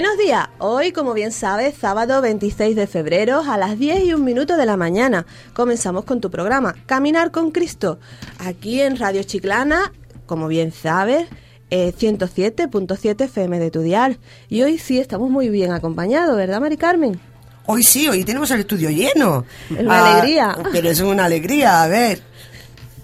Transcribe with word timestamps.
Buenos 0.00 0.16
días. 0.16 0.46
Hoy, 0.60 0.92
como 0.92 1.12
bien 1.12 1.32
sabes, 1.32 1.74
sábado 1.76 2.20
26 2.22 2.76
de 2.76 2.86
febrero 2.86 3.40
a 3.44 3.58
las 3.58 3.76
10 3.80 4.04
y 4.04 4.14
un 4.14 4.22
minuto 4.22 4.56
de 4.56 4.64
la 4.64 4.76
mañana. 4.76 5.26
Comenzamos 5.54 6.04
con 6.04 6.20
tu 6.20 6.30
programa, 6.30 6.76
Caminar 6.86 7.32
con 7.32 7.50
Cristo, 7.50 7.98
aquí 8.38 8.80
en 8.80 8.96
Radio 8.96 9.24
Chiclana, 9.24 9.92
como 10.26 10.46
bien 10.46 10.70
sabes, 10.70 11.26
eh, 11.70 11.92
107.7 11.98 13.24
FM 13.24 13.58
de 13.58 13.72
tu 13.72 13.80
dial. 13.80 14.20
Y 14.48 14.62
hoy 14.62 14.78
sí 14.78 15.00
estamos 15.00 15.30
muy 15.30 15.48
bien 15.48 15.72
acompañados, 15.72 16.36
¿verdad, 16.36 16.60
Mari 16.60 16.76
Carmen? 16.76 17.18
Hoy 17.66 17.82
sí, 17.82 18.06
hoy 18.06 18.22
tenemos 18.22 18.52
el 18.52 18.60
estudio 18.60 18.90
lleno. 18.90 19.46
Es 19.68 19.80
una 19.80 19.98
Ah, 19.98 20.12
alegría. 20.20 20.56
Pero 20.70 20.90
es 20.90 21.00
una 21.00 21.24
alegría, 21.24 21.82
a 21.82 21.88
ver. 21.88 22.20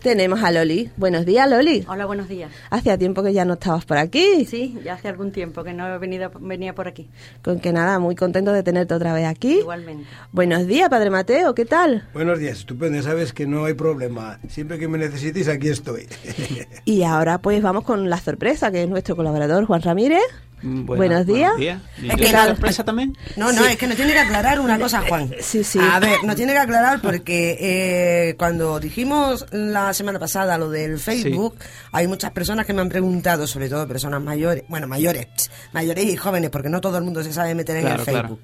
Tenemos 0.05 0.43
a 0.43 0.51
Loli. 0.51 0.91
Buenos 0.99 1.25
días, 1.25 1.49
Loli. 1.49 1.83
Hola, 1.89 2.05
buenos 2.05 2.29
días. 2.29 2.53
Hacía 2.69 2.99
tiempo 2.99 3.23
que 3.23 3.33
ya 3.33 3.47
no 3.47 3.55
estabas 3.55 3.87
por 3.87 3.97
aquí. 3.97 4.45
Sí, 4.45 4.79
ya 4.85 4.93
hace 4.93 5.09
algún 5.09 5.33
tiempo 5.33 5.65
que 5.65 5.73
no 5.73 5.89
he 5.89 5.97
venido, 5.97 6.31
venía 6.41 6.75
por 6.75 6.87
aquí. 6.89 7.09
Con 7.43 7.59
que 7.59 7.73
nada, 7.73 7.99
muy 7.99 8.15
contento 8.15 8.53
de 8.53 8.63
tenerte 8.63 8.93
otra 8.93 9.15
vez 9.15 9.25
aquí. 9.25 9.61
Igualmente. 9.61 10.05
Buenos 10.31 10.67
días, 10.67 10.91
Padre 10.91 11.09
Mateo, 11.09 11.55
¿qué 11.55 11.65
tal? 11.65 12.07
Buenos 12.13 12.39
días, 12.39 12.59
estupendo, 12.59 13.01
sabes 13.01 13.33
que 13.33 13.47
no 13.47 13.65
hay 13.65 13.73
problema. 13.73 14.41
Siempre 14.47 14.79
que 14.79 14.89
me 14.89 14.99
necesitéis, 14.99 15.49
aquí 15.49 15.69
estoy. 15.69 16.07
Y 16.85 17.05
ahora 17.05 17.39
pues 17.39 17.63
vamos 17.63 17.85
con 17.85 18.11
la 18.11 18.19
sorpresa, 18.19 18.71
que 18.71 18.83
es 18.83 18.89
nuestro 18.91 19.17
colaborador 19.17 19.65
Juan 19.65 19.81
Ramírez. 19.81 20.21
Mm, 20.65 20.87
bueno, 20.87 20.97
buenos 20.99 21.27
días. 21.27 21.53
¿Y 21.59 21.67
Es 21.67 21.79
yo 22.03 22.17
que 22.17 22.33
la 22.33 22.43
no- 22.43 22.49
sorpresa 22.55 22.85
también? 22.85 23.17
No, 23.37 23.53
no, 23.53 23.65
es 23.67 23.77
que 23.77 23.87
nos 23.87 23.97
tiene 23.97 24.13
que 24.15 24.19
aclarar 24.19 24.61
una 24.61 24.79
cosa, 24.79 25.03
Juan. 25.07 25.31
Sí, 25.41 25.63
sí. 25.63 25.79
A 25.79 26.01
ver, 26.01 26.25
nos 26.25 26.37
tiene 26.37 26.53
que 26.53 26.59
aclarar 26.59 27.01
porque 27.03 27.59
eh, 27.61 28.35
cuando 28.39 28.81
dijimos 28.81 29.45
la 29.53 29.93
semana 29.93 30.19
pasada 30.19 30.57
lo 30.57 30.71
del 30.71 30.99
Facebook, 30.99 31.57
hay 31.93 32.07
muchas 32.09 32.31
personas 32.33 32.65
que 32.65 32.73
me 32.73 32.81
han 32.81 32.89
preguntado, 32.89 33.47
sobre 33.47 33.69
todo 33.69 33.87
personas 33.87 34.23
mayores, 34.23 34.65
bueno, 34.69 34.89
mayores, 34.89 35.27
mayores 35.73 36.05
y 36.07 36.17
jóvenes, 36.17 36.49
porque 36.51 36.71
no 36.71 36.81
todo 36.81 36.97
el 36.99 37.05
mundo 37.05 37.23
se 37.23 37.33
sabe 37.33 37.55
meter 37.55 37.77
en 37.77 37.83
Claro, 37.83 38.03
el 38.03 38.09
claro. 38.09 38.39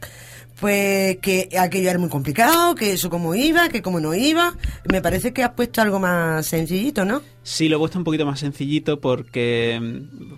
Pues 0.61 1.17
que 1.19 1.49
aquello 1.59 1.89
era 1.89 1.99
muy 1.99 2.11
complicado, 2.11 2.75
que 2.75 2.93
eso 2.93 3.09
cómo 3.09 3.35
iba, 3.35 3.71
que 3.71 3.81
cómo 3.81 3.99
no 3.99 4.15
iba. 4.15 4.55
Me 4.91 5.01
parece 5.01 5.33
que 5.33 5.43
has 5.43 5.53
puesto 5.55 5.81
algo 5.81 5.99
más 5.99 6.47
sencillito, 6.47 7.05
¿no? 7.07 7.23
Sí, 7.43 7.71
lo 7.71 7.77
he 7.77 7.79
puesto 7.79 7.97
un 7.97 8.05
poquito 8.05 8.27
más 8.27 8.39
sencillito 8.41 9.01
porque, 9.01 9.81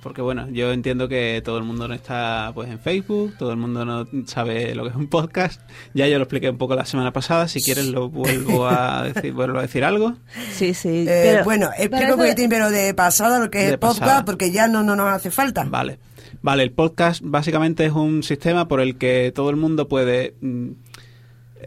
porque 0.01 0.23
bueno, 0.23 0.49
yo 0.51 0.73
entiendo 0.73 1.09
que 1.09 1.43
todo 1.45 1.59
el 1.59 1.65
mundo 1.65 1.89
no 1.89 1.95
está 1.95 2.53
pues 2.55 2.71
en 2.71 2.79
Facebook, 2.79 3.35
todo 3.37 3.51
el 3.51 3.57
mundo 3.57 3.85
no 3.85 4.07
sabe 4.27 4.75
lo 4.77 4.85
que 4.85 4.91
es 4.91 4.95
un 4.97 5.09
podcast. 5.09 5.61
Ya 5.93 6.07
yo 6.07 6.19
lo 6.19 6.25
expliqué 6.25 6.49
un 6.51 6.59
poco 6.59 6.77
la 6.77 6.85
semana 6.85 7.13
pasada, 7.13 7.49
si 7.49 7.61
quieres 7.61 7.87
lo 7.87 8.09
vuelvo 8.09 8.69
a 8.69 9.03
decir, 9.13 9.33
vuelvo 9.33 9.59
a 9.59 9.63
decir 9.63 9.83
algo. 9.85 10.15
Sí, 10.55 10.73
sí. 10.73 11.05
Eh, 11.09 11.31
pero- 11.33 11.45
bueno, 11.45 11.71
explico 11.77 12.13
un 12.15 12.21
poquitín, 12.21 12.49
pero 12.49 12.71
de 12.71 12.95
pasada 12.95 13.41
lo 13.41 13.51
que 13.51 13.65
es 13.65 13.71
el 13.73 13.79
podcast, 13.81 14.01
pasada. 14.01 14.25
porque 14.25 14.53
ya 14.53 14.69
no, 14.69 14.85
no 14.85 14.95
nos 14.95 15.09
hace 15.13 15.33
falta. 15.33 15.65
Vale. 15.65 15.99
Vale, 16.43 16.65
el 16.65 16.73
podcast 16.73 17.23
básicamente 17.25 17.85
es 17.87 17.93
un 17.93 18.23
sistema 18.23 18.67
por 18.69 18.81
el 18.81 18.97
que 18.99 19.33
todo 19.35 19.51
el 19.51 19.57
mundo 19.57 19.87
puede 19.89 20.35
mm, 20.41 20.71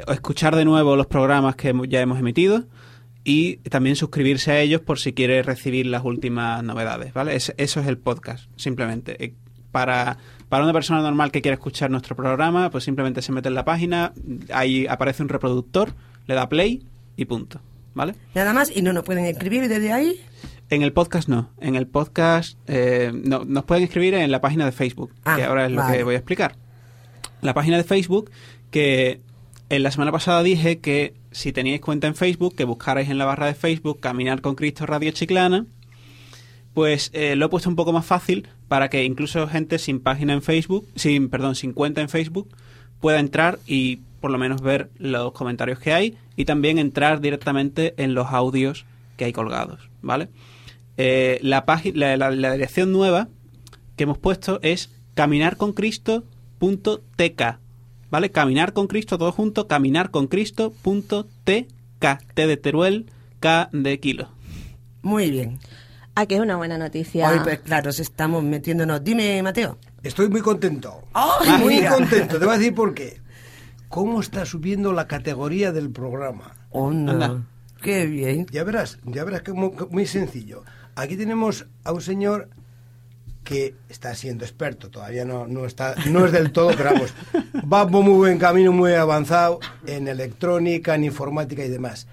escuchar 0.07 0.55
de 0.55 0.65
nuevo 0.65 0.95
los 0.95 1.07
programas 1.07 1.55
que 1.55 1.73
ya 1.87 2.01
hemos 2.01 2.19
emitido 2.19 2.65
y 3.23 3.57
también 3.57 3.95
suscribirse 3.95 4.51
a 4.51 4.59
ellos 4.59 4.81
por 4.81 4.99
si 4.99 5.13
quiere 5.13 5.41
recibir 5.43 5.85
las 5.87 6.03
últimas 6.03 6.63
novedades, 6.63 7.13
¿vale? 7.13 7.35
Es- 7.35 7.53
eso 7.57 7.79
es 7.79 7.87
el 7.87 7.97
podcast, 7.97 8.49
simplemente. 8.57 9.23
Eh, 9.23 9.33
Para, 9.71 10.17
para 10.47 10.63
una 10.63 10.71
persona 10.71 11.01
normal 11.01 11.31
que 11.31 11.41
quiera 11.41 11.55
escuchar 11.55 11.91
nuestro 11.91 12.15
programa, 12.15 12.69
pues 12.69 12.85
simplemente 12.85 13.21
se 13.21 13.33
mete 13.33 13.49
en 13.49 13.55
la 13.55 13.65
página, 13.65 14.13
ahí 14.53 14.87
aparece 14.87 15.21
un 15.21 15.27
reproductor, 15.27 15.93
le 16.27 16.33
da 16.33 16.47
play 16.47 16.85
y 17.17 17.25
punto, 17.25 17.59
¿vale? 17.93 18.15
Nada 18.33 18.53
más, 18.53 18.71
y 18.73 18.81
no 18.81 18.93
nos 18.93 19.03
pueden 19.03 19.25
escribir 19.25 19.67
desde 19.67 19.91
ahí. 19.91 20.21
En 20.69 20.81
el 20.81 20.93
podcast 20.93 21.29
no. 21.29 21.51
En 21.59 21.75
el 21.75 21.87
podcast 21.87 22.57
eh, 22.67 23.11
no, 23.13 23.45
nos 23.45 23.65
pueden 23.65 23.83
escribir 23.83 24.13
en 24.15 24.31
la 24.31 24.41
página 24.41 24.65
de 24.65 24.71
Facebook, 24.71 25.11
Ah, 25.23 25.35
que 25.35 25.43
ahora 25.43 25.65
es 25.65 25.71
lo 25.71 25.77
vale. 25.81 25.97
que 25.97 26.03
voy 26.03 26.15
a 26.15 26.17
explicar. 26.17 26.55
La 27.41 27.53
página 27.53 27.77
de 27.77 27.83
Facebook, 27.83 28.31
que 28.71 29.21
en 29.69 29.83
la 29.83 29.91
semana 29.91 30.11
pasada 30.11 30.41
dije 30.43 30.79
que 30.79 31.13
si 31.31 31.51
teníais 31.51 31.81
cuenta 31.81 32.07
en 32.07 32.15
Facebook, 32.15 32.55
que 32.55 32.63
buscarais 32.63 33.09
en 33.09 33.17
la 33.17 33.25
barra 33.25 33.45
de 33.47 33.53
Facebook 33.55 33.99
Caminar 33.99 34.41
con 34.41 34.55
Cristo 34.55 34.85
Radio 34.85 35.11
Chiclana, 35.11 35.65
pues 36.73 37.09
eh, 37.13 37.35
lo 37.35 37.45
he 37.45 37.49
puesto 37.49 37.69
un 37.69 37.75
poco 37.75 37.93
más 37.93 38.05
fácil 38.05 38.47
para 38.67 38.89
que 38.89 39.03
incluso 39.05 39.47
gente 39.47 39.77
sin 39.79 39.99
página 39.99 40.33
en 40.33 40.41
Facebook, 40.41 40.87
sin, 40.95 41.29
perdón, 41.29 41.55
sin 41.55 41.73
cuenta 41.73 42.01
en 42.01 42.09
Facebook, 42.09 42.49
pueda 42.99 43.19
entrar 43.19 43.59
y 43.67 43.97
por 44.19 44.31
lo 44.31 44.37
menos 44.39 44.61
ver 44.61 44.89
los 44.97 45.31
comentarios 45.33 45.79
que 45.79 45.93
hay 45.93 46.17
y 46.35 46.45
también 46.45 46.79
entrar 46.79 47.21
directamente 47.21 47.93
en 47.97 48.13
los 48.15 48.27
audios 48.31 48.85
que 49.17 49.25
hay 49.25 49.31
colgados, 49.33 49.89
¿vale? 50.01 50.27
Eh, 50.97 51.39
la, 51.41 51.65
página, 51.65 51.97
la, 51.97 52.17
la- 52.17 52.31
la 52.31 52.51
dirección 52.53 52.91
nueva 52.91 53.27
que 53.97 54.03
hemos 54.03 54.17
puesto 54.17 54.59
es 54.61 54.89
caminarconcristo.tk, 55.13 57.41
¿vale? 58.09 58.31
Caminar 58.31 58.73
con 58.73 58.87
Cristo 58.87 59.17
todo 59.17 59.31
junto, 59.31 59.67
caminarconcristo.tk, 59.67 62.33
T 62.33 62.47
de 62.47 62.57
Teruel, 62.57 63.05
K 63.39 63.69
de 63.71 63.99
kilo. 63.99 64.29
Muy 65.01 65.29
bien. 65.31 65.59
Ah, 66.15 66.25
que 66.25 66.35
es 66.35 66.41
una 66.41 66.55
buena 66.55 66.77
noticia. 66.77 67.29
Hoy, 67.29 67.39
pues 67.43 67.59
claro, 67.59 67.91
se 67.91 68.01
estamos 68.01 68.41
metiéndonos. 68.43 69.03
Dime, 69.03 69.41
Mateo. 69.43 69.77
Estoy 70.01 70.29
muy 70.29 70.39
contento. 70.41 71.03
¡Ay, 71.13 71.61
muy 71.61 71.75
mira! 71.75 71.93
contento. 71.95 72.39
Te 72.39 72.45
voy 72.45 72.55
a 72.55 72.57
decir 72.57 72.73
por 72.73 72.93
qué. 72.93 73.19
¿Cómo 73.89 74.21
está 74.21 74.45
subiendo 74.45 74.93
la 74.93 75.07
categoría 75.07 75.71
del 75.73 75.89
programa? 75.91 76.55
Oh, 76.69 76.91
no. 76.91 77.11
Anda. 77.11 77.43
Qué 77.81 78.05
bien. 78.05 78.45
Ya 78.51 78.63
verás, 78.63 78.97
ya 79.05 79.23
verás 79.25 79.41
que 79.41 79.51
mu- 79.53 79.75
que 79.75 79.85
muy 79.85 80.05
sencillo. 80.07 80.63
Aquí 80.95 81.17
tenemos 81.17 81.65
a 81.83 81.91
un 81.91 82.01
señor 82.01 82.49
que 83.43 83.75
está 83.89 84.15
siendo 84.15 84.43
experto, 84.43 84.89
todavía 84.89 85.23
no, 85.23 85.47
no 85.47 85.65
está, 85.65 85.95
no 86.09 86.25
es 86.25 86.31
del 86.31 86.51
todo, 86.51 86.71
pero 86.75 86.91
vamos, 86.93 87.13
va 87.71 87.87
por 87.87 88.03
muy 88.03 88.13
buen 88.13 88.39
camino, 88.39 88.71
muy 88.71 88.93
avanzado 88.93 89.59
en 89.85 90.07
electrónica, 90.07 90.95
en 90.95 91.03
informática 91.03 91.63
y 91.63 91.69
demás. 91.69 92.07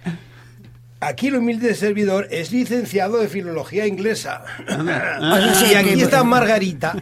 Aquí 1.00 1.28
el 1.28 1.36
humilde 1.36 1.74
servidor 1.74 2.28
es 2.30 2.52
licenciado 2.52 3.18
de 3.18 3.28
filología 3.28 3.86
inglesa. 3.88 4.44
Sí, 5.54 5.72
y 5.72 5.74
aquí 5.74 6.00
está 6.00 6.22
Margarita, 6.22 6.94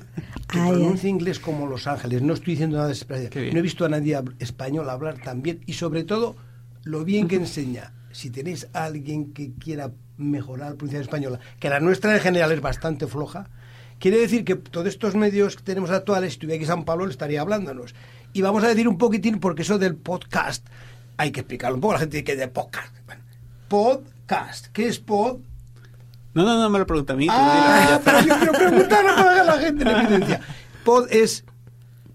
que 0.49 0.59
pronuncia 0.59 1.09
inglés 1.09 1.39
como 1.39 1.67
Los 1.67 1.87
Ángeles. 1.87 2.23
No 2.23 2.33
estoy 2.33 2.55
diciendo 2.55 2.79
nada 2.79 2.89
de. 2.89 3.53
No 3.53 3.59
he 3.59 3.63
visto 3.63 3.85
a 3.85 3.89
nadie 3.89 4.19
español 4.39 4.89
hablar 4.89 5.19
tan 5.19 5.43
bien 5.43 5.61
y 5.67 5.75
sobre 5.75 6.05
todo 6.05 6.37
lo 6.85 7.05
bien 7.05 7.29
que 7.29 7.37
enseña. 7.45 7.93
Si 8.13 8.31
tenéis 8.31 8.69
a 8.73 8.85
alguien 8.85 9.33
que 9.33 9.53
quiera 9.53 9.93
mejorar 10.21 10.71
la 10.71 10.77
pronunciación 10.77 11.03
española, 11.03 11.41
que 11.59 11.71
la 11.71 11.81
nuestra 11.81 12.15
en 12.15 12.21
general 12.21 12.53
es 12.53 12.61
bastante 12.61 13.07
floja, 13.07 13.49
quiere 13.99 14.19
decir 14.19 14.45
que 14.45 14.57
todos 14.57 14.87
estos 14.87 15.15
medios 15.15 15.57
que 15.57 15.63
tenemos 15.63 15.91
actuales, 15.91 16.33
si 16.33 16.35
estuviera 16.37 16.57
aquí 16.57 16.67
San 16.67 16.85
Pablo, 16.85 17.07
le 17.07 17.13
estaría 17.13 17.41
hablándonos. 17.41 17.95
Y 18.33 18.43
vamos 18.43 18.63
a 18.65 18.69
decir 18.69 18.87
un 18.87 18.99
poquitín, 18.99 19.41
porque 19.41 19.63
eso 19.63 19.79
del 19.79 19.97
podcast, 19.97 20.67
hay 21.17 21.33
que 21.33 21.41
explicarlo 21.41 21.77
un 21.77 21.81
poco. 21.81 21.95
La 21.95 22.01
gente 22.01 22.19
dice 22.19 22.25
que 22.25 22.37
de 22.37 22.49
podcast. 22.49 22.95
Bueno, 23.07 23.23
podcast. 23.69 24.67
¿Qué 24.73 24.87
es 24.89 24.99
pod? 24.99 25.39
No, 26.33 26.45
no, 26.45 26.61
no 26.61 26.71
me 26.71 26.79
lo 26.79 26.87
pregunta 26.87 27.13
a 27.13 27.17
mí. 27.17 27.27
Ah, 27.29 28.01
pero 28.05 28.21
yo 28.21 28.37
quiero 28.37 28.53
preguntarlo 28.53 29.17
para 29.17 29.41
que 29.41 29.47
la 29.47 29.59
gente 29.59 29.83
en 29.83 29.89
evidencia. 29.89 30.41
Pod 30.85 31.09
es 31.11 31.45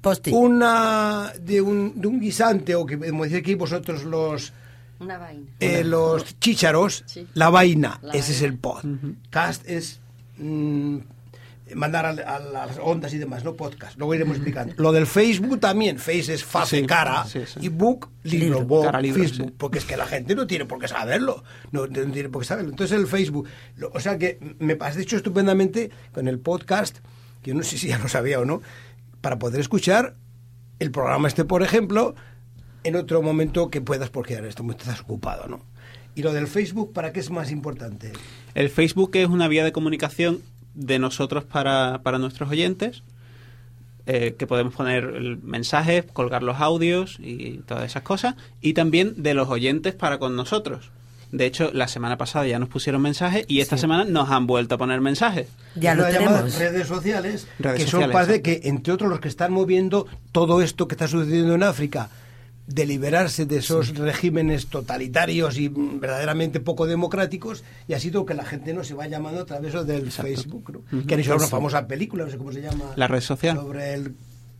Posti. 0.01 0.31
una 0.31 1.33
de 1.39 1.61
un, 1.61 1.99
de 1.99 2.07
un 2.07 2.19
guisante 2.19 2.75
o 2.75 2.85
que 2.85 2.97
como 2.97 3.23
decir 3.23 3.39
aquí 3.39 3.55
vosotros 3.55 4.03
los 4.05 4.53
Una 4.99 5.17
vaina. 5.17 5.45
eh, 5.59 5.83
los 5.83 6.39
chícharos 6.39 7.03
Sí. 7.05 7.27
la 7.33 7.49
vaina 7.49 7.99
La 8.01 8.13
ese 8.13 8.31
es 8.31 8.41
el 8.41 8.57
pod 8.57 8.83
cast 9.29 9.67
es 9.67 9.99
mm, 10.37 10.97
mandar 11.75 12.05
al- 12.05 12.19
a, 12.19 12.39
las 12.39 12.77
ondas 12.81 13.13
y 13.13 13.17
demás 13.17 13.43
no 13.43 13.55
podcast 13.55 13.97
luego 13.97 14.13
iremos 14.13 14.35
explicando 14.37 14.73
lo 14.77 14.91
del 14.91 15.07
Facebook 15.07 15.59
también 15.59 15.97
face 15.97 16.33
es 16.33 16.43
face 16.43 16.81
Sí, 16.81 16.85
cara 16.85 17.25
sí, 17.25 17.41
sí. 17.45 17.59
y 17.61 17.69
book 17.69 18.09
libro, 18.23 18.45
Libro, 18.59 18.65
book, 18.65 18.85
cara, 18.85 19.01
libro, 19.01 19.21
Facebook 19.23 19.47
sí. 19.49 19.55
porque 19.57 19.79
es 19.79 19.85
que 19.85 19.97
la 19.97 20.05
gente 20.05 20.35
no 20.35 20.45
tiene 20.47 20.65
por 20.65 20.79
qué 20.79 20.87
saberlo 20.87 21.43
no, 21.71 21.87
no 21.87 22.11
tiene 22.11 22.29
por 22.29 22.43
qué 22.43 22.47
saberlo 22.47 22.69
entonces 22.69 22.97
el 22.97 23.07
Facebook 23.07 23.47
lo- 23.77 23.89
o 23.93 23.99
sea 23.99 24.17
que 24.19 24.37
me 24.59 24.77
has 24.79 24.95
dicho 24.95 25.15
estupendamente 25.17 25.89
con 26.13 26.27
el 26.27 26.39
podcast 26.39 26.99
que 27.41 27.49
yo 27.51 27.55
no 27.55 27.63
sé 27.63 27.77
si 27.77 27.87
ya 27.87 27.97
lo 27.97 28.07
sabía 28.07 28.39
o 28.39 28.45
no 28.45 28.61
para 29.21 29.39
poder 29.39 29.59
escuchar 29.59 30.15
el 30.77 30.91
programa 30.91 31.27
este, 31.29 31.45
por 31.45 31.63
ejemplo, 31.63 32.15
en 32.85 32.95
otro 32.95 33.21
momento 33.21 33.69
que 33.69 33.81
puedas, 33.81 34.09
porque 34.09 34.35
ahora 34.35 34.47
esto 34.47 34.63
estás 34.69 35.01
ocupado, 35.01 35.47
¿no? 35.47 35.59
Y 36.13 36.21
lo 36.21 36.31
del 36.31 36.47
Facebook, 36.47 36.93
¿para 36.93 37.11
qué 37.11 37.19
es 37.19 37.29
más 37.29 37.51
importante? 37.51 38.13
El 38.53 38.69
Facebook 38.69 39.11
es 39.15 39.27
una 39.27 39.47
vía 39.47 39.65
de 39.65 39.73
comunicación 39.73 40.41
de 40.75 40.99
nosotros 40.99 41.43
para, 41.43 42.01
para 42.03 42.19
nuestros 42.19 42.49
oyentes, 42.49 43.03
eh, 44.05 44.35
que 44.37 44.45
podemos 44.45 44.75
poner 44.75 45.03
el 45.03 45.39
mensaje, 45.39 46.03
colgar 46.03 46.43
los 46.43 46.61
audios 46.61 47.17
y 47.19 47.57
todas 47.65 47.85
esas 47.85 48.03
cosas, 48.03 48.35
y 48.61 48.73
también 48.73 49.21
de 49.21 49.33
los 49.33 49.49
oyentes 49.49 49.95
para 49.95 50.19
con 50.19 50.35
nosotros. 50.35 50.91
De 51.31 51.47
hecho, 51.47 51.71
la 51.73 51.87
semana 51.87 52.17
pasada 52.17 52.45
ya 52.45 52.59
nos 52.59 52.69
pusieron 52.69 53.01
mensajes 53.01 53.45
y 53.47 53.59
esta 53.59 53.77
semana 53.77 54.05
nos 54.05 54.29
han 54.29 54.45
vuelto 54.45 54.75
a 54.75 54.77
poner 54.77 55.01
mensajes. 55.01 55.47
Ya 55.75 55.95
lo 55.95 56.05
tenemos. 56.05 56.57
redes 56.57 56.87
sociales, 56.87 57.47
Redes 57.57 57.83
que 57.83 57.89
son 57.89 58.11
parte 58.11 58.35
exacto. 58.35 58.61
que, 58.61 58.69
entre 58.69 58.93
otros, 58.93 59.09
los 59.09 59.19
que 59.19 59.27
están 59.27 59.51
moviendo 59.51 60.05
todo 60.31 60.61
esto 60.61 60.87
que 60.87 60.93
está 60.93 61.07
sucediendo 61.07 61.55
en 61.55 61.63
África, 61.63 62.09
de 62.67 62.85
liberarse 62.85 63.45
de 63.45 63.57
esos 63.57 63.95
regímenes 63.95 64.67
totalitarios 64.67 65.57
y 65.57 65.67
verdaderamente 65.69 66.59
poco 66.59 66.87
democráticos, 66.87 67.63
y 67.87 67.93
ha 67.93 67.99
sido 67.99 68.25
que 68.25 68.33
la 68.33 68.43
gente 68.45 68.73
no 68.73 68.83
se 68.83 68.93
va 68.95 69.07
llamando 69.07 69.41
a 69.41 69.45
través 69.45 69.73
del 69.85 70.11
Facebook, 70.11 70.83
¿no? 70.91 71.05
que 71.05 71.13
han 71.13 71.19
hecho 71.19 71.35
una 71.35 71.47
famosa 71.47 71.85
película, 71.87 72.25
no 72.25 72.31
sé 72.31 72.37
cómo 72.37 72.51
se 72.51 72.61
llama. 72.61 72.85
La 72.95 73.07
red 73.07 73.21
social. 73.21 73.55
Sobre 73.57 73.93
el 73.93 74.15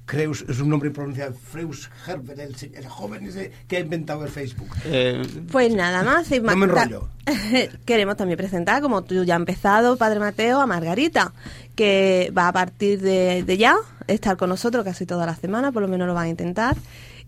Creus 0.06 0.46
es 0.48 0.60
un 0.60 0.70
nombre 0.70 0.92
pronunciado, 0.92 1.34
Freus 1.34 1.90
Herbert, 2.06 2.38
el, 2.38 2.56
se- 2.56 2.72
el 2.76 2.86
joven 2.88 3.26
ese 3.26 3.52
que 3.68 3.78
ha 3.78 3.80
inventado 3.80 4.24
el 4.24 4.30
Facebook. 4.30 4.70
Eh, 4.86 5.24
Pues 5.52 5.74
nada 5.74 6.04
más. 6.04 6.32
y 6.32 6.40
No 6.40 6.56
me 6.56 6.68
ta- 6.68 6.84
enrollo. 6.84 7.10
Queremos 7.86 8.16
también 8.16 8.38
presentar, 8.38 8.84
como 8.84 9.04
tú 9.04 9.24
ya 9.24 9.34
has 9.34 9.40
empezado, 9.40 9.98
Padre 9.98 10.20
Mateo, 10.20 10.62
a 10.62 10.68
Margarita, 10.68 11.34
que 11.76 12.32
va 12.38 12.50
a 12.50 12.54
partir 12.54 13.02
de, 13.02 13.42
de 13.44 13.58
ya 13.58 13.76
estar 14.06 14.38
con 14.38 14.50
nosotros 14.50 14.84
casi 14.86 15.08
toda 15.08 15.26
la 15.26 15.36
semana, 15.36 15.72
por 15.72 15.82
lo 15.82 15.88
menos 15.88 16.08
lo 16.08 16.14
va 16.14 16.22
a 16.22 16.30
intentar. 16.30 16.76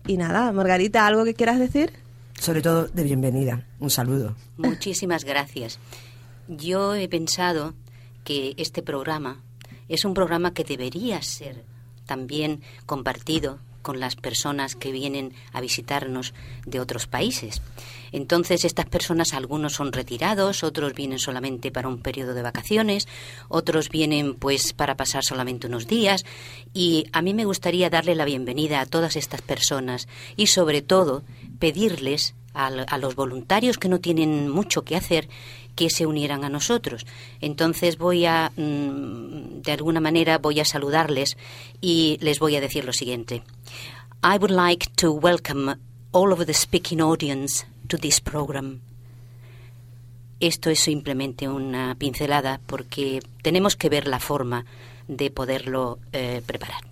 Y 0.08 0.16
nada, 0.16 0.50
Margarita, 0.52 1.06
¿algo 1.06 1.22
que 1.26 1.34
quieras 1.34 1.58
decir? 1.58 1.92
Sobre 2.40 2.62
todo 2.62 2.88
de 2.88 3.02
bienvenida. 3.02 3.66
Un 3.78 3.90
saludo. 3.90 4.34
Muchísimas 4.56 5.22
gracias. 5.24 5.78
Yo 6.48 6.94
he 6.94 7.08
pensado 7.08 7.74
que 8.24 8.54
este 8.56 8.82
programa 8.82 9.42
es 9.86 10.06
un 10.06 10.14
programa 10.14 10.54
que 10.54 10.64
debería 10.64 11.20
ser 11.20 11.62
también 12.06 12.62
compartido 12.86 13.58
con 13.88 14.00
las 14.00 14.16
personas 14.16 14.76
que 14.76 14.92
vienen 14.92 15.32
a 15.54 15.62
visitarnos 15.62 16.34
de 16.66 16.78
otros 16.78 17.06
países. 17.06 17.62
Entonces, 18.12 18.66
estas 18.66 18.84
personas, 18.84 19.32
algunos 19.32 19.72
son 19.72 19.92
retirados, 19.94 20.62
otros 20.62 20.92
vienen 20.92 21.18
solamente 21.18 21.70
para 21.70 21.88
un 21.88 22.02
periodo 22.02 22.34
de 22.34 22.42
vacaciones, 22.42 23.08
otros 23.48 23.88
vienen 23.88 24.34
pues 24.34 24.74
para 24.74 24.94
pasar 24.98 25.24
solamente 25.24 25.68
unos 25.68 25.86
días 25.86 26.26
y 26.74 27.06
a 27.14 27.22
mí 27.22 27.32
me 27.32 27.46
gustaría 27.46 27.88
darle 27.88 28.14
la 28.14 28.26
bienvenida 28.26 28.82
a 28.82 28.86
todas 28.86 29.16
estas 29.16 29.40
personas 29.40 30.06
y 30.36 30.48
sobre 30.48 30.82
todo 30.82 31.22
pedirles 31.58 32.34
al- 32.52 32.84
a, 32.90 32.98
los 32.98 33.14
voluntarios 33.14 33.78
que 33.78 33.88
no 33.88 34.00
tienen 34.00 34.50
mucho 34.50 34.82
que 34.82 34.96
hacer 34.96 35.30
que 35.74 35.90
se 35.90 36.06
unieran 36.06 36.42
a 36.44 36.48
nosotros. 36.48 37.06
Entonces 37.40 37.98
voy 37.98 38.26
a, 38.26 38.50
mm, 38.56 39.62
de 39.62 39.72
alguna 39.72 40.00
manera, 40.00 40.38
voy 40.38 40.58
a 40.58 40.64
saludarles 40.64 41.36
y 41.80 42.18
les 42.20 42.40
voy 42.40 42.56
a 42.56 42.60
decir 42.60 42.84
lo 42.84 42.92
siguiente. 42.92 43.44
I 44.22 44.36
would 44.36 44.50
like 44.50 44.90
to 44.96 45.12
welcome 45.12 45.76
all 46.12 46.32
of 46.32 46.44
the 46.44 46.52
speaking 46.52 47.00
audience 47.00 47.64
to 47.86 47.96
this 47.96 48.20
program. 48.20 48.80
Esto 50.40 50.70
es 50.70 50.80
simplemente 50.80 51.48
una 51.48 51.94
pincelada 51.96 52.60
porque 52.66 53.20
tenemos 53.42 53.76
que 53.76 53.88
ver 53.88 54.08
la 54.08 54.18
forma 54.18 54.64
de 55.06 55.30
poderlo 55.30 56.00
eh, 56.12 56.42
preparar. 56.44 56.82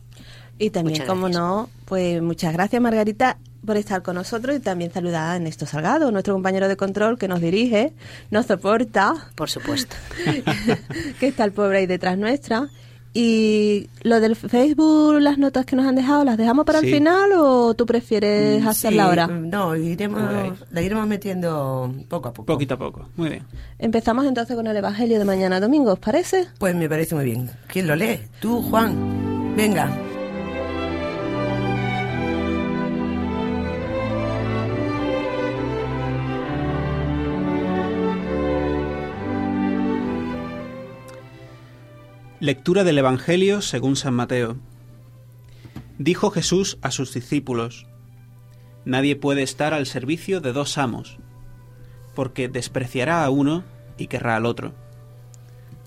Y 0.59 0.71
también, 0.71 1.05
como 1.05 1.29
no, 1.29 1.69
pues 1.85 2.23
muchas 2.23 2.53
gracias, 2.53 2.81
Margarita, 2.81 3.39
por 3.65 3.77
estar 3.77 4.03
con 4.03 4.15
nosotros 4.15 4.57
y 4.57 4.61
también 4.61 4.93
saludar 4.93 5.35
a 5.35 5.39
Néstor 5.41 5.67
Salgado, 5.67 6.13
nuestro 6.13 6.33
compañero 6.33 6.69
de 6.69 6.77
control 6.77 7.19
que 7.19 7.27
nos 7.27 7.41
dirige, 7.41 7.93
nos 8.31 8.47
soporta, 8.47 9.33
Por 9.35 9.51
supuesto. 9.51 9.97
que 11.21 11.27
está 11.27 11.45
el 11.45 11.53
pobre 11.53 11.79
ahí 11.79 11.87
detrás 11.87 12.17
nuestra. 12.17 12.69
Y 13.19 13.89
lo 14.03 14.21
del 14.21 14.37
Facebook, 14.37 15.19
las 15.21 15.39
notas 15.39 15.65
que 15.65 15.75
nos 15.75 15.87
han 15.87 15.95
dejado, 15.95 16.23
¿las 16.23 16.37
dejamos 16.37 16.67
para 16.67 16.81
el 16.81 16.85
final 16.85 17.31
o 17.35 17.73
tú 17.73 17.87
prefieres 17.87 18.65
hacerla 18.67 19.05
Sí, 19.05 19.09
ahora? 19.09 19.27
No, 19.27 19.75
iremos, 19.75 20.21
la 20.71 20.83
iremos 20.83 21.07
metiendo 21.07 21.95
poco 22.11 22.29
a 22.29 22.33
poco. 22.35 22.45
poquito 22.45 22.75
a 22.75 22.79
poco. 22.79 23.09
Muy 23.17 23.31
bien. 23.31 23.43
Empezamos 23.79 24.27
entonces 24.27 24.55
con 24.55 24.67
el 24.67 24.77
Evangelio 24.77 25.19
de 25.19 25.25
mañana 25.25 25.61
domingo, 25.61 25.93
¿os 25.95 25.99
parece? 25.99 26.47
Pues 26.59 26.75
me 26.75 26.91
parece 26.91 27.15
muy 27.15 27.25
bien. 27.25 27.51
¿Quién 27.69 27.87
lo 27.87 27.97
lee? 27.97 28.21
Tú, 28.39 28.61
Juan. 28.61 29.55
Venga. 29.57 29.91
Lectura 42.47 42.85
del 42.85 42.97
Evangelio 42.97 43.61
según 43.61 43.97
San 43.97 44.15
Mateo. 44.15 44.57
Dijo 45.99 46.31
Jesús 46.31 46.79
a 46.81 46.93
sus 46.93 47.13
discípulos, 47.13 47.89
Nadie 48.85 49.17
puede 49.17 49.43
estar 49.43 49.75
al 49.75 49.85
servicio 49.85 50.41
de 50.41 50.53
dos 50.53 50.79
amos, 50.79 51.19
porque 52.15 52.49
despreciará 52.49 53.25
a 53.25 53.31
uno 53.31 53.65
y 53.99 54.07
querrá 54.07 54.37
al 54.37 54.47
otro. 54.47 54.75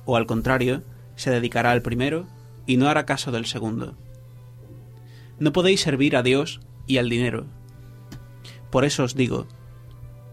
O 0.04 0.18
al 0.18 0.26
contrario, 0.26 0.84
se 1.16 1.32
dedicará 1.32 1.72
al 1.72 1.82
primero 1.82 2.28
y 2.66 2.76
no 2.76 2.90
hará 2.90 3.06
caso 3.06 3.32
del 3.32 3.46
segundo. 3.46 3.96
No 5.40 5.54
podéis 5.54 5.80
servir 5.80 6.18
a 6.18 6.24
Dios 6.24 6.60
y 6.88 6.98
al 6.98 7.08
dinero. 7.08 7.46
Por 8.70 8.84
eso 8.84 9.06
os 9.06 9.16
digo, 9.16 9.48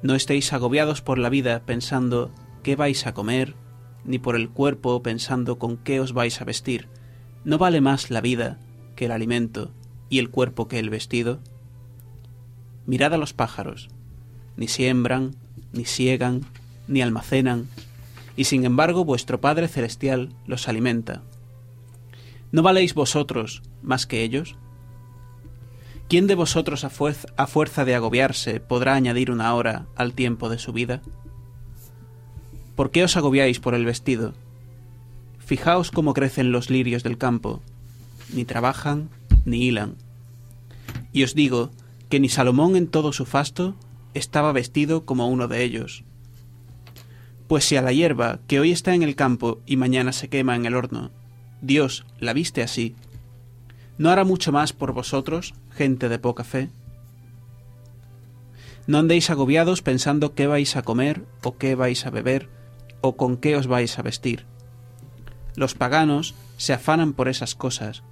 no 0.02 0.16
estéis 0.16 0.52
agobiados 0.52 1.02
por 1.02 1.20
la 1.20 1.28
vida 1.28 1.62
pensando 1.64 2.32
qué 2.64 2.74
vais 2.74 3.06
a 3.06 3.14
comer, 3.14 3.54
ni 4.06 4.18
por 4.18 4.36
el 4.36 4.48
cuerpo 4.48 5.02
pensando 5.02 5.58
con 5.58 5.76
qué 5.76 6.00
os 6.00 6.12
vais 6.12 6.40
a 6.40 6.44
vestir. 6.44 6.88
¿No 7.44 7.58
vale 7.58 7.80
más 7.80 8.10
la 8.10 8.20
vida 8.20 8.58
que 8.94 9.06
el 9.06 9.12
alimento 9.12 9.72
y 10.08 10.18
el 10.18 10.30
cuerpo 10.30 10.68
que 10.68 10.78
el 10.78 10.90
vestido? 10.90 11.40
Mirad 12.86 13.14
a 13.14 13.18
los 13.18 13.32
pájaros, 13.32 13.88
ni 14.56 14.68
siembran, 14.68 15.34
ni 15.72 15.84
siegan, 15.84 16.42
ni 16.88 17.02
almacenan, 17.02 17.68
y 18.36 18.44
sin 18.44 18.64
embargo 18.64 19.04
vuestro 19.04 19.40
Padre 19.40 19.68
Celestial 19.68 20.30
los 20.46 20.68
alimenta. 20.68 21.22
¿No 22.52 22.62
valéis 22.62 22.94
vosotros 22.94 23.62
más 23.82 24.06
que 24.06 24.22
ellos? 24.22 24.56
¿Quién 26.08 26.28
de 26.28 26.36
vosotros 26.36 26.84
a, 26.84 26.90
fuerza, 26.90 27.84
de 27.84 27.94
agobiarse 27.96 28.60
podrá 28.60 28.94
añadir 28.94 29.32
una 29.32 29.52
hora 29.54 29.86
al 29.96 30.12
tiempo 30.12 30.48
de 30.48 30.58
su 30.58 30.72
vida? 30.72 31.02
¿Por 32.76 32.90
qué 32.90 33.02
os 33.04 33.16
agobiáis 33.16 33.58
por 33.58 33.74
el 33.74 33.86
vestido? 33.86 34.34
Fijaos 35.38 35.90
cómo 35.90 36.12
crecen 36.12 36.52
los 36.52 36.68
lirios 36.68 37.02
del 37.02 37.16
campo, 37.16 37.62
ni 38.34 38.44
trabajan 38.44 39.08
ni 39.46 39.62
hilan. 39.62 39.94
Y 41.10 41.24
os 41.24 41.34
digo 41.34 41.70
que 42.10 42.20
ni 42.20 42.28
Salomón 42.28 42.76
en 42.76 42.86
todo 42.86 43.14
su 43.14 43.24
fasto 43.24 43.74
estaba 44.12 44.52
vestido 44.52 45.06
como 45.06 45.26
uno 45.28 45.48
de 45.48 45.64
ellos. 45.64 46.04
Pues 47.48 47.64
si 47.64 47.76
a 47.76 47.82
la 47.82 47.92
hierba 47.92 48.40
que 48.46 48.60
hoy 48.60 48.72
está 48.72 48.94
en 48.94 49.02
el 49.02 49.16
campo 49.16 49.62
y 49.64 49.76
mañana 49.76 50.12
se 50.12 50.28
quema 50.28 50.54
en 50.54 50.66
el 50.66 50.74
horno, 50.74 51.10
Dios 51.62 52.04
la 52.18 52.34
viste 52.34 52.62
así, 52.62 52.94
¿no 53.96 54.10
hará 54.10 54.24
mucho 54.24 54.52
más 54.52 54.74
por 54.74 54.92
vosotros, 54.92 55.54
gente 55.70 56.10
de 56.10 56.18
poca 56.18 56.44
fe? 56.44 56.68
No 58.86 58.98
andéis 58.98 59.30
agobiados 59.30 59.80
pensando 59.80 60.34
qué 60.34 60.46
vais 60.46 60.76
a 60.76 60.82
comer 60.82 61.24
o 61.42 61.56
qué 61.56 61.74
vais 61.74 62.04
a 62.04 62.10
beber 62.10 62.54
o 63.00 63.16
con 63.16 63.36
qué 63.36 63.56
os 63.56 63.66
vais 63.66 63.98
a 63.98 64.02
vestir. 64.02 64.46
Los 65.54 65.74
paganos 65.74 66.34
se 66.56 66.72
afanan 66.72 67.12
por 67.12 67.28
esas 67.28 67.54
cosas. 67.54 68.02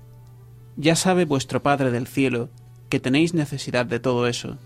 Ya 0.76 0.96
sabe 0.96 1.24
vuestro 1.24 1.62
Padre 1.62 1.90
del 1.90 2.06
cielo 2.06 2.48
que 2.88 3.00
tenéis 3.00 3.34
necesidad 3.34 3.86
de 3.86 4.00
todo 4.00 4.26
eso. 4.26 4.58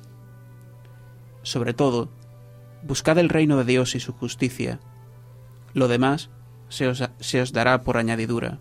Sobre 1.43 1.75
todo, 1.75 2.11
buscad 2.83 3.19
el 3.19 3.29
reino 3.29 3.57
de 3.57 3.65
Dios 3.65 3.95
y 3.95 4.01
su 4.01 4.13
justicia. 4.13 4.81
Lo 5.75 5.89
demás 5.89 6.31
se 6.69 6.89
os, 6.89 7.03
se 7.21 7.41
os 7.41 7.53
dará 7.53 7.83
por 7.83 7.97
añadidura. 7.97 8.59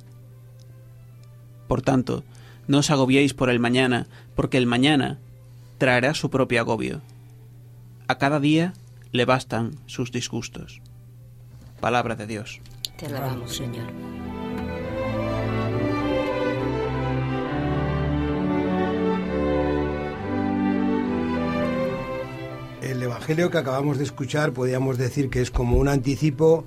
Por 1.67 1.81
tanto, 1.81 2.23
no 2.67 2.79
os 2.79 2.91
agobiéis 2.91 3.33
por 3.33 3.49
el 3.49 3.59
mañana, 3.59 4.07
porque 4.35 4.57
el 4.57 4.65
mañana 4.65 5.19
traerá 5.77 6.13
su 6.13 6.29
propio 6.29 6.61
agobio. 6.61 7.01
A 8.07 8.17
cada 8.17 8.39
día 8.39 8.73
le 9.11 9.25
bastan 9.25 9.75
sus 9.85 10.11
disgustos. 10.11 10.81
Palabra 11.79 12.15
de 12.15 12.27
Dios. 12.27 12.61
Te 12.97 13.05
alabamos, 13.05 13.55
Señor. 13.55 13.85
El 22.81 23.03
Evangelio 23.03 23.51
que 23.51 23.57
acabamos 23.57 23.97
de 23.97 24.05
escuchar 24.05 24.53
podríamos 24.53 24.97
decir 24.97 25.29
que 25.29 25.41
es 25.41 25.51
como 25.51 25.77
un 25.77 25.87
anticipo, 25.87 26.65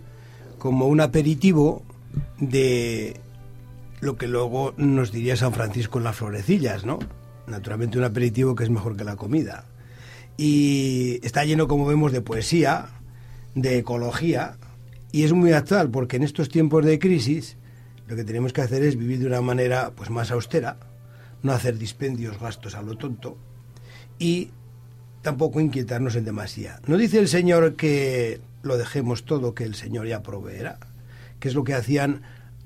como 0.58 0.86
un 0.86 1.00
aperitivo 1.00 1.82
de 2.38 3.20
lo 4.00 4.16
que 4.16 4.28
luego 4.28 4.74
nos 4.76 5.12
diría 5.12 5.36
San 5.36 5.52
Francisco 5.52 5.98
en 5.98 6.04
las 6.04 6.16
florecillas, 6.16 6.84
¿no? 6.84 6.98
Naturalmente 7.46 7.98
un 7.98 8.04
aperitivo 8.04 8.54
que 8.54 8.64
es 8.64 8.70
mejor 8.70 8.96
que 8.96 9.04
la 9.04 9.16
comida. 9.16 9.64
Y 10.36 11.20
está 11.22 11.44
lleno, 11.44 11.68
como 11.68 11.86
vemos, 11.86 12.12
de 12.12 12.22
poesía, 12.22 12.88
de 13.54 13.78
ecología, 13.78 14.56
y 15.12 15.24
es 15.24 15.32
muy 15.32 15.52
actual 15.52 15.90
porque 15.90 16.16
en 16.16 16.22
estos 16.22 16.48
tiempos 16.48 16.84
de 16.84 16.98
crisis 16.98 17.56
lo 18.06 18.16
que 18.16 18.24
tenemos 18.24 18.52
que 18.52 18.62
hacer 18.62 18.82
es 18.82 18.96
vivir 18.96 19.20
de 19.20 19.26
una 19.26 19.40
manera 19.40 19.92
pues 19.94 20.10
más 20.10 20.30
austera, 20.30 20.78
no 21.42 21.52
hacer 21.52 21.78
dispendios, 21.78 22.40
gastos 22.40 22.74
a 22.74 22.82
lo 22.82 22.96
tonto, 22.96 23.38
y 24.18 24.50
tampoco 25.22 25.60
inquietarnos 25.60 26.16
en 26.16 26.24
demasía. 26.24 26.80
¿No 26.86 26.96
dice 26.96 27.18
el 27.18 27.28
Señor 27.28 27.76
que 27.76 28.40
lo 28.62 28.76
dejemos 28.76 29.24
todo, 29.24 29.54
que 29.54 29.64
el 29.64 29.74
Señor 29.74 30.06
ya 30.06 30.22
proveerá? 30.22 30.78
Que 31.38 31.48
es 31.48 31.54
lo 31.54 31.64
que 31.64 31.74
hacían 31.74 32.22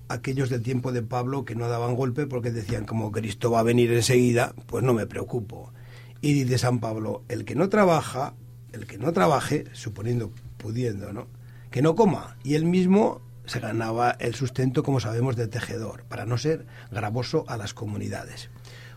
aquellos 0.08 0.50
del 0.50 0.62
tiempo 0.62 0.92
de 0.92 1.02
Pablo 1.02 1.44
que 1.44 1.54
no 1.54 1.68
daban 1.68 1.94
golpe 1.94 2.26
porque 2.26 2.50
decían 2.50 2.84
como 2.84 3.12
Cristo 3.12 3.50
va 3.50 3.60
a 3.60 3.64
venir 3.64 3.92
enseguida, 3.92 4.54
pues 4.66 4.82
no 4.82 4.94
me 4.94 5.06
preocupo. 5.06 5.72
Y 6.20 6.32
dice 6.32 6.58
San 6.58 6.80
Pablo, 6.80 7.22
el 7.28 7.44
que 7.44 7.54
no 7.54 7.68
trabaja, 7.68 8.34
el 8.72 8.86
que 8.86 8.98
no 8.98 9.12
trabaje, 9.12 9.64
suponiendo 9.72 10.32
pudiendo, 10.56 11.12
¿no? 11.12 11.26
Que 11.74 11.82
no 11.82 11.96
coma. 11.96 12.36
Y 12.44 12.54
él 12.54 12.66
mismo 12.66 13.20
se 13.46 13.58
ganaba 13.58 14.12
el 14.20 14.36
sustento, 14.36 14.84
como 14.84 15.00
sabemos, 15.00 15.34
de 15.34 15.48
tejedor, 15.48 16.04
para 16.04 16.24
no 16.24 16.38
ser 16.38 16.66
gravoso 16.92 17.44
a 17.48 17.56
las 17.56 17.74
comunidades. 17.74 18.48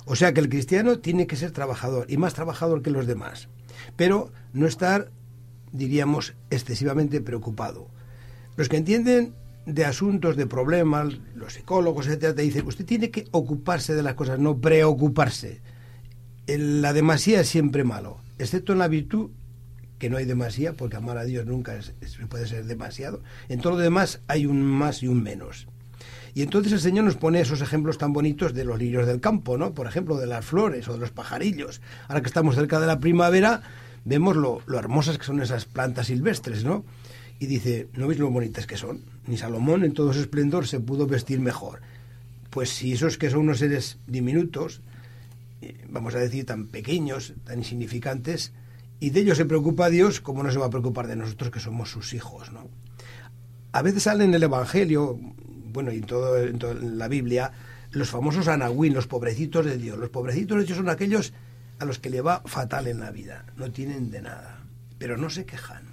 O 0.06 0.16
sea 0.16 0.32
que 0.32 0.42
el 0.42 0.48
cristiano 0.48 1.00
tiene 1.00 1.26
que 1.26 1.38
ser 1.38 1.50
trabajador 1.50 2.06
y 2.08 2.18
más 2.18 2.36
trabajador 2.36 2.84
que 2.84 2.92
los 2.92 3.08
demás, 3.08 3.48
pero 3.96 4.32
no 4.54 4.68
estar, 4.68 5.10
diríamos, 5.72 6.36
excesivamente 6.52 7.20
preocupado. 7.20 7.88
Los 8.58 8.70
que 8.70 8.78
entienden 8.78 9.34
de 9.66 9.84
asuntos, 9.84 10.38
de 10.38 10.46
problemas, 10.46 11.18
los 11.34 11.54
psicólogos, 11.54 12.06
etcétera, 12.06 12.36
te 12.36 12.44
dicen, 12.44 12.68
usted 12.68 12.86
tiene 12.86 13.10
que 13.10 13.26
ocuparse 13.32 13.96
de 13.96 14.04
las 14.04 14.14
cosas, 14.14 14.38
no 14.38 14.62
preocuparse. 14.62 15.62
La 16.46 16.94
demasía 16.94 17.42
es 17.42 17.50
siempre 17.50 17.84
malo, 17.84 18.20
excepto 18.38 18.74
en 18.74 18.78
la 18.78 18.88
virtud, 18.88 19.32
que 20.00 20.10
no 20.10 20.18
hay 20.18 20.26
demasía, 20.26 20.74
porque 20.74 20.98
amar 20.98 21.18
a 21.18 21.24
Dios 21.26 21.46
nunca 21.46 21.76
es- 21.76 21.94
puede 22.30 22.48
ser 22.48 22.66
demasiado. 22.66 23.22
En 23.50 23.60
todo 23.62 23.74
lo 23.74 23.80
demás 23.80 24.20
hay 24.28 24.46
un 24.46 24.62
más 24.64 25.02
y 25.04 25.08
un 25.08 25.24
menos. 25.24 25.68
Y 26.36 26.44
entonces 26.44 26.72
el 26.74 26.80
Señor 26.80 27.06
nos 27.06 27.16
pone 27.16 27.40
esos 27.42 27.62
ejemplos 27.62 27.98
tan 27.98 28.14
bonitos 28.14 28.54
de 28.54 28.64
los 28.64 28.78
lirios 28.78 29.08
del 29.08 29.20
campo, 29.20 29.58
¿no? 29.58 29.74
Por 29.74 29.88
ejemplo, 29.88 30.18
de 30.18 30.28
las 30.28 30.46
flores 30.46 30.88
o 30.88 30.94
de 30.94 31.00
los 31.00 31.10
pajarillos. 31.10 31.82
Ahora 32.08 32.22
que 32.22 32.28
estamos 32.28 32.54
cerca 32.56 32.80
de 32.80 32.86
la 32.86 33.00
primavera, 33.00 33.64
vemos 34.06 34.36
lo, 34.36 34.62
lo 34.68 34.78
hermosas 34.78 35.18
que 35.18 35.26
son 35.26 35.42
esas 35.42 35.66
plantas 35.66 36.08
silvestres, 36.08 36.64
¿no? 36.64 36.86
Y 37.40 37.48
dice, 37.48 37.88
¿no 37.94 38.08
veis 38.08 38.20
lo 38.20 38.30
bonitas 38.30 38.68
que 38.68 38.78
son? 38.78 39.02
Ni 39.26 39.38
Salomón 39.38 39.84
en 39.84 39.94
todo 39.94 40.14
su 40.14 40.20
esplendor 40.20 40.68
se 40.68 40.80
pudo 40.80 41.08
vestir 41.08 41.40
mejor. 41.40 41.82
Pues 42.52 42.70
si 42.70 42.94
esos 42.94 43.18
que 43.18 43.30
son 43.32 43.40
unos 43.42 43.60
seres 43.60 43.98
diminutos, 44.06 44.82
eh, 45.62 45.76
vamos 45.90 46.14
a 46.14 46.20
decir, 46.20 46.46
tan 46.46 46.68
pequeños, 46.68 47.34
tan 47.46 47.60
insignificantes, 47.60 48.54
y 49.00 49.12
de 49.12 49.22
ellos 49.22 49.38
se 49.38 49.46
preocupa 49.46 49.90
Dios, 49.90 50.22
¿cómo 50.22 50.44
no 50.44 50.52
se 50.52 50.58
va 50.58 50.68
a 50.68 50.70
preocupar 50.70 51.08
de 51.08 51.16
nosotros 51.16 51.52
que 51.52 51.60
somos 51.60 51.92
sus 51.92 52.14
hijos, 52.14 52.52
¿no? 52.52 52.68
A 53.72 53.82
veces 53.82 54.04
sale 54.04 54.24
en 54.24 54.34
el 54.34 54.44
Evangelio, 54.44 55.20
bueno, 55.72 55.92
y 55.92 55.98
en, 55.98 56.06
todo, 56.06 56.38
en 56.38 56.58
toda 56.58 56.74
la 56.74 57.08
Biblia, 57.08 57.52
los 57.92 58.10
famosos 58.10 58.48
anahuín, 58.48 58.94
los 58.94 59.08
pobrecitos 59.08 59.66
de 59.66 59.78
Dios. 59.78 59.98
Los 59.98 60.10
pobrecitos 60.10 60.58
de 60.58 60.66
Dios 60.66 60.78
son 60.78 60.90
aquellos 60.90 61.34
a 61.80 61.86
los 61.86 62.00
que 62.00 62.10
le 62.10 62.22
va 62.22 62.42
fatal 62.46 62.88
en 62.88 63.00
la 63.00 63.12
vida, 63.12 63.46
no 63.56 63.72
tienen 63.72 64.10
de 64.10 64.22
nada, 64.22 64.64
pero 64.98 65.18
no 65.18 65.30
se 65.30 65.46
quejan. 65.46 65.84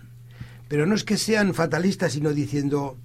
Pero 0.68 0.86
no 0.86 0.94
es 0.94 1.04
que 1.04 1.18
sean 1.18 1.52
fatalistas, 1.52 2.12
sino 2.12 2.32
diciendo, 2.32 2.96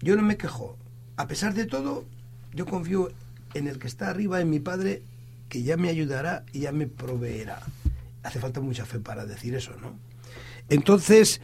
yo 0.00 0.16
no 0.16 0.22
me 0.22 0.36
quejo. 0.36 0.76
A 1.16 1.28
pesar 1.28 1.54
de 1.54 1.66
todo, 1.66 2.04
yo 2.52 2.66
confío 2.66 3.10
en 3.54 3.68
el 3.68 3.78
que 3.78 3.86
está 3.86 4.10
arriba, 4.10 4.40
en 4.40 4.50
mi 4.50 4.58
Padre, 4.58 5.02
que 5.48 5.62
ya 5.62 5.76
me 5.76 5.88
ayudará 5.88 6.44
y 6.52 6.60
ya 6.60 6.72
me 6.72 6.88
proveerá. 6.88 7.62
Hace 8.26 8.40
falta 8.40 8.60
mucha 8.60 8.84
fe 8.84 8.98
para 8.98 9.24
decir 9.24 9.54
eso, 9.54 9.72
¿no? 9.80 9.96
Entonces, 10.68 11.40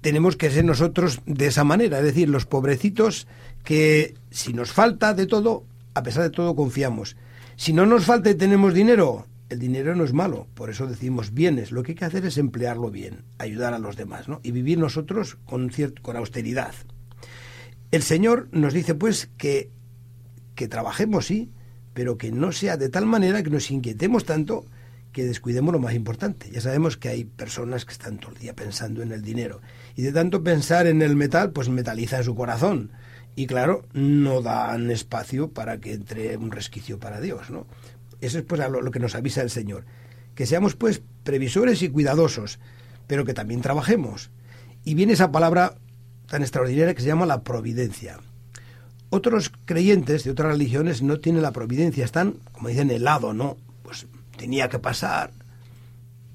tenemos 0.00 0.36
que 0.36 0.50
ser 0.50 0.64
nosotros 0.64 1.20
de 1.26 1.46
esa 1.46 1.64
manera, 1.64 1.98
es 1.98 2.04
decir, 2.04 2.30
los 2.30 2.46
pobrecitos 2.46 3.26
que 3.62 4.14
si 4.30 4.54
nos 4.54 4.72
falta 4.72 5.12
de 5.12 5.26
todo, 5.26 5.66
a 5.92 6.02
pesar 6.02 6.22
de 6.22 6.30
todo 6.30 6.56
confiamos. 6.56 7.16
Si 7.56 7.74
no 7.74 7.84
nos 7.84 8.06
falta 8.06 8.30
y 8.30 8.34
tenemos 8.34 8.72
dinero, 8.72 9.26
el 9.50 9.58
dinero 9.58 9.94
no 9.94 10.04
es 10.04 10.14
malo, 10.14 10.46
por 10.54 10.70
eso 10.70 10.86
decimos 10.86 11.34
bienes, 11.34 11.72
lo 11.72 11.82
que 11.82 11.92
hay 11.92 11.96
que 11.96 12.04
hacer 12.06 12.24
es 12.24 12.38
emplearlo 12.38 12.90
bien, 12.90 13.24
ayudar 13.36 13.74
a 13.74 13.78
los 13.78 13.96
demás, 13.96 14.28
¿no? 14.28 14.40
Y 14.42 14.52
vivir 14.52 14.78
nosotros 14.78 15.36
con, 15.44 15.70
con 16.00 16.16
austeridad. 16.16 16.72
El 17.90 18.02
Señor 18.02 18.48
nos 18.52 18.72
dice 18.72 18.94
pues 18.94 19.28
que, 19.36 19.70
que 20.54 20.68
trabajemos, 20.68 21.26
sí, 21.26 21.50
pero 21.92 22.16
que 22.16 22.32
no 22.32 22.50
sea 22.52 22.78
de 22.78 22.88
tal 22.88 23.04
manera 23.04 23.42
que 23.42 23.50
nos 23.50 23.70
inquietemos 23.70 24.24
tanto 24.24 24.64
que 25.12 25.24
descuidemos 25.24 25.72
lo 25.72 25.78
más 25.78 25.94
importante. 25.94 26.50
Ya 26.50 26.60
sabemos 26.60 26.96
que 26.96 27.08
hay 27.08 27.24
personas 27.24 27.84
que 27.84 27.92
están 27.92 28.18
todo 28.18 28.32
el 28.32 28.38
día 28.38 28.54
pensando 28.54 29.02
en 29.02 29.12
el 29.12 29.22
dinero. 29.22 29.60
Y 29.96 30.02
de 30.02 30.12
tanto 30.12 30.42
pensar 30.42 30.86
en 30.86 31.02
el 31.02 31.16
metal, 31.16 31.50
pues 31.50 31.68
metaliza 31.68 32.22
su 32.22 32.34
corazón. 32.34 32.92
Y 33.36 33.46
claro, 33.46 33.84
no 33.92 34.42
dan 34.42 34.90
espacio 34.90 35.50
para 35.50 35.78
que 35.78 35.92
entre 35.92 36.36
un 36.36 36.50
resquicio 36.50 36.98
para 36.98 37.20
Dios, 37.20 37.50
¿no? 37.50 37.66
Eso 38.20 38.38
es 38.38 38.44
pues 38.44 38.60
lo 38.60 38.90
que 38.90 39.00
nos 39.00 39.14
avisa 39.14 39.42
el 39.42 39.50
Señor. 39.50 39.84
Que 40.34 40.46
seamos 40.46 40.76
pues 40.76 41.02
previsores 41.24 41.82
y 41.82 41.88
cuidadosos, 41.88 42.58
pero 43.06 43.24
que 43.24 43.34
también 43.34 43.62
trabajemos. 43.62 44.30
Y 44.84 44.94
viene 44.94 45.14
esa 45.14 45.32
palabra 45.32 45.74
tan 46.26 46.42
extraordinaria 46.42 46.94
que 46.94 47.02
se 47.02 47.08
llama 47.08 47.26
la 47.26 47.42
providencia. 47.42 48.18
Otros 49.10 49.50
creyentes 49.64 50.22
de 50.22 50.30
otras 50.30 50.52
religiones 50.52 51.02
no 51.02 51.18
tienen 51.18 51.42
la 51.42 51.50
providencia, 51.50 52.04
están, 52.04 52.36
como 52.52 52.68
dicen, 52.68 52.90
helado, 52.90 53.34
¿no? 53.34 53.56
Tenía 54.40 54.70
que 54.70 54.78
pasar, 54.78 55.32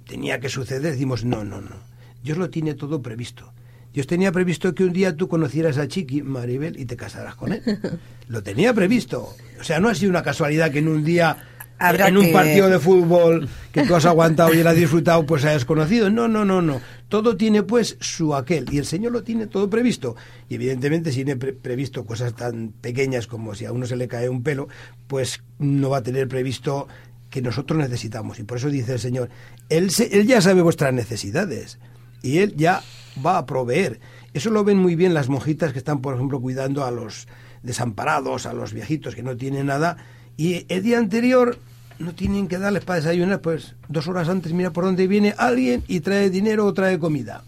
tenía 0.07 0.39
que 0.39 0.47
suceder. 0.47 0.93
Decimos, 0.93 1.25
no, 1.25 1.43
no, 1.43 1.59
no. 1.59 1.75
Dios 2.23 2.37
lo 2.37 2.51
tiene 2.51 2.75
todo 2.75 3.01
previsto. 3.01 3.51
Dios 3.91 4.05
tenía 4.05 4.31
previsto 4.31 4.75
que 4.75 4.83
un 4.83 4.93
día 4.93 5.15
tú 5.15 5.27
conocieras 5.27 5.79
a 5.79 5.87
Chiqui, 5.87 6.21
Maribel, 6.21 6.79
y 6.79 6.85
te 6.85 6.95
casarás 6.95 7.33
con 7.33 7.51
él. 7.53 7.63
Lo 8.27 8.43
tenía 8.43 8.73
previsto. 8.73 9.33
O 9.59 9.63
sea, 9.63 9.79
no 9.79 9.89
ha 9.89 9.95
sido 9.95 10.09
una 10.11 10.21
casualidad 10.21 10.69
que 10.69 10.79
en 10.79 10.87
un 10.89 11.03
día, 11.03 11.37
Habrá 11.79 12.09
en 12.09 12.17
un 12.17 12.31
partido 12.31 12.69
de 12.69 12.77
fútbol 12.79 13.49
que 13.71 13.83
tú 13.87 13.95
has 13.95 14.05
aguantado 14.05 14.53
y 14.53 14.59
él 14.59 14.67
ha 14.67 14.73
disfrutado, 14.73 15.25
pues 15.25 15.45
hayas 15.45 15.65
conocido. 15.65 16.09
No, 16.11 16.27
no, 16.27 16.45
no, 16.45 16.61
no. 16.61 16.79
Todo 17.09 17.37
tiene 17.37 17.63
pues 17.63 17.97
su 18.01 18.35
aquel. 18.35 18.65
Y 18.71 18.77
el 18.77 18.85
Señor 18.85 19.13
lo 19.13 19.23
tiene 19.23 19.47
todo 19.47 19.69
previsto. 19.69 20.15
Y 20.49 20.55
evidentemente, 20.55 21.11
si 21.11 21.17
tiene 21.23 21.37
pre- 21.37 21.53
previsto 21.53 22.05
cosas 22.05 22.35
tan 22.35 22.69
pequeñas 22.81 23.27
como 23.27 23.55
si 23.55 23.65
a 23.65 23.71
uno 23.71 23.85
se 23.87 23.95
le 23.95 24.07
cae 24.07 24.27
un 24.29 24.43
pelo, 24.43 24.67
pues 25.07 25.41
no 25.59 25.89
va 25.89 25.97
a 25.97 26.03
tener 26.03 26.27
previsto 26.27 26.87
que 27.35 27.41
nosotros 27.41 27.77
necesitamos. 27.77 28.39
Y 28.39 28.43
por 28.43 28.57
eso 28.59 28.69
dice 28.69 28.93
el 28.93 28.99
Señor, 28.99 29.29
Él, 29.67 29.91
se- 29.91 30.17
él 30.17 30.25
ya 30.25 30.39
sabe 30.39 30.61
vuestras 30.61 30.93
necesidades 30.93 31.77
y 32.21 32.37
Él 32.39 32.55
ya 32.55 32.81
va 33.25 33.37
a 33.37 33.45
proveer. 33.45 33.99
Eso 34.33 34.49
lo 34.51 34.63
ven 34.63 34.77
muy 34.77 34.95
bien 34.95 35.13
las 35.13 35.27
monjitas 35.27 35.73
que 35.73 35.79
están, 35.79 35.99
por 36.01 36.15
ejemplo, 36.15 36.39
cuidando 36.39 36.85
a 36.85 36.91
los 36.91 37.27
desamparados, 37.61 38.45
a 38.45 38.53
los 38.53 38.71
viejitos 38.73 39.15
que 39.15 39.23
no 39.23 39.35
tienen 39.35 39.65
nada. 39.65 39.97
Y 40.37 40.65
el 40.69 40.81
día 40.81 40.97
anterior 40.97 41.57
no 41.99 42.13
tienen 42.15 42.47
que 42.47 42.57
darles 42.57 42.83
para 42.85 42.99
desayunar, 43.01 43.41
pues 43.41 43.75
dos 43.89 44.07
horas 44.07 44.29
antes 44.29 44.53
mira 44.53 44.71
por 44.71 44.85
dónde 44.85 45.07
viene 45.07 45.33
alguien 45.37 45.83
y 45.87 45.99
trae 45.99 46.29
dinero 46.29 46.65
o 46.65 46.73
trae 46.73 46.99
comida. 46.99 47.43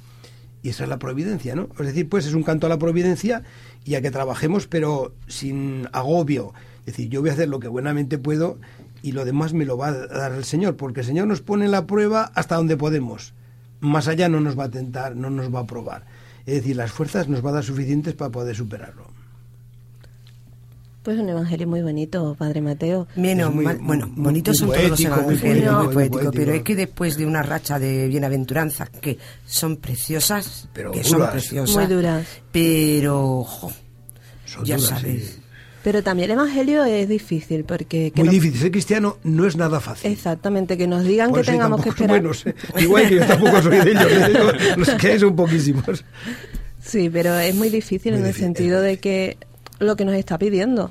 Y 0.64 0.70
esa 0.70 0.84
es 0.84 0.90
la 0.90 1.00
providencia, 1.00 1.56
¿no? 1.56 1.70
Es 1.80 1.86
decir, 1.88 2.10
pues 2.10 2.26
es 2.26 2.34
un 2.34 2.44
canto 2.44 2.66
a 2.66 2.70
la 2.70 2.78
providencia 2.78 3.44
y 3.86 3.96
a 3.96 4.02
que 4.02 4.12
trabajemos, 4.12 4.68
pero 4.68 5.14
sin 5.28 5.88
agobio. 5.94 6.54
Es 6.82 6.88
decir, 6.94 7.10
yo 7.10 7.22
voy 7.22 7.30
a 7.30 7.34
hacer 7.34 7.48
lo 7.50 7.60
que 7.60 7.68
buenamente 7.68 8.18
puedo 8.18 8.58
y 9.04 9.12
lo 9.12 9.26
demás 9.26 9.54
me 9.54 9.66
lo 9.66 9.78
va 9.78 9.88
a 9.90 9.94
dar 10.08 10.32
el 10.34 10.44
Señor, 10.46 10.76
porque 10.78 11.02
el 11.02 11.06
Señor 11.06 11.28
nos 11.28 11.42
pone 11.42 11.66
en 11.66 11.72
la 11.72 11.86
prueba 11.86 12.32
hasta 12.36 12.56
donde 12.56 12.78
podemos. 12.78 13.34
Más 13.80 14.08
allá 14.08 14.28
no 14.30 14.40
nos 14.40 14.58
va 14.58 14.66
a 14.66 14.72
tentar, 14.72 15.16
no 15.16 15.30
nos 15.30 15.54
va 15.54 15.60
a 15.62 15.68
probar. 15.68 16.06
Es 16.46 16.56
decir, 16.56 16.76
las 16.76 16.92
fuerzas 16.92 17.28
nos 17.28 17.46
va 17.46 17.50
a 17.52 17.54
dar 17.54 17.64
suficientes 17.64 18.14
para 18.16 18.32
poder 18.32 18.56
superarlo. 18.56 19.06
Pues 21.04 21.18
un 21.20 21.30
evangelio 21.30 21.68
muy 21.70 21.82
bonito, 21.82 22.36
Padre 22.38 22.60
Mateo. 22.62 23.08
Menos 23.16 23.54
muy- 23.54 23.66
bueno, 23.78 24.12
bonitos 24.14 24.62
muy 24.62 24.76
son 24.76 24.78
todos 24.78 24.90
los 24.90 25.00
muy 25.00 25.06
evangelios, 25.08 25.44
poético, 25.46 25.76
muy 25.78 25.86
muy 25.86 25.94
poético, 25.94 26.18
poético. 26.20 26.32
pero 26.34 26.52
es 26.54 26.64
que 26.64 26.76
después 26.76 27.18
de 27.18 27.26
una 27.26 27.44
racha 27.44 27.80
de 27.80 28.08
bienaventuranzas 28.10 28.90
que 28.90 29.18
son 29.46 29.78
preciosas, 29.78 30.68
Pero 30.74 30.92
que 30.92 31.04
duras. 31.04 31.12
son 31.12 31.32
preciosas, 31.32 31.76
Muy 31.78 31.86
duras. 31.86 32.28
pero 32.52 33.44
jo, 33.46 33.72
Son 34.46 34.66
ya 34.66 34.76
duras, 34.76 34.90
sabes. 35.00 35.24
sí. 35.36 35.42
Pero 35.84 36.04
también 36.04 36.30
el 36.32 36.38
evangelio 36.38 36.84
es 36.84 37.08
difícil 37.08 37.64
porque... 37.64 38.12
que 38.12 38.20
Muy 38.22 38.26
nos- 38.28 38.34
difícil. 38.34 38.60
Ser 38.60 38.72
cristiano 38.72 39.18
no 39.24 39.46
es 39.48 39.56
nada 39.56 39.80
fácil. 39.80 40.12
Exactamente, 40.12 40.78
que 40.78 40.88
nos 40.88 41.04
digan 41.06 41.30
Por 41.30 41.42
que 41.46 41.52
tengamos 41.52 41.82
que 41.82 41.90
esperar. 41.90 42.20
Bueno, 42.20 42.34
sé. 42.34 42.56
igual 42.80 43.08
que 43.08 43.16
yo 43.16 43.26
tampoco 43.26 43.62
soy 43.62 43.78
de 43.78 43.92
ellos. 43.92 44.12
¿eh? 44.12 44.74
Los 44.78 44.90
que 44.92 45.20
son 45.20 45.36
poquísimos. 45.36 46.04
Sí, 46.82 47.10
pero 47.10 47.38
es 47.38 47.54
muy 47.56 47.70
difícil 47.70 48.14
Muy 48.14 48.22
en 48.22 48.28
el 48.28 48.34
sentido 48.34 48.82
de 48.82 48.98
que 48.98 49.38
lo 49.80 49.96
que 49.96 50.04
nos 50.06 50.16
está 50.16 50.38
pidiendo. 50.38 50.90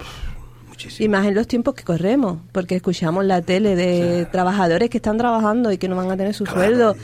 Muchísimo. 0.68 1.04
Y 1.04 1.08
más 1.08 1.26
en 1.26 1.34
los 1.34 1.46
tiempos 1.48 1.74
que 1.74 1.82
corremos, 1.84 2.38
porque 2.52 2.76
escuchamos 2.76 3.24
la 3.24 3.40
tele 3.42 3.74
de 3.76 4.26
trabajadores 4.26 4.90
que 4.90 4.98
están 4.98 5.16
trabajando 5.18 5.72
y 5.72 5.78
que 5.78 5.88
no 5.88 5.96
van 5.96 6.10
a 6.10 6.16
tener 6.16 6.34
su 6.34 6.44
Claro, 6.44 6.60
sueldo. 6.60 6.96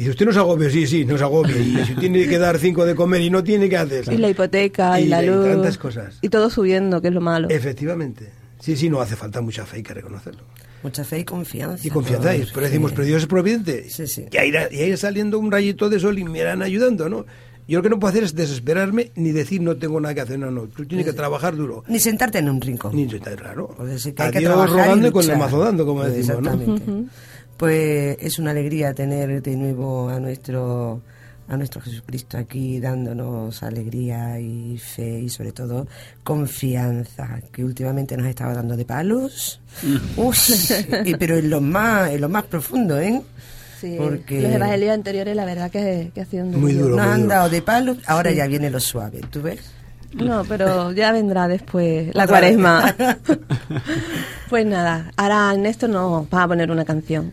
Y 0.00 0.04
dice, 0.04 0.10
usted 0.12 0.24
no 0.26 0.32
se 0.32 0.38
agobie, 0.38 0.70
sí, 0.70 0.86
sí, 0.86 1.04
no 1.04 1.18
se 1.18 1.24
agobie. 1.24 1.58
Y 1.60 1.84
si 1.84 1.94
tiene 1.94 2.26
que 2.26 2.38
dar 2.38 2.58
cinco 2.58 2.86
de 2.86 2.94
comer 2.94 3.20
y 3.20 3.28
no 3.28 3.44
tiene 3.44 3.68
que 3.68 3.76
hacer. 3.76 4.10
Y 4.10 4.16
la 4.16 4.30
hipoteca 4.30 4.98
y, 4.98 5.04
Y 5.04 5.08
la 5.08 5.18
la- 5.18 5.24
y 5.24 5.26
luz. 5.28 5.44
tantas 5.46 5.76
cosas. 5.76 6.18
Y 6.22 6.30
todo 6.30 6.48
subiendo, 6.48 7.02
que 7.02 7.08
es 7.08 7.14
lo 7.14 7.20
malo. 7.20 7.48
Efectivamente. 7.50 8.30
Sí, 8.60 8.76
sí, 8.76 8.88
no 8.88 9.02
hace 9.02 9.14
falta 9.14 9.42
mucha 9.42 9.66
fe, 9.66 9.76
hay 9.78 9.82
que 9.82 9.92
reconocerlo. 9.92 10.42
mucha 10.82 11.04
fe 11.04 11.18
y 11.18 11.24
confianza. 11.24 11.86
Y 11.86 11.90
confianza, 11.90 12.34
y- 12.34 12.46
pero 12.54 12.64
decimos, 12.64 12.92
pero 12.92 13.04
Dios 13.04 13.20
es 13.20 13.28
providente. 13.28 13.90
Sí, 13.90 14.06
sí. 14.06 14.24
Y 14.32 14.36
ahí, 14.38 14.50
y 14.70 14.78
ahí 14.80 14.96
saliendo 14.96 15.38
un 15.38 15.52
rayito 15.52 15.90
de 15.90 16.00
sol 16.00 16.18
y 16.18 16.24
me 16.24 16.38
irán 16.38 16.62
ayudando, 16.62 17.10
¿no? 17.10 17.26
Yo 17.68 17.78
lo 17.78 17.82
que 17.82 17.90
no 17.90 17.98
puedo 18.00 18.10
hacer 18.10 18.24
es 18.24 18.34
desesperarme 18.34 19.12
ni 19.14 19.30
decir 19.32 19.60
no 19.60 19.76
tengo 19.76 20.00
nada 20.00 20.14
que 20.14 20.22
hacer, 20.22 20.38
no, 20.38 20.50
no. 20.50 20.62
Tú 20.62 20.86
tienes 20.86 21.04
que 21.06 21.12
trabajar 21.12 21.54
duro. 21.54 21.84
Ni 21.86 22.00
sentarte 22.00 22.38
en 22.38 22.48
un 22.48 22.60
rincón. 22.60 22.96
Ni 22.96 23.02
está 23.04 23.36
raro. 23.36 23.68
Puede 23.76 23.98
ser 23.98 24.14
que 24.14 24.22
A 24.22 24.26
hay 24.26 24.32
que 24.32 24.40
y 24.40 24.46
rogando 24.46 25.08
y 25.08 25.10
con 25.12 25.30
el 25.30 25.36
mazo 25.36 25.58
dando, 25.62 25.84
como 25.86 26.02
decimos, 26.02 26.40
¿no? 26.42 26.50
Exactamente. 26.50 27.10
Pues 27.60 28.16
es 28.20 28.38
una 28.38 28.52
alegría 28.52 28.94
tener 28.94 29.42
de 29.42 29.54
nuevo 29.54 30.08
a 30.08 30.18
nuestro 30.18 31.02
a 31.46 31.58
nuestro 31.58 31.82
Jesucristo 31.82 32.38
aquí 32.38 32.80
dándonos 32.80 33.62
alegría 33.62 34.40
y 34.40 34.78
fe 34.78 35.20
y 35.20 35.28
sobre 35.28 35.52
todo 35.52 35.86
confianza 36.24 37.38
que 37.52 37.62
últimamente 37.62 38.16
nos 38.16 38.28
estaba 38.28 38.54
dando 38.54 38.78
de 38.78 38.86
palos. 38.86 39.60
Mm. 39.82 40.20
Uy, 40.20 41.16
pero 41.18 41.36
en 41.36 41.50
lo 41.50 41.60
más 41.60 42.10
en 42.10 42.22
lo 42.22 42.30
más 42.30 42.44
profundo 42.44 42.98
eh 42.98 43.20
Sí, 43.78 43.96
los 43.98 44.30
evangelios 44.30 44.94
anteriores 44.94 45.36
la 45.36 45.44
verdad 45.44 45.70
que, 45.70 46.12
que 46.14 46.22
ha 46.22 46.24
sido 46.24 46.46
muy 46.46 46.72
duro, 46.72 46.96
nos 46.96 47.06
han 47.06 47.28
dado 47.28 47.50
de 47.50 47.60
palos 47.60 47.98
ahora 48.06 48.30
ya 48.30 48.46
viene 48.46 48.70
lo 48.70 48.80
suave 48.80 49.20
tú 49.30 49.42
ves 49.42 49.60
no, 50.12 50.44
pero 50.44 50.92
ya 50.92 51.12
vendrá 51.12 51.46
después 51.46 52.12
la 52.14 52.26
cuaresma. 52.26 52.94
pues 54.50 54.66
nada, 54.66 55.12
ahora 55.16 55.52
Ernesto 55.52 55.86
nos 55.86 56.24
va 56.24 56.42
a 56.42 56.48
poner 56.48 56.70
una 56.70 56.84
canción. 56.84 57.32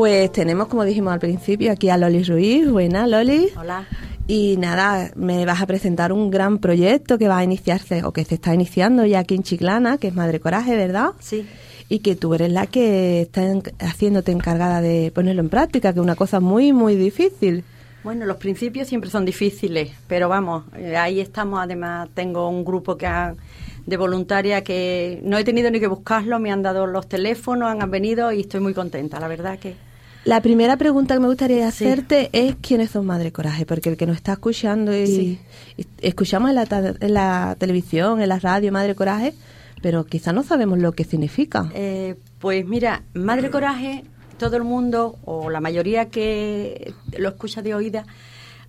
Pues 0.00 0.32
tenemos, 0.32 0.68
como 0.68 0.84
dijimos 0.84 1.12
al 1.12 1.20
principio, 1.20 1.70
aquí 1.72 1.90
a 1.90 1.98
Loli 1.98 2.22
Ruiz. 2.22 2.66
Buena, 2.70 3.06
Loli. 3.06 3.48
Hola. 3.54 3.84
Y 4.26 4.56
nada, 4.56 5.10
me 5.14 5.44
vas 5.44 5.60
a 5.60 5.66
presentar 5.66 6.10
un 6.10 6.30
gran 6.30 6.56
proyecto 6.56 7.18
que 7.18 7.28
va 7.28 7.36
a 7.36 7.44
iniciarse 7.44 8.02
o 8.04 8.10
que 8.10 8.24
se 8.24 8.36
está 8.36 8.54
iniciando 8.54 9.04
ya 9.04 9.18
aquí 9.18 9.34
en 9.34 9.42
Chiclana, 9.42 9.98
que 9.98 10.08
es 10.08 10.14
Madre 10.14 10.40
Coraje, 10.40 10.74
¿verdad? 10.74 11.10
Sí. 11.18 11.46
Y 11.90 11.98
que 11.98 12.16
tú 12.16 12.32
eres 12.32 12.50
la 12.50 12.66
que 12.66 13.20
está 13.20 13.42
en- 13.44 13.62
haciéndote 13.78 14.32
encargada 14.32 14.80
de 14.80 15.12
ponerlo 15.14 15.42
en 15.42 15.50
práctica, 15.50 15.92
que 15.92 15.98
es 16.00 16.02
una 16.02 16.16
cosa 16.16 16.40
muy, 16.40 16.72
muy 16.72 16.96
difícil. 16.96 17.62
Bueno, 18.02 18.24
los 18.24 18.38
principios 18.38 18.88
siempre 18.88 19.10
son 19.10 19.26
difíciles, 19.26 19.90
pero 20.08 20.30
vamos, 20.30 20.64
eh, 20.78 20.96
ahí 20.96 21.20
estamos. 21.20 21.60
Además, 21.60 22.08
tengo 22.14 22.48
un 22.48 22.64
grupo 22.64 22.96
que 22.96 23.06
han- 23.06 23.36
de 23.84 23.96
voluntaria 23.98 24.64
que 24.64 25.20
no 25.24 25.36
he 25.36 25.44
tenido 25.44 25.70
ni 25.70 25.78
que 25.78 25.88
buscarlo, 25.88 26.38
me 26.38 26.50
han 26.50 26.62
dado 26.62 26.86
los 26.86 27.06
teléfonos, 27.06 27.68
han 27.78 27.90
venido 27.90 28.32
y 28.32 28.40
estoy 28.40 28.60
muy 28.60 28.72
contenta, 28.72 29.20
la 29.20 29.28
verdad 29.28 29.58
que... 29.58 29.89
La 30.24 30.42
primera 30.42 30.76
pregunta 30.76 31.14
que 31.14 31.20
me 31.20 31.28
gustaría 31.28 31.70
Sí. 31.70 31.84
hacerte 31.84 32.28
es 32.32 32.56
quiénes 32.60 32.90
son 32.90 33.06
Madre 33.06 33.32
Coraje, 33.32 33.64
porque 33.64 33.88
el 33.88 33.96
que 33.96 34.06
nos 34.06 34.16
está 34.16 34.32
escuchando 34.32 34.94
y, 34.94 35.06
Sí. 35.06 35.38
y 35.78 35.86
escuchamos 36.02 36.50
en 36.50 36.56
la, 36.56 36.66
en 37.00 37.14
la 37.14 37.56
televisión, 37.58 38.20
en 38.20 38.28
la 38.28 38.38
radio 38.38 38.70
Madre 38.70 38.94
Coraje, 38.94 39.32
pero 39.80 40.04
quizá 40.04 40.32
no 40.34 40.42
sabemos 40.42 40.78
lo 40.78 40.92
que 40.92 41.04
significa. 41.04 41.70
Eh, 41.74 42.16
pues 42.38 42.66
mira, 42.66 43.02
Madre 43.14 43.50
Coraje, 43.50 44.04
todo 44.36 44.56
el 44.58 44.64
mundo, 44.64 45.16
o 45.24 45.48
la 45.48 45.60
mayoría 45.60 46.10
que 46.10 46.92
lo 47.18 47.30
escucha 47.30 47.62
de 47.62 47.74
oída, 47.74 48.04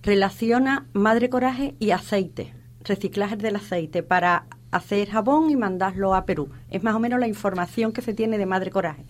relaciona 0.02 0.86
Madre 0.94 1.28
Coraje 1.28 1.74
y 1.78 1.90
aceite, 1.90 2.54
reciclaje 2.82 3.36
del 3.36 3.56
aceite 3.56 4.02
para 4.02 4.44
hacer 4.70 5.10
jabón 5.10 5.50
y 5.50 5.56
mandarlo 5.56 6.14
a 6.14 6.24
Perú. 6.24 6.48
Es 6.70 6.82
más 6.82 6.94
o 6.94 6.98
menos 6.98 7.20
la 7.20 7.28
información 7.28 7.92
que 7.92 8.00
se 8.00 8.14
tiene 8.14 8.38
de 8.38 8.46
Madre 8.46 8.70
Coraje. 8.70 9.04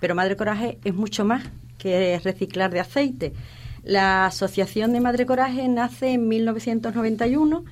Pero 0.00 0.14
Madre 0.14 0.36
Coraje 0.36 0.78
es 0.84 0.94
mucho 0.94 1.24
más 1.24 1.42
que 1.82 2.20
reciclar 2.22 2.70
de 2.70 2.78
aceite. 2.78 3.32
La 3.82 4.26
Asociación 4.26 4.92
de 4.92 5.00
Madre 5.00 5.26
Coraje 5.26 5.66
nace 5.66 6.12
en 6.12 6.28
1991 6.28 7.64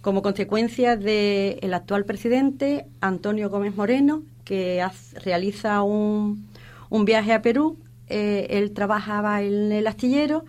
como 0.00 0.22
consecuencia 0.22 0.96
del 0.96 1.72
actual 1.72 2.04
presidente 2.04 2.86
Antonio 3.00 3.48
Gómez 3.50 3.76
Moreno, 3.76 4.24
que 4.44 4.84
realiza 5.24 5.82
un, 5.82 6.48
un 6.90 7.04
viaje 7.04 7.32
a 7.32 7.42
Perú. 7.42 7.78
Eh, 8.08 8.48
él 8.50 8.72
trabajaba 8.72 9.40
en 9.42 9.70
el 9.70 9.86
astillero 9.86 10.44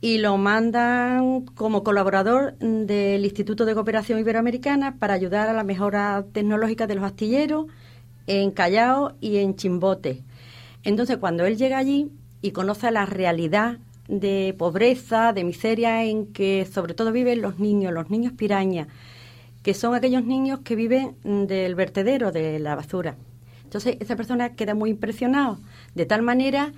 y 0.00 0.18
lo 0.18 0.38
mandan 0.38 1.44
como 1.56 1.82
colaborador 1.82 2.56
del 2.58 3.24
Instituto 3.24 3.64
de 3.64 3.74
Cooperación 3.74 4.20
Iberoamericana 4.20 4.96
para 4.98 5.14
ayudar 5.14 5.48
a 5.48 5.52
la 5.52 5.64
mejora 5.64 6.24
tecnológica 6.32 6.86
de 6.86 6.94
los 6.94 7.04
astilleros 7.04 7.66
en 8.28 8.52
Callao 8.52 9.16
y 9.20 9.38
en 9.38 9.56
Chimbote. 9.56 10.22
Entonces, 10.84 11.18
cuando 11.18 11.44
él 11.44 11.58
llega 11.58 11.76
allí 11.76 12.10
y 12.42 12.52
conoce 12.52 12.90
la 12.90 13.06
realidad 13.06 13.78
de 14.08 14.54
pobreza, 14.58 15.32
de 15.32 15.44
miseria 15.44 16.04
en 16.04 16.26
que 16.32 16.66
sobre 16.70 16.94
todo 16.94 17.12
viven 17.12 17.42
los 17.42 17.58
niños, 17.58 17.92
los 17.92 18.10
niños 18.10 18.32
piraña, 18.32 18.88
que 19.62 19.74
son 19.74 19.94
aquellos 19.94 20.24
niños 20.24 20.60
que 20.60 20.74
viven 20.74 21.16
del 21.22 21.74
vertedero, 21.74 22.32
de 22.32 22.58
la 22.58 22.74
basura. 22.74 23.16
Entonces, 23.62 23.96
esa 24.00 24.16
persona 24.16 24.54
queda 24.56 24.74
muy 24.74 24.90
impresionado, 24.90 25.60
de 25.94 26.06
tal 26.06 26.22
manera 26.22 26.72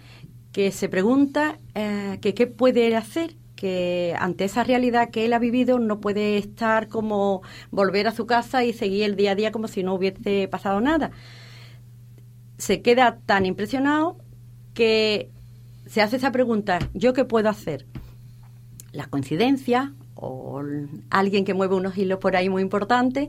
que 0.52 0.70
se 0.70 0.88
pregunta 0.88 1.58
eh, 1.74 2.18
que 2.20 2.34
qué 2.34 2.46
puede 2.46 2.94
hacer, 2.94 3.34
que 3.56 4.14
ante 4.18 4.44
esa 4.44 4.64
realidad 4.64 5.10
que 5.10 5.24
él 5.24 5.32
ha 5.32 5.38
vivido 5.38 5.78
no 5.78 6.00
puede 6.00 6.36
estar 6.36 6.88
como 6.88 7.42
volver 7.70 8.08
a 8.08 8.12
su 8.12 8.26
casa 8.26 8.64
y 8.64 8.72
seguir 8.72 9.04
el 9.04 9.16
día 9.16 9.30
a 9.30 9.34
día 9.36 9.52
como 9.52 9.68
si 9.68 9.82
no 9.82 9.94
hubiese 9.94 10.48
pasado 10.48 10.80
nada. 10.80 11.12
Se 12.58 12.82
queda 12.82 13.20
tan 13.24 13.46
impresionado 13.46 14.18
que 14.74 15.30
se 15.86 16.02
hace 16.02 16.16
esa 16.16 16.32
pregunta, 16.32 16.78
¿yo 16.94 17.12
qué 17.12 17.24
puedo 17.24 17.48
hacer? 17.48 17.86
La 18.92 19.06
coincidencia 19.06 19.92
o 20.14 20.62
alguien 21.10 21.44
que 21.44 21.54
mueve 21.54 21.74
unos 21.74 21.96
hilos 21.96 22.18
por 22.18 22.36
ahí 22.36 22.48
muy 22.48 22.62
importantes, 22.62 23.28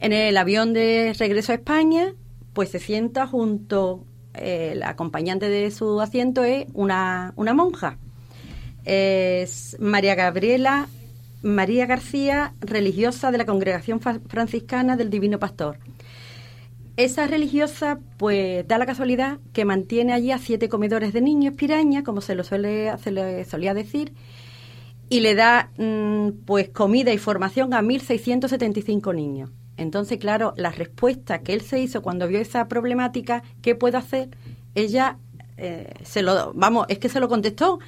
en 0.00 0.12
el 0.12 0.36
avión 0.36 0.72
de 0.72 1.14
regreso 1.18 1.52
a 1.52 1.56
España, 1.56 2.14
pues 2.52 2.70
se 2.70 2.78
sienta 2.78 3.26
junto, 3.26 4.04
eh, 4.34 4.74
la 4.76 4.90
acompañante 4.90 5.48
de 5.48 5.70
su 5.70 6.00
asiento 6.00 6.44
es 6.44 6.66
una, 6.72 7.32
una 7.36 7.54
monja. 7.54 7.98
Es 8.84 9.76
María 9.80 10.14
Gabriela 10.14 10.88
María 11.44 11.84
García, 11.84 12.54
religiosa 12.60 13.30
de 13.30 13.36
la 13.36 13.44
Congregación 13.44 14.00
Franciscana 14.00 14.96
del 14.96 15.10
Divino 15.10 15.38
Pastor. 15.38 15.78
Esa 16.96 17.26
religiosa, 17.26 17.98
pues 18.18 18.66
da 18.68 18.78
la 18.78 18.86
casualidad 18.86 19.38
que 19.52 19.64
mantiene 19.64 20.12
allí 20.12 20.30
a 20.30 20.38
siete 20.38 20.68
comedores 20.68 21.12
de 21.12 21.20
niños 21.20 21.54
piraña, 21.54 22.04
como 22.04 22.20
se 22.20 22.36
lo 22.36 22.44
suele, 22.44 22.96
se 22.98 23.10
le 23.10 23.44
solía 23.44 23.74
decir, 23.74 24.12
y 25.08 25.20
le 25.20 25.34
da 25.34 25.70
mm, 25.76 26.44
pues 26.46 26.68
comida 26.68 27.12
y 27.12 27.18
formación 27.18 27.74
a 27.74 27.82
1.675 27.82 29.12
niños. 29.12 29.50
Entonces, 29.76 30.18
claro, 30.18 30.54
la 30.56 30.70
respuesta 30.70 31.40
que 31.40 31.52
él 31.52 31.62
se 31.62 31.80
hizo 31.80 32.00
cuando 32.00 32.28
vio 32.28 32.38
esa 32.38 32.68
problemática, 32.68 33.42
¿qué 33.60 33.74
puedo 33.74 33.98
hacer? 33.98 34.28
Ella 34.76 35.18
eh, 35.56 35.92
se 36.04 36.22
lo, 36.22 36.52
vamos, 36.54 36.86
es 36.88 37.00
que 37.00 37.08
se 37.08 37.18
lo 37.18 37.28
contestó, 37.28 37.80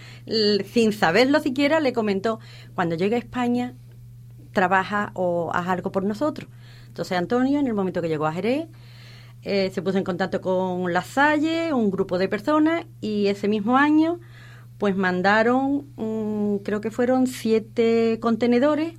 sin 0.73 0.93
saberlo 0.93 1.39
siquiera, 1.39 1.79
le 1.79 1.93
comentó, 1.93 2.41
cuando 2.75 2.97
llegue 2.97 3.15
a 3.15 3.19
España, 3.21 3.75
trabaja 4.53 5.13
o 5.15 5.53
haz 5.55 5.69
algo 5.69 5.93
por 5.93 6.03
nosotros. 6.03 6.51
Entonces 6.89 7.17
Antonio, 7.17 7.61
en 7.61 7.67
el 7.69 7.75
momento 7.75 8.03
que 8.03 8.09
llegó 8.09 8.27
a 8.27 8.33
Jerez, 8.33 8.67
eh, 9.47 9.71
se 9.73 9.81
puso 9.81 9.97
en 9.97 10.03
contacto 10.03 10.41
con 10.41 10.93
La 10.93 11.03
Salle, 11.03 11.73
un 11.73 11.93
grupo 11.93 12.19
de 12.19 12.29
personas, 12.29 12.85
y 13.01 13.29
ese 13.29 13.47
mismo 13.47 13.77
año, 13.77 14.19
pues 14.77 14.97
mandaron, 14.97 15.87
mm, 15.95 16.65
creo 16.65 16.81
que 16.81 16.91
fueron 16.91 17.29
siete 17.29 18.19
contenedores 18.21 18.95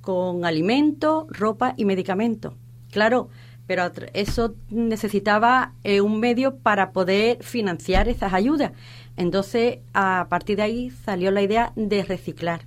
con 0.00 0.46
alimentos, 0.46 1.26
ropa 1.28 1.74
y 1.76 1.84
medicamentos. 1.84 2.54
Claro, 2.90 3.28
pero 3.66 3.92
eso 4.14 4.54
necesitaba 4.70 5.74
eh, 5.84 6.00
un 6.00 6.18
medio 6.18 6.56
para 6.56 6.92
poder 6.92 7.42
financiar 7.44 8.08
esas 8.08 8.32
ayudas. 8.32 8.72
Entonces, 9.18 9.80
a 9.92 10.28
partir 10.30 10.56
de 10.56 10.62
ahí 10.62 10.90
salió 11.04 11.30
la 11.30 11.42
idea 11.42 11.74
de 11.76 12.04
reciclar. 12.04 12.62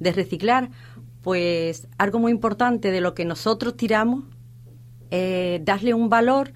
De 0.00 0.10
reciclar, 0.12 0.70
pues 1.22 1.86
algo 1.96 2.18
muy 2.18 2.32
importante 2.32 2.90
de 2.90 3.00
lo 3.00 3.14
que 3.14 3.24
nosotros 3.24 3.76
tiramos, 3.76 4.24
eh, 5.10 5.60
darle 5.64 5.94
un 5.94 6.08
valor 6.08 6.52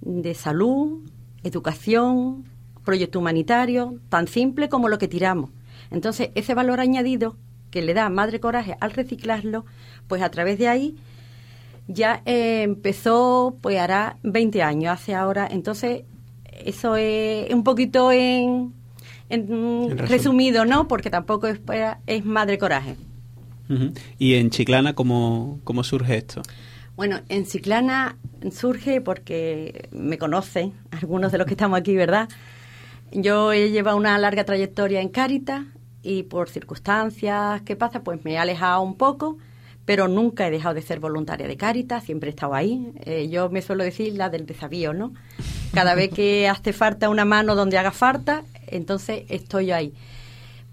de 0.00 0.34
salud, 0.34 1.00
educación, 1.42 2.44
proyecto 2.84 3.18
humanitario, 3.18 3.98
tan 4.08 4.28
simple 4.28 4.68
como 4.68 4.88
lo 4.88 4.98
que 4.98 5.08
tiramos. 5.08 5.50
Entonces, 5.90 6.30
ese 6.34 6.54
valor 6.54 6.80
añadido 6.80 7.36
que 7.70 7.82
le 7.82 7.94
da 7.94 8.08
Madre 8.08 8.40
Coraje 8.40 8.76
al 8.80 8.92
reciclarlo, 8.92 9.64
pues 10.06 10.22
a 10.22 10.30
través 10.30 10.58
de 10.58 10.68
ahí 10.68 10.96
ya 11.88 12.22
eh, 12.24 12.62
empezó, 12.62 13.56
pues 13.60 13.78
hará 13.78 14.16
20 14.22 14.62
años, 14.62 14.92
hace 14.92 15.14
ahora. 15.14 15.48
Entonces, 15.50 16.02
eso 16.64 16.96
es 16.96 17.52
un 17.52 17.64
poquito 17.64 18.12
en, 18.12 18.72
en, 19.28 19.98
resumido, 19.98 20.64
¿no? 20.64 20.88
Porque 20.88 21.10
tampoco 21.10 21.46
es, 21.46 21.60
es 22.06 22.24
Madre 22.24 22.58
Coraje. 22.58 22.96
Y 24.18 24.34
en 24.34 24.50
Chiclana, 24.50 24.94
¿cómo, 24.94 25.58
cómo 25.64 25.84
surge 25.84 26.18
esto? 26.18 26.42
Bueno, 26.96 27.20
en 27.28 27.44
Ciclana 27.44 28.16
surge 28.52 29.00
porque 29.00 29.88
me 29.90 30.16
conocen 30.16 30.74
algunos 30.92 31.32
de 31.32 31.38
los 31.38 31.46
que 31.46 31.54
estamos 31.54 31.78
aquí, 31.78 31.96
¿verdad? 31.96 32.28
Yo 33.10 33.52
he 33.52 33.70
llevado 33.70 33.96
una 33.96 34.16
larga 34.16 34.44
trayectoria 34.44 35.00
en 35.00 35.08
Cáritas 35.08 35.64
y 36.02 36.22
por 36.22 36.48
circunstancias 36.48 37.62
que 37.62 37.74
pasan, 37.74 38.04
pues 38.04 38.24
me 38.24 38.34
he 38.34 38.38
alejado 38.38 38.80
un 38.82 38.96
poco, 38.96 39.38
pero 39.84 40.06
nunca 40.06 40.46
he 40.46 40.52
dejado 40.52 40.76
de 40.76 40.82
ser 40.82 41.00
voluntaria 41.00 41.48
de 41.48 41.56
Cáritas, 41.56 42.04
siempre 42.04 42.28
he 42.28 42.30
estado 42.30 42.54
ahí. 42.54 42.92
Eh, 43.04 43.28
yo 43.28 43.50
me 43.50 43.60
suelo 43.60 43.82
decir 43.82 44.14
la 44.14 44.30
del 44.30 44.46
desafío, 44.46 44.92
¿no? 44.92 45.12
Cada 45.72 45.96
vez 45.96 46.10
que 46.10 46.48
hace 46.50 46.72
falta 46.72 47.08
una 47.08 47.24
mano 47.24 47.56
donde 47.56 47.76
haga 47.76 47.90
falta, 47.90 48.44
entonces 48.68 49.24
estoy 49.28 49.72
ahí. 49.72 49.94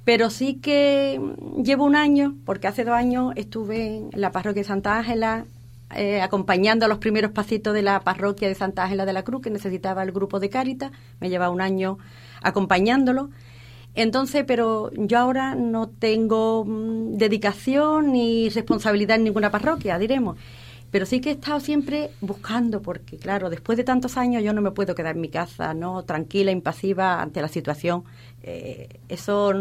Pero 0.05 0.29
sí 0.29 0.55
que 0.55 1.19
llevo 1.63 1.85
un 1.85 1.95
año, 1.95 2.35
porque 2.45 2.67
hace 2.67 2.83
dos 2.83 2.93
años 2.93 3.33
estuve 3.37 3.97
en 3.97 4.09
la 4.13 4.31
parroquia 4.31 4.61
de 4.61 4.67
Santa 4.67 4.99
Ángela 4.99 5.45
eh, 5.95 6.21
acompañando 6.21 6.85
a 6.85 6.87
los 6.87 6.97
primeros 6.97 7.31
pasitos 7.31 7.73
de 7.73 7.81
la 7.81 7.99
parroquia 8.01 8.47
de 8.47 8.55
Santa 8.55 8.83
Ángela 8.83 9.05
de 9.05 9.13
la 9.13 9.23
Cruz, 9.23 9.41
que 9.41 9.49
necesitaba 9.49 10.03
el 10.03 10.11
grupo 10.11 10.39
de 10.39 10.49
Cáritas. 10.49 10.91
Me 11.19 11.29
lleva 11.29 11.49
un 11.49 11.61
año 11.61 11.97
acompañándolo. 12.41 13.29
Entonces, 13.93 14.45
pero 14.47 14.89
yo 14.93 15.19
ahora 15.19 15.55
no 15.55 15.89
tengo 15.89 16.63
mm, 16.65 17.17
dedicación 17.17 18.13
ni 18.13 18.49
responsabilidad 18.49 19.17
en 19.17 19.25
ninguna 19.25 19.51
parroquia, 19.51 19.99
diremos. 19.99 20.37
Pero 20.91 21.05
sí 21.05 21.21
que 21.21 21.29
he 21.29 21.33
estado 21.33 21.59
siempre 21.61 22.11
buscando, 22.19 22.81
porque 22.81 23.17
claro, 23.17 23.49
después 23.49 23.77
de 23.77 23.85
tantos 23.85 24.17
años 24.17 24.43
yo 24.43 24.53
no 24.53 24.61
me 24.61 24.71
puedo 24.71 24.93
quedar 24.93 25.15
en 25.15 25.21
mi 25.21 25.29
casa, 25.29 25.73
¿no? 25.73 26.03
Tranquila, 26.03 26.51
impasiva 26.51 27.21
ante 27.21 27.41
la 27.41 27.47
situación. 27.47 28.03
Eh, 28.43 28.99
eso, 29.07 29.53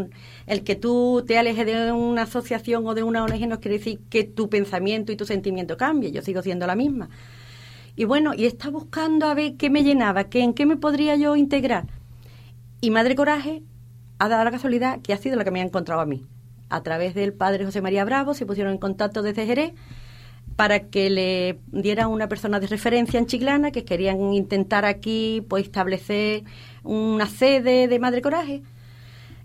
el 0.46 0.64
que 0.64 0.74
tú 0.74 1.24
te 1.26 1.38
alejes 1.38 1.66
de 1.66 1.92
una 1.92 2.22
asociación 2.22 2.86
o 2.86 2.94
de 2.94 3.02
una 3.02 3.22
ONG 3.24 3.46
no 3.46 3.60
quiere 3.60 3.78
decir 3.78 4.00
que 4.08 4.24
tu 4.24 4.48
pensamiento 4.48 5.12
y 5.12 5.16
tu 5.16 5.26
sentimiento 5.26 5.76
cambie. 5.76 6.12
Yo 6.12 6.22
sigo 6.22 6.42
siendo 6.42 6.66
la 6.66 6.74
misma. 6.74 7.10
Y 7.96 8.04
bueno, 8.04 8.32
y 8.34 8.46
estaba 8.46 8.72
buscando 8.72 9.26
a 9.26 9.34
ver 9.34 9.56
qué 9.56 9.68
me 9.68 9.82
llenaba, 9.82 10.24
qué, 10.24 10.40
en 10.40 10.54
qué 10.54 10.64
me 10.66 10.76
podría 10.76 11.16
yo 11.16 11.36
integrar. 11.36 11.86
Y 12.80 12.90
Madre 12.90 13.14
Coraje 13.14 13.62
ha 14.18 14.28
dado 14.28 14.44
la 14.44 14.50
casualidad 14.50 15.00
que 15.02 15.12
ha 15.12 15.18
sido 15.18 15.36
la 15.36 15.44
que 15.44 15.50
me 15.50 15.60
ha 15.60 15.64
encontrado 15.64 16.00
a 16.00 16.06
mí. 16.06 16.24
A 16.70 16.82
través 16.82 17.14
del 17.14 17.32
padre 17.32 17.64
José 17.64 17.82
María 17.82 18.04
Bravo 18.04 18.32
se 18.32 18.46
pusieron 18.46 18.72
en 18.72 18.78
contacto 18.78 19.22
desde 19.22 19.44
Jerez 19.44 19.72
para 20.56 20.88
que 20.88 21.10
le 21.10 21.58
diera 21.72 22.06
una 22.06 22.28
persona 22.28 22.60
de 22.60 22.66
referencia 22.66 23.18
en 23.18 23.26
Chiclana 23.26 23.70
que 23.70 23.84
querían 23.84 24.32
intentar 24.32 24.84
aquí 24.84 25.44
pues 25.48 25.64
establecer 25.64 26.44
una 26.84 27.26
sede 27.26 27.88
de 27.88 27.98
Madre 27.98 28.22
Coraje. 28.22 28.62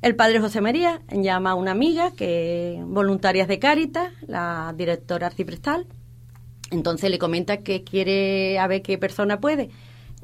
El 0.02 0.16
padre 0.16 0.40
José 0.40 0.62
María 0.62 1.02
llama 1.12 1.52
a 1.52 1.56
una 1.56 1.72
amiga 1.72 2.12
que 2.12 2.80
voluntarias 2.86 3.48
de 3.48 3.60
Cáritas, 3.60 4.14
la 4.28 4.74
directora 4.78 5.28
arciprestal. 5.28 5.88
Entonces 6.72 7.10
le 7.10 7.18
comenta 7.18 7.58
que 7.58 7.84
quiere 7.84 8.60
a 8.60 8.68
ver 8.68 8.82
qué 8.82 8.98
persona 8.98 9.40
puede. 9.40 9.70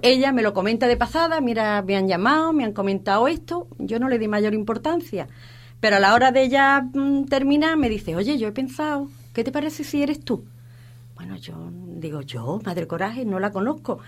Ella 0.02 0.32
me 0.32 0.42
lo 0.42 0.54
comenta 0.54 0.88
de 0.88 0.98
pasada, 0.98 1.42
mira, 1.42 1.82
me 1.84 1.96
han 1.96 2.08
llamado, 2.08 2.54
me 2.54 2.64
han 2.64 2.74
comentado 2.74 3.28
esto, 3.28 3.68
yo 3.78 4.00
no 4.00 4.10
le 4.10 4.20
di 4.20 4.28
mayor 4.28 4.54
importancia. 4.54 5.28
Pero 5.80 5.98
a 5.98 6.00
la 6.00 6.14
hora 6.14 6.32
de 6.32 6.44
ella 6.44 6.82
mm, 6.82 7.26
terminar 7.26 7.78
me 7.78 7.90
dice, 7.90 8.16
oye, 8.16 8.38
yo 8.38 8.48
he 8.48 8.52
pensado, 8.52 9.10
¿qué 9.34 9.44
te 9.44 9.52
parece 9.52 9.84
si 9.84 10.02
eres 10.02 10.20
tú? 10.24 10.46
Bueno, 11.32 11.42
yo 11.46 11.56
digo, 11.98 12.22
yo, 12.24 12.60
Madre 12.66 12.88
Coraje, 12.88 13.24
no 13.24 13.40
la 13.40 13.52
conozco. 13.52 14.00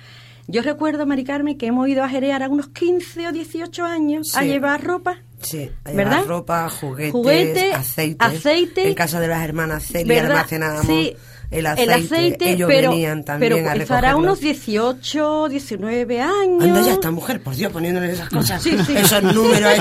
Yo 0.48 0.62
recuerdo, 0.62 1.06
Mari 1.06 1.24
Carmen, 1.24 1.58
que 1.58 1.68
hemos 1.68 1.88
ido 1.88 2.04
a 2.04 2.10
Jerez 2.10 2.34
a 2.42 2.50
unos 2.50 2.68
15 2.68 3.30
o 3.30 3.32
18 3.32 3.86
años 3.86 4.36
a 4.36 4.44
llevar 4.44 4.84
ropa. 4.84 5.20
Sí, 5.40 5.72
hay 5.86 5.96
¿Verdad? 5.96 6.26
ropa, 6.26 6.68
juguetes, 6.70 7.14
Juguete, 7.14 7.74
aceite. 7.74 8.26
aceite. 8.26 8.88
En 8.90 8.94
casa 8.94 9.22
de 9.22 9.30
las 9.30 9.42
hermanas 9.42 9.86
Celia 9.86 10.26
almacenábamos 10.26 10.86
Sí, 10.86 11.16
el 11.54 11.66
aceite. 11.66 12.52
Ellos 12.52 12.68
pero, 12.68 12.92
venían 12.92 13.24
también 13.24 13.66
pero 13.88 14.08
a 14.08 14.16
unos 14.16 14.40
18, 14.40 15.50
19 15.50 16.22
años. 16.22 16.64
Anda 16.64 16.82
ya 16.82 16.94
esta 16.94 17.12
mujer, 17.12 17.42
por 17.42 17.56
Dios, 17.56 17.72
poniéndole 17.72 18.12
esas 18.12 18.30
cosas, 18.30 18.62
Sí, 18.62 18.76
sí. 18.86 18.94
esos 18.96 19.24
números 19.24 19.72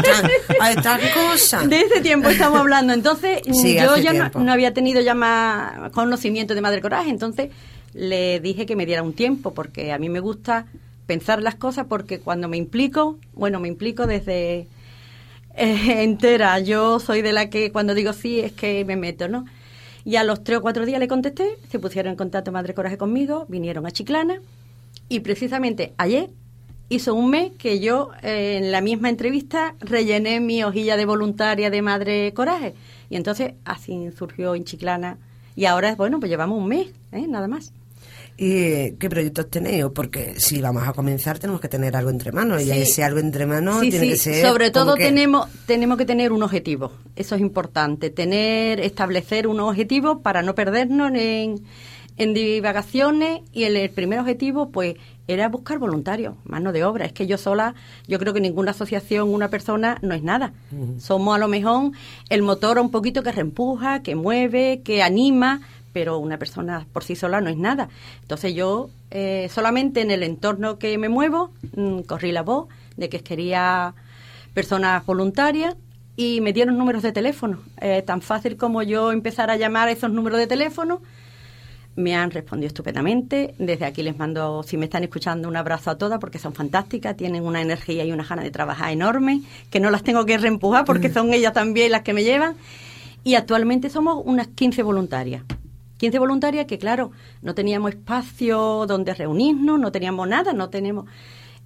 a 0.60 0.70
estas, 0.70 1.00
cosas. 1.14 1.68
De 1.68 1.80
ese 1.80 2.00
tiempo 2.00 2.28
estamos 2.28 2.60
hablando. 2.60 2.92
Entonces, 2.92 3.40
Sí, 3.52 3.76
yo 3.76 3.96
ya 3.96 4.30
no 4.34 4.52
había 4.52 4.74
tenido 4.74 5.00
ya 5.00 5.14
más 5.14 5.90
conocimiento 5.92 6.54
de 6.54 6.60
Madre 6.60 6.80
Coraje. 6.80 7.10
Entonces, 7.10 7.50
le 7.94 8.40
dije 8.40 8.66
que 8.66 8.76
me 8.76 8.86
diera 8.86 9.02
un 9.02 9.12
tiempo, 9.12 9.54
porque 9.54 9.92
a 9.92 9.98
mí 9.98 10.08
me 10.08 10.20
gusta 10.20 10.66
pensar 11.06 11.42
las 11.42 11.56
cosas, 11.56 11.86
porque 11.88 12.20
cuando 12.20 12.48
me 12.48 12.56
implico, 12.56 13.18
bueno, 13.34 13.60
me 13.60 13.68
implico 13.68 14.06
desde 14.06 14.66
eh, 15.56 16.02
entera. 16.02 16.58
Yo 16.60 17.00
soy 17.00 17.22
de 17.22 17.32
la 17.32 17.50
que 17.50 17.72
cuando 17.72 17.94
digo 17.94 18.12
sí 18.12 18.40
es 18.40 18.52
que 18.52 18.84
me 18.84 18.96
meto, 18.96 19.28
¿no? 19.28 19.44
Y 20.04 20.16
a 20.16 20.24
los 20.24 20.42
tres 20.42 20.58
o 20.58 20.62
cuatro 20.62 20.84
días 20.84 21.00
le 21.00 21.08
contesté, 21.08 21.58
se 21.68 21.78
pusieron 21.78 22.12
en 22.12 22.16
contacto 22.16 22.52
Madre 22.52 22.74
Coraje 22.74 22.98
conmigo, 22.98 23.46
vinieron 23.48 23.86
a 23.86 23.90
Chiclana 23.90 24.40
y 25.08 25.20
precisamente 25.20 25.92
ayer 25.96 26.30
hizo 26.88 27.14
un 27.14 27.30
mes 27.30 27.52
que 27.58 27.80
yo 27.80 28.10
eh, 28.22 28.58
en 28.58 28.72
la 28.72 28.80
misma 28.80 29.08
entrevista 29.08 29.74
rellené 29.80 30.40
mi 30.40 30.64
hojilla 30.64 30.96
de 30.96 31.06
voluntaria 31.06 31.70
de 31.70 31.82
Madre 31.82 32.34
Coraje 32.34 32.74
y 33.08 33.16
entonces 33.16 33.54
así 33.64 34.10
surgió 34.16 34.54
en 34.54 34.64
Chiclana 34.64 35.18
y 35.54 35.66
ahora 35.66 35.94
bueno 35.94 36.18
pues 36.18 36.30
llevamos 36.30 36.58
un 36.58 36.68
mes, 36.68 36.88
¿eh? 37.12 37.26
nada 37.28 37.48
más. 37.48 37.72
¿Y 38.38 38.92
qué 38.92 39.08
proyectos 39.10 39.50
tenéis? 39.50 39.84
Porque 39.94 40.34
si 40.40 40.60
vamos 40.60 40.86
a 40.88 40.92
comenzar 40.92 41.38
tenemos 41.38 41.60
que 41.60 41.68
tener 41.68 41.94
algo 41.96 42.10
entre 42.10 42.32
manos 42.32 42.62
y 42.62 42.70
ese 42.70 43.04
algo 43.04 43.20
entre 43.20 43.46
manos 43.46 43.80
Sí, 43.80 43.90
tiene 43.90 44.06
sí, 44.06 44.10
que 44.12 44.16
ser 44.16 44.46
sobre 44.46 44.70
todo 44.70 44.94
que- 44.94 45.04
tenemos 45.04 45.48
tenemos 45.66 45.98
que 45.98 46.04
tener 46.06 46.32
un 46.32 46.42
objetivo, 46.42 46.92
eso 47.14 47.34
es 47.34 47.40
importante, 47.40 48.10
tener 48.10 48.80
establecer 48.80 49.46
unos 49.46 49.68
objetivos 49.70 50.18
para 50.22 50.42
no 50.42 50.54
perdernos 50.54 51.12
en, 51.14 51.62
en 52.16 52.34
divagaciones 52.34 53.42
y 53.52 53.64
el, 53.64 53.76
el 53.76 53.90
primer 53.90 54.18
objetivo 54.18 54.70
pues 54.70 54.96
era 55.28 55.48
buscar 55.48 55.78
voluntarios, 55.78 56.34
mano 56.44 56.72
de 56.72 56.84
obra, 56.84 57.04
es 57.06 57.12
que 57.12 57.26
yo 57.28 57.38
sola, 57.38 57.74
yo 58.08 58.18
creo 58.18 58.34
que 58.34 58.40
ninguna 58.40 58.72
asociación, 58.72 59.28
una 59.32 59.48
persona 59.50 59.98
no 60.02 60.14
es 60.14 60.22
nada. 60.24 60.52
Somos 60.98 61.36
a 61.36 61.38
lo 61.38 61.46
mejor 61.46 61.92
el 62.28 62.42
motor 62.42 62.78
un 62.80 62.90
poquito 62.90 63.22
que 63.22 63.30
reempuja, 63.30 64.02
que 64.02 64.16
mueve, 64.16 64.80
que 64.84 65.00
anima, 65.02 65.60
pero 65.92 66.18
una 66.18 66.38
persona 66.38 66.86
por 66.92 67.04
sí 67.04 67.16
sola 67.16 67.40
no 67.40 67.50
es 67.50 67.56
nada. 67.56 67.88
Entonces 68.22 68.54
yo 68.54 68.90
eh, 69.10 69.48
solamente 69.50 70.00
en 70.00 70.10
el 70.10 70.22
entorno 70.22 70.78
que 70.78 70.96
me 70.98 71.08
muevo 71.08 71.52
mm, 71.76 72.00
corrí 72.00 72.32
la 72.32 72.42
voz 72.42 72.68
de 72.96 73.08
que 73.08 73.20
quería 73.20 73.94
personas 74.54 75.04
voluntarias 75.06 75.76
y 76.16 76.40
me 76.40 76.52
dieron 76.52 76.76
números 76.76 77.02
de 77.02 77.12
teléfono. 77.12 77.58
Eh, 77.80 78.02
tan 78.02 78.22
fácil 78.22 78.56
como 78.56 78.82
yo 78.82 79.12
empezar 79.12 79.50
a 79.50 79.56
llamar 79.56 79.88
a 79.88 79.92
esos 79.92 80.10
números 80.10 80.38
de 80.38 80.46
teléfono, 80.46 81.00
me 81.96 82.14
han 82.14 82.30
respondido 82.30 82.68
estupendamente. 82.68 83.54
Desde 83.58 83.84
aquí 83.84 84.02
les 84.02 84.16
mando, 84.16 84.62
si 84.62 84.76
me 84.76 84.84
están 84.86 85.02
escuchando, 85.02 85.48
un 85.48 85.56
abrazo 85.56 85.90
a 85.90 85.98
todas 85.98 86.18
porque 86.18 86.38
son 86.38 86.54
fantásticas, 86.54 87.16
tienen 87.16 87.44
una 87.44 87.60
energía 87.60 88.04
y 88.04 88.12
una 88.12 88.24
ganas 88.24 88.44
de 88.44 88.50
trabajar 88.50 88.92
enorme, 88.92 89.42
que 89.70 89.80
no 89.80 89.90
las 89.90 90.02
tengo 90.02 90.24
que 90.24 90.38
reempujar 90.38 90.84
porque 90.84 91.10
son 91.10 91.32
ellas 91.32 91.52
también 91.52 91.92
las 91.92 92.02
que 92.02 92.12
me 92.12 92.24
llevan. 92.24 92.56
Y 93.24 93.34
actualmente 93.34 93.88
somos 93.88 94.20
unas 94.24 94.48
15 94.48 94.82
voluntarias. 94.82 95.42
15 96.02 96.18
voluntarias 96.18 96.66
que, 96.66 96.78
claro, 96.78 97.12
no 97.42 97.54
teníamos 97.54 97.92
espacio 97.92 98.86
donde 98.88 99.14
reunirnos, 99.14 99.78
no 99.78 99.92
teníamos 99.92 100.26
nada, 100.26 100.52
no 100.52 100.68
tenemos... 100.68 101.04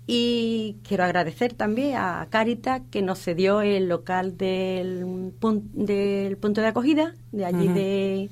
Y 0.07 0.77
quiero 0.87 1.05
agradecer 1.05 1.55
también 1.55 1.97
a 1.97 2.27
Caritas 2.29 2.83
que 2.91 3.01
nos 3.01 3.19
cedió 3.19 3.63
el 3.63 3.89
local 3.89 4.37
del, 4.37 5.07
pun- 5.41 5.71
del 5.73 6.37
punto 6.37 6.61
de 6.61 6.67
acogida, 6.67 7.15
de 7.33 7.47
allí 7.47 7.67
de 7.69 8.29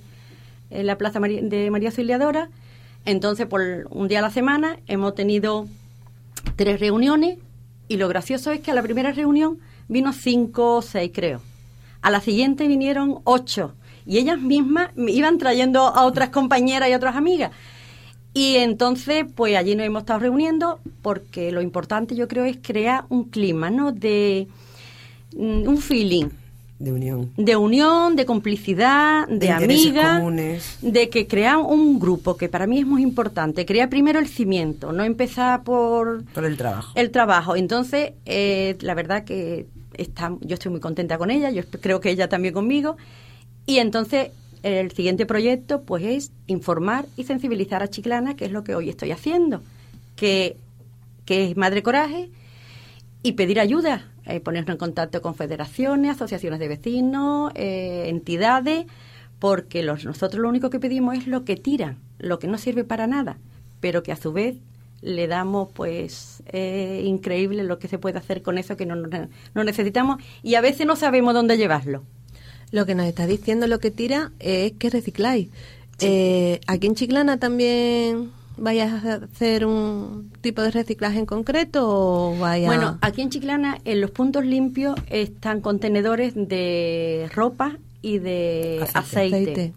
en 0.68 0.86
la 0.86 0.98
Plaza 0.98 1.20
de 1.20 1.70
María 1.70 1.88
Auxiliadora. 1.88 2.50
Entonces, 3.06 3.46
por 3.46 3.62
un 3.90 4.06
día 4.06 4.18
a 4.18 4.22
la 4.22 4.30
semana 4.30 4.76
hemos 4.86 5.14
tenido 5.14 5.66
tres 6.56 6.80
reuniones 6.80 7.38
y 7.88 7.96
lo 7.96 8.08
gracioso 8.08 8.50
es 8.52 8.60
que 8.60 8.70
a 8.70 8.74
la 8.74 8.82
primera 8.82 9.12
reunión 9.12 9.58
vino 9.88 10.12
cinco 10.12 10.76
o 10.76 10.82
seis, 10.82 11.12
creo. 11.14 11.40
A 12.02 12.10
la 12.10 12.20
siguiente 12.20 12.68
vinieron 12.68 13.20
ocho 13.24 13.72
y 14.06 14.18
ellas 14.18 14.40
mismas 14.40 14.90
me 14.96 15.10
iban 15.12 15.38
trayendo 15.38 15.80
a 15.82 16.04
otras 16.04 16.30
compañeras 16.30 16.88
y 16.90 16.94
otras 16.94 17.16
amigas. 17.16 17.50
Y 18.32 18.56
entonces, 18.56 19.24
pues 19.34 19.56
allí 19.56 19.76
nos 19.76 19.86
hemos 19.86 20.02
estado 20.02 20.18
reuniendo 20.20 20.80
porque 21.02 21.52
lo 21.52 21.62
importante 21.62 22.16
yo 22.16 22.26
creo 22.26 22.44
es 22.44 22.58
crear 22.60 23.04
un 23.08 23.24
clima, 23.24 23.70
¿no? 23.70 23.92
De 23.92 24.48
mm, 25.36 25.68
un 25.68 25.78
feeling 25.78 26.26
de 26.80 26.92
unión. 26.92 27.30
de 27.36 27.54
unión, 27.56 28.16
de 28.16 28.26
complicidad, 28.26 29.28
de, 29.28 29.38
De 29.38 29.46
intereses 29.46 29.86
amiga, 29.86 30.16
comunes. 30.18 30.78
de 30.82 31.08
que 31.08 31.28
crear 31.28 31.58
un 31.58 32.00
grupo, 32.00 32.36
que 32.36 32.48
para 32.48 32.66
mí 32.66 32.80
es 32.80 32.86
muy 32.86 33.02
importante, 33.02 33.64
crear 33.64 33.88
primero 33.88 34.18
el 34.18 34.26
cimiento, 34.26 34.92
no 34.92 35.04
empezar 35.04 35.62
por 35.62 36.24
Por 36.24 36.44
el 36.44 36.56
trabajo. 36.56 36.92
el 36.96 37.10
trabajo. 37.12 37.54
Entonces, 37.56 38.14
eh, 38.26 38.76
la 38.80 38.94
verdad 38.94 39.22
que 39.24 39.66
está, 39.96 40.36
yo 40.40 40.54
estoy 40.54 40.72
muy 40.72 40.80
contenta 40.80 41.16
con 41.18 41.30
ella, 41.30 41.50
yo 41.50 41.62
creo 41.80 42.00
que 42.00 42.10
ella 42.10 42.28
también 42.28 42.52
conmigo. 42.52 42.96
Y 43.66 43.78
entonces 43.78 44.30
el 44.62 44.92
siguiente 44.92 45.26
proyecto 45.26 45.82
pues 45.82 46.04
es 46.04 46.32
informar 46.46 47.06
y 47.16 47.24
sensibilizar 47.24 47.82
a 47.82 47.88
Chiclana, 47.88 48.34
que 48.36 48.46
es 48.46 48.52
lo 48.52 48.64
que 48.64 48.74
hoy 48.74 48.88
estoy 48.88 49.10
haciendo, 49.10 49.62
que, 50.16 50.56
que 51.24 51.50
es 51.50 51.56
Madre 51.56 51.82
Coraje, 51.82 52.30
y 53.22 53.32
pedir 53.32 53.60
ayuda, 53.60 54.10
eh, 54.26 54.40
ponernos 54.40 54.74
en 54.74 54.78
contacto 54.78 55.22
con 55.22 55.34
federaciones, 55.34 56.16
asociaciones 56.16 56.60
de 56.60 56.68
vecinos, 56.68 57.52
eh, 57.54 58.04
entidades, 58.08 58.86
porque 59.38 59.82
los, 59.82 60.04
nosotros 60.04 60.40
lo 60.40 60.48
único 60.48 60.70
que 60.70 60.80
pedimos 60.80 61.16
es 61.16 61.26
lo 61.26 61.44
que 61.44 61.56
tiran, 61.56 61.98
lo 62.18 62.38
que 62.38 62.46
no 62.46 62.58
sirve 62.58 62.84
para 62.84 63.06
nada, 63.06 63.38
pero 63.80 64.02
que 64.02 64.12
a 64.12 64.16
su 64.16 64.32
vez 64.32 64.56
le 65.02 65.26
damos 65.26 65.68
pues 65.74 66.42
eh, 66.46 67.02
increíble 67.04 67.62
lo 67.64 67.78
que 67.78 67.88
se 67.88 67.98
puede 67.98 68.18
hacer 68.18 68.42
con 68.42 68.56
eso 68.56 68.76
que 68.76 68.86
no, 68.86 68.96
no, 68.96 69.64
necesitamos 69.64 70.22
y 70.42 70.54
a 70.54 70.62
veces 70.62 70.86
no 70.86 70.96
sabemos 70.96 71.34
dónde 71.34 71.58
llevarlo. 71.58 72.04
Lo 72.74 72.86
que 72.86 72.96
nos 72.96 73.06
está 73.06 73.28
diciendo 73.28 73.68
lo 73.68 73.78
que 73.78 73.92
tira 73.92 74.32
es 74.40 74.72
que 74.72 74.90
recicláis. 74.90 75.48
Eh, 76.00 76.58
aquí 76.66 76.88
en 76.88 76.96
Chiclana 76.96 77.38
también 77.38 78.32
vayas 78.56 79.04
a 79.04 79.14
hacer 79.14 79.64
un 79.64 80.32
tipo 80.40 80.60
de 80.60 80.72
reciclaje 80.72 81.20
en 81.20 81.24
concreto 81.24 81.88
o 81.88 82.36
vaya 82.36 82.66
Bueno, 82.66 82.98
aquí 83.00 83.22
en 83.22 83.30
Chiclana, 83.30 83.78
en 83.84 84.00
los 84.00 84.10
puntos 84.10 84.44
limpios 84.44 84.96
están 85.08 85.60
contenedores 85.60 86.32
de 86.34 87.30
ropa 87.32 87.78
y 88.02 88.18
de 88.18 88.80
Aceite. 88.82 88.98
aceite. 88.98 89.52
Aceite. 89.52 89.72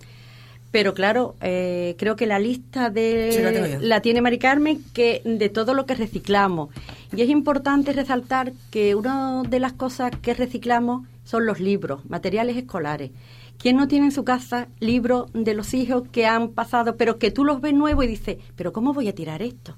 Pero 0.71 0.95
claro, 0.95 1.35
eh, 1.41 1.93
creo 1.99 2.15
que 2.15 2.25
la 2.25 2.39
lista 2.39 2.89
de 2.89 3.29
Sí, 3.31 3.43
la 3.43 3.79
la 3.79 4.01
tiene 4.01 4.21
Mari 4.21 4.39
Carmen 4.39 4.83
que 4.93 5.21
de 5.23 5.49
todo 5.49 5.75
lo 5.75 5.85
que 5.85 5.93
reciclamos. 5.93 6.69
Y 7.15 7.21
es 7.21 7.29
importante 7.29 7.93
resaltar 7.93 8.53
que 8.71 8.95
una 8.95 9.43
de 9.43 9.59
las 9.59 9.73
cosas 9.73 10.11
que 10.19 10.33
reciclamos 10.33 11.05
son 11.27 11.45
los 11.45 11.59
libros, 11.59 12.09
materiales 12.09 12.55
escolares. 12.55 13.11
¿Quién 13.57 13.75
no 13.75 13.89
tiene 13.89 14.05
en 14.05 14.11
su 14.13 14.23
casa 14.23 14.69
libros 14.79 15.29
de 15.33 15.53
los 15.53 15.73
hijos 15.73 16.03
que 16.09 16.25
han 16.25 16.51
pasado, 16.51 16.95
pero 16.95 17.19
que 17.19 17.31
tú 17.31 17.43
los 17.43 17.59
ves 17.59 17.73
nuevos 17.73 18.05
y 18.05 18.07
dices, 18.07 18.37
pero 18.55 18.71
¿cómo 18.71 18.93
voy 18.93 19.09
a 19.09 19.15
tirar 19.15 19.41
esto? 19.41 19.75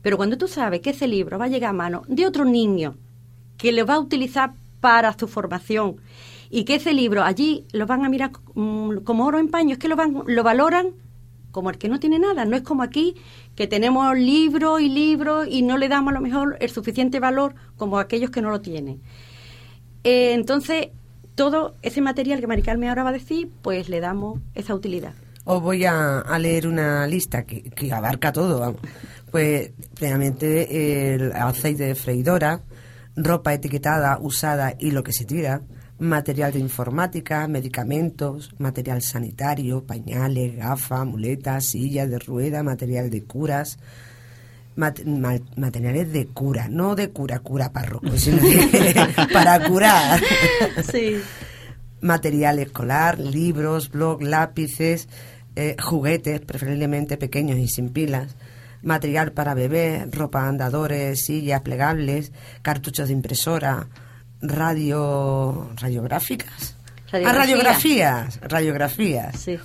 Pero 0.00 0.16
cuando 0.16 0.38
tú 0.38 0.46
sabes 0.46 0.82
que 0.82 0.90
ese 0.90 1.08
libro 1.08 1.40
va 1.40 1.46
a 1.46 1.48
llegar 1.48 1.70
a 1.70 1.72
mano 1.72 2.02
de 2.06 2.24
otro 2.24 2.44
niño 2.44 2.96
que 3.58 3.72
lo 3.72 3.84
va 3.84 3.94
a 3.94 3.98
utilizar 3.98 4.52
para 4.80 5.12
su 5.18 5.26
formación 5.26 5.96
y 6.50 6.62
que 6.62 6.76
ese 6.76 6.94
libro 6.94 7.24
allí 7.24 7.64
lo 7.72 7.86
van 7.86 8.04
a 8.04 8.08
mirar 8.08 8.30
mm, 8.54 8.98
como 8.98 9.26
oro 9.26 9.40
en 9.40 9.48
paño, 9.48 9.72
es 9.72 9.78
que 9.78 9.88
lo, 9.88 9.96
van, 9.96 10.22
lo 10.24 10.42
valoran 10.44 10.92
como 11.50 11.70
el 11.70 11.78
que 11.78 11.88
no 11.88 11.98
tiene 11.98 12.20
nada. 12.20 12.44
No 12.44 12.54
es 12.54 12.62
como 12.62 12.84
aquí 12.84 13.16
que 13.56 13.66
tenemos 13.66 14.16
libros 14.16 14.80
y 14.80 14.88
libros 14.88 15.48
y 15.50 15.62
no 15.62 15.78
le 15.78 15.88
damos 15.88 16.12
a 16.12 16.14
lo 16.14 16.20
mejor 16.20 16.56
el 16.60 16.70
suficiente 16.70 17.18
valor 17.18 17.56
como 17.76 17.98
aquellos 17.98 18.30
que 18.30 18.40
no 18.40 18.50
lo 18.50 18.60
tienen. 18.60 19.02
Eh, 20.06 20.34
entonces, 20.34 20.90
todo 21.34 21.74
ese 21.82 22.00
material 22.00 22.38
que 22.38 22.46
Maricarmen 22.46 22.88
ahora 22.88 23.02
va 23.02 23.08
a 23.08 23.12
decir, 23.12 23.50
pues 23.60 23.88
le 23.88 23.98
damos 23.98 24.38
esa 24.54 24.72
utilidad. 24.72 25.14
Os 25.42 25.60
voy 25.60 25.84
a, 25.84 26.22
leer 26.38 26.68
una 26.68 27.08
lista 27.08 27.42
que, 27.42 27.62
que 27.62 27.92
abarca 27.92 28.30
todo. 28.32 28.76
Pues, 29.32 29.72
plenamente, 29.98 31.12
el 31.12 31.32
aceite 31.32 31.86
de 31.86 31.96
freidora, 31.96 32.60
ropa 33.16 33.52
etiquetada, 33.52 34.18
usada 34.20 34.74
y 34.78 34.92
lo 34.92 35.02
que 35.02 35.12
se 35.12 35.24
tira, 35.24 35.62
material 35.98 36.52
de 36.52 36.60
informática, 36.60 37.48
medicamentos, 37.48 38.54
material 38.58 39.02
sanitario, 39.02 39.84
pañales, 39.84 40.54
gafas, 40.54 41.04
muletas, 41.04 41.64
sillas 41.64 42.08
de 42.08 42.20
rueda, 42.20 42.62
material 42.62 43.10
de 43.10 43.24
curas, 43.24 43.80
mat- 44.76 45.04
ma- 45.04 45.40
materiales 45.56 46.12
de 46.12 46.26
cura, 46.28 46.68
no 46.68 46.94
de 46.94 47.10
cura, 47.10 47.38
cura 47.40 47.72
párroco, 47.72 48.16
sino 48.16 48.36
de- 48.42 49.08
para 49.32 49.66
curar. 49.68 50.20
Sí. 50.90 51.20
Material 52.00 52.58
escolar, 52.58 53.18
libros, 53.18 53.90
blog, 53.90 54.22
lápices, 54.22 55.08
eh, 55.56 55.76
juguetes, 55.82 56.40
preferiblemente 56.42 57.16
pequeños 57.16 57.58
y 57.58 57.68
sin 57.68 57.88
pilas, 57.88 58.36
material 58.82 59.32
para 59.32 59.54
bebé, 59.54 60.06
ropa 60.12 60.46
andadores, 60.46 61.24
sillas 61.24 61.62
plegables, 61.62 62.32
cartuchos 62.62 63.08
de 63.08 63.14
impresora, 63.14 63.88
radio 64.42 65.70
radiográficas. 65.80 66.76
Ah, 67.12 67.32
radiografías, 67.32 68.38
radiografías. 68.42 69.40
Sí. 69.40 69.58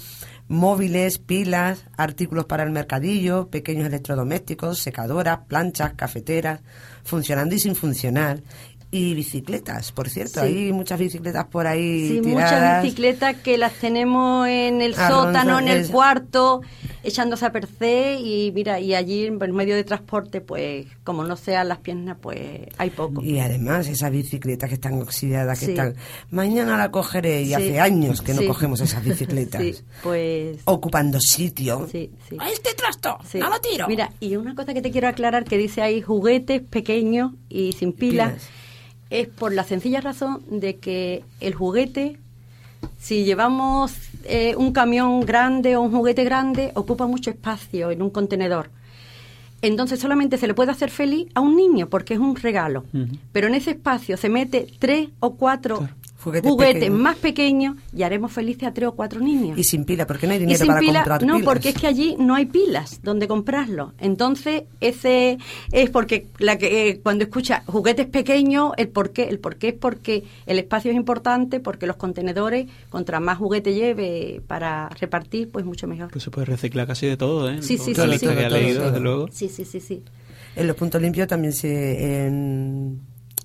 Móviles, 0.52 1.18
pilas, 1.18 1.86
artículos 1.96 2.44
para 2.44 2.64
el 2.64 2.72
mercadillo, 2.72 3.48
pequeños 3.48 3.88
electrodomésticos, 3.88 4.80
secadoras, 4.80 5.40
planchas, 5.48 5.94
cafeteras, 5.94 6.60
funcionando 7.06 7.56
y 7.56 7.60
sin 7.60 7.74
funcionar. 7.74 8.42
Y 8.93 9.13
bicicletas, 9.13 9.93
por 9.93 10.10
cierto, 10.10 10.41
Sí. 10.41 10.47
hay 10.47 10.73
muchas 10.73 10.99
bicicletas 10.99 11.45
por 11.45 11.65
ahí 11.65 12.10
Sí, 12.10 12.21
tiradas. 12.21 12.51
muchas 12.51 12.84
bicicletas 12.84 13.36
que 13.38 13.58
las 13.58 13.71
tenemos 13.75 14.47
en 14.49 14.82
el 14.82 14.95
sótano, 14.95 15.60
en 15.60 15.69
el 15.69 15.88
cuarto, 15.88 16.62
echándose 17.01 17.45
a 17.45 17.54
percer 17.54 18.19
y 18.19 18.51
mira, 18.54 18.82
y 18.82 18.93
allí 18.93 19.25
en 19.27 19.38
medio 19.56 19.75
de 19.75 19.86
transporte, 19.86 20.41
pues 20.41 20.88
como 21.06 21.23
no 21.23 21.38
sean 21.38 21.69
las 21.69 21.77
piernas, 21.77 22.17
pues 22.21 22.39
hay 22.77 22.89
poco. 22.89 23.23
Y 23.23 23.39
además 23.39 23.88
esas 23.88 24.12
bicicletas 24.12 24.67
que 24.67 24.75
están 24.75 25.01
oxidadas, 25.01 25.58
que 25.58 25.65
Sí. 25.67 25.71
están... 25.71 25.95
Mañana 26.30 26.75
la 26.77 26.91
cogeré 26.91 27.43
y 27.43 27.45
Sí. 27.47 27.54
hace 27.54 27.80
años 27.80 28.21
que 28.21 28.34
no 28.34 28.45
cogemos 28.45 28.82
esas 28.82 29.04
bicicletas. 29.06 29.62
Sí, 29.62 29.75
pues... 30.04 30.58
Ocupando 30.65 31.17
sitio. 31.21 31.88
Sí, 31.89 32.12
sí. 32.30 32.36
¡A 32.39 32.49
este 32.49 32.73
trasto! 32.73 33.17
¡No 33.36 33.49
lo 33.49 33.60
tiro! 33.62 33.88
Mira, 33.88 34.12
y 34.19 34.36
una 34.36 34.54
cosa 34.54 34.73
que 34.73 34.82
te 34.82 34.91
quiero 34.91 35.08
aclarar 35.08 35.45
que 35.45 35.58
dice 35.58 35.82
ahí 35.82 36.01
juguetes 36.01 36.62
pequeños 36.62 37.32
y 37.47 37.71
sin 37.71 37.93
pilas, 37.93 38.31
Pilas. 38.33 38.50
Es 39.12 39.28
por 39.28 39.54
la 39.54 39.64
sencilla 39.64 40.02
razón 40.02 40.42
de 40.50 40.78
que 40.78 41.24
el 41.40 41.54
juguete, 41.54 42.18
si 42.98 43.26
llevamos 43.26 43.94
eh, 44.24 44.56
un 44.58 44.72
camión 44.72 45.22
grande 45.22 45.76
o 45.76 45.82
un 45.82 45.92
juguete 45.92 46.24
grande, 46.24 46.72
ocupa 46.74 47.06
mucho 47.06 47.30
espacio 47.30 47.92
en 47.92 48.02
un 48.02 48.10
contenedor. 48.10 48.72
Entonces 49.62 50.00
solamente 50.00 50.38
se 50.38 50.48
le 50.48 50.56
puede 50.56 50.72
hacer 50.72 50.90
feliz 50.90 51.28
a 51.36 51.42
un 51.42 51.56
niño 51.56 51.88
porque 51.88 52.16
es 52.16 52.20
un 52.20 52.36
regalo. 52.36 52.84
Pero 53.32 53.48
en 53.48 53.54
ese 53.54 53.72
espacio 53.72 54.18
se 54.18 54.30
mete 54.30 54.66
tres 54.80 55.10
o 55.20 55.36
cuatro 55.36 55.88
Pequeños. 56.82 57.00
más 57.00 57.15
pequeños 57.17 57.76
y 57.96 58.04
haremos 58.04 58.32
felices 58.32 58.63
a 58.63 58.74
tres 58.74 58.90
o 58.90 58.92
cuatro 58.94 59.19
niños. 59.19 59.58
Y 59.58 59.63
sin 59.63 59.86
pila, 59.86 60.06
porque 60.06 60.28
no 60.28 60.34
hay 60.34 60.38
Y 60.38 60.42
dinero 60.42 60.60
sin 60.60 60.67
para 60.67 60.80
pila, 60.80 60.94
comprar 61.00 61.24
no, 61.24 61.34
pilas. 61.36 61.46
porque 61.46 61.69
es 61.69 61.76
que 61.76 61.88
allí 61.88 62.15
no 62.19 62.36
hay 62.36 62.46
pilas 62.46 63.00
donde 63.04 63.28
comprarlo. 63.28 63.94
Entonces, 64.00 64.63
ese 64.80 65.38
es 65.72 65.90
porque 65.90 66.28
la 66.40 66.58
que 66.58 66.90
eh, 66.90 67.00
cuando 67.02 67.24
escucha 67.24 67.63
juguetes 67.65 68.06
pequeños, 68.08 68.72
el 68.78 68.90
por 68.90 69.12
qué, 69.12 69.24
el 69.24 69.40
por 69.40 69.56
qué 69.58 69.69
es 69.69 69.74
porque 69.74 70.24
el 70.46 70.60
espacio 70.60 70.92
es 70.92 70.98
importante, 70.98 71.60
porque 71.60 71.88
los 71.88 71.96
contenedores, 71.96 72.67
contra 72.90 73.19
más 73.19 73.38
juguete 73.38 73.74
lleve 73.74 74.42
para 74.48 74.90
repartir, 74.90 75.50
pues 75.50 75.65
mucho 75.65 75.88
mejor. 75.88 76.10
Pues 76.12 76.24
se 76.24 76.30
puede 76.32 76.46
reciclar 76.46 76.88
casi 76.88 77.08
de 77.08 77.17
todo, 77.17 77.50
¿eh? 77.50 77.62
Sí, 77.62 77.78
que. 77.78 79.30
Sí, 79.32 79.50
sí, 79.50 79.65
sí, 79.65 79.80
sí. 79.80 80.04
En 80.56 80.67
los 80.67 80.76
puntos 80.76 81.02
limpios 81.02 81.28
también 81.28 81.54
se, 81.54 82.26
en- 82.26 83.00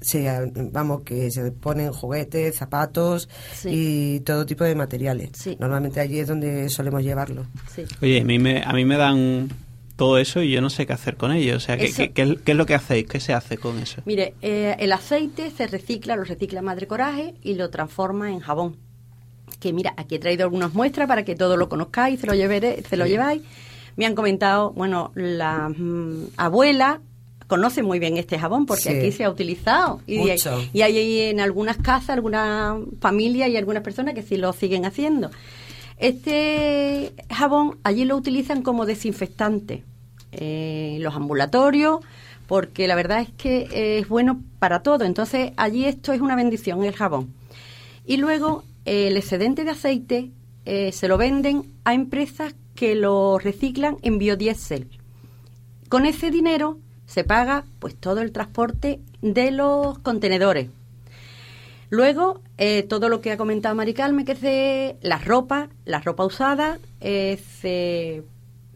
se, 0.06 0.50
vamos, 0.72 1.02
que 1.02 1.30
se 1.30 1.50
ponen 1.52 1.92
juguetes, 1.92 2.54
zapatos 2.56 3.28
Sí. 3.54 3.68
y 3.72 4.20
todo 4.20 4.46
tipo 4.46 4.64
de 4.64 4.74
materiales. 4.74 5.30
Sí. 5.34 5.56
Normalmente 5.58 6.00
allí 6.00 6.18
es 6.20 6.28
donde 6.28 6.68
solemos 6.68 7.02
llevarlo. 7.02 7.46
sí. 7.74 7.82
Oye, 8.02 8.20
a 8.20 8.24
mí, 8.24 8.38
me, 8.38 8.62
a 8.62 8.72
mí 8.72 8.84
me 8.84 8.96
dan 8.96 9.48
todo 9.96 10.18
eso 10.18 10.42
y 10.42 10.50
yo 10.52 10.60
no 10.60 10.68
sé 10.70 10.86
qué 10.86 10.92
hacer 10.92 11.16
con 11.16 11.32
ello. 11.32 11.56
O 11.56 11.60
sea, 11.60 11.76
¿qué, 11.78 11.90
qué- 11.92 12.12
qué 12.12 12.22
es- 12.22 12.40
qué 12.44 12.52
es 12.52 12.56
lo 12.58 12.66
que 12.66 12.74
hacéis? 12.74 13.06
¿Qué 13.06 13.18
se 13.18 13.32
hace 13.32 13.56
con 13.56 13.78
eso? 13.78 14.02
Mire, 14.04 14.34
eh, 14.42 14.76
el 14.78 14.92
aceite 14.92 15.50
se 15.50 15.66
recicla, 15.66 16.16
lo 16.16 16.24
recicla 16.24 16.60
Madre 16.62 16.86
Coraje 16.86 17.34
y 17.42 17.54
lo 17.54 17.70
transforma 17.70 18.30
en 18.30 18.40
jabón. 18.40 18.76
Que 19.58 19.72
mira, 19.72 19.94
aquí 19.96 20.16
he 20.16 20.18
traído 20.18 20.44
algunas 20.44 20.74
muestras 20.74 21.08
para 21.08 21.24
que 21.24 21.34
todos 21.34 21.58
lo 21.58 21.68
conozcáis, 21.70 22.20
se 22.20 22.26
lo, 22.26 22.34
lleveré, 22.34 22.82
se 22.88 22.96
lo 22.98 23.06
lleváis. 23.06 23.40
Me 23.96 24.04
han 24.04 24.14
comentado, 24.14 24.72
bueno, 24.72 25.12
la 25.14 25.70
mm, 25.70 26.26
abuela 26.36 27.00
conoce 27.46 27.82
muy 27.82 27.98
bien 27.98 28.16
este 28.16 28.38
jabón 28.38 28.66
porque 28.66 28.82
Sí. 28.82 28.88
aquí 28.90 29.12
se 29.12 29.24
ha 29.24 29.30
utilizado. 29.30 30.00
Y, 30.06 30.18
Mucho. 30.18 30.58
y 30.72 30.82
hay 30.82 31.20
en 31.22 31.40
algunas 31.40 31.76
casas, 31.76 32.10
algunas 32.10 32.76
familias 33.00 33.48
y 33.50 33.56
algunas 33.56 33.82
personas 33.82 34.14
que 34.14 34.22
sí 34.22 34.36
lo 34.36 34.52
siguen 34.52 34.84
haciendo. 34.84 35.30
Este 35.98 37.12
jabón 37.30 37.78
allí 37.82 38.04
lo 38.04 38.16
utilizan 38.16 38.62
como 38.62 38.84
desinfectante 38.86 39.82
eh, 40.32 40.98
los 41.00 41.14
ambulatorios 41.14 42.00
porque 42.46 42.86
la 42.86 42.94
verdad 42.94 43.20
es 43.22 43.30
que 43.30 43.68
eh, 43.72 43.98
es 43.98 44.08
bueno 44.08 44.40
para 44.58 44.80
todo. 44.82 45.04
Entonces 45.04 45.52
allí 45.56 45.84
esto 45.84 46.12
es 46.12 46.20
una 46.20 46.36
bendición, 46.36 46.84
el 46.84 46.94
jabón. 46.94 47.32
Y 48.06 48.18
luego 48.18 48.62
eh, 48.84 49.08
el 49.08 49.16
excedente 49.16 49.64
de 49.64 49.70
aceite 49.70 50.30
eh, 50.64 50.92
se 50.92 51.08
lo 51.08 51.16
venden 51.18 51.64
a 51.84 51.94
empresas 51.94 52.54
que 52.74 52.94
lo 52.94 53.38
reciclan 53.38 53.96
en 54.02 54.18
biodiesel. 54.18 54.88
Con 55.88 56.06
ese 56.06 56.30
dinero 56.30 56.78
se 57.06 57.24
paga 57.24 57.64
pues 57.78 57.94
todo 57.94 58.20
el 58.20 58.32
transporte 58.32 59.00
de 59.22 59.50
los 59.50 59.98
contenedores. 60.00 60.68
Luego, 61.88 62.40
eh, 62.58 62.82
todo 62.82 63.08
lo 63.08 63.20
que 63.20 63.32
ha 63.32 63.36
comentado 63.36 63.74
Mari 63.74 63.94
Carmen, 63.94 64.24
que 64.24 64.32
es 64.32 64.40
de 64.40 64.96
la 65.02 65.18
ropa, 65.18 65.68
la 65.84 66.00
ropa 66.00 66.24
usada, 66.24 66.78
eh, 67.00 68.22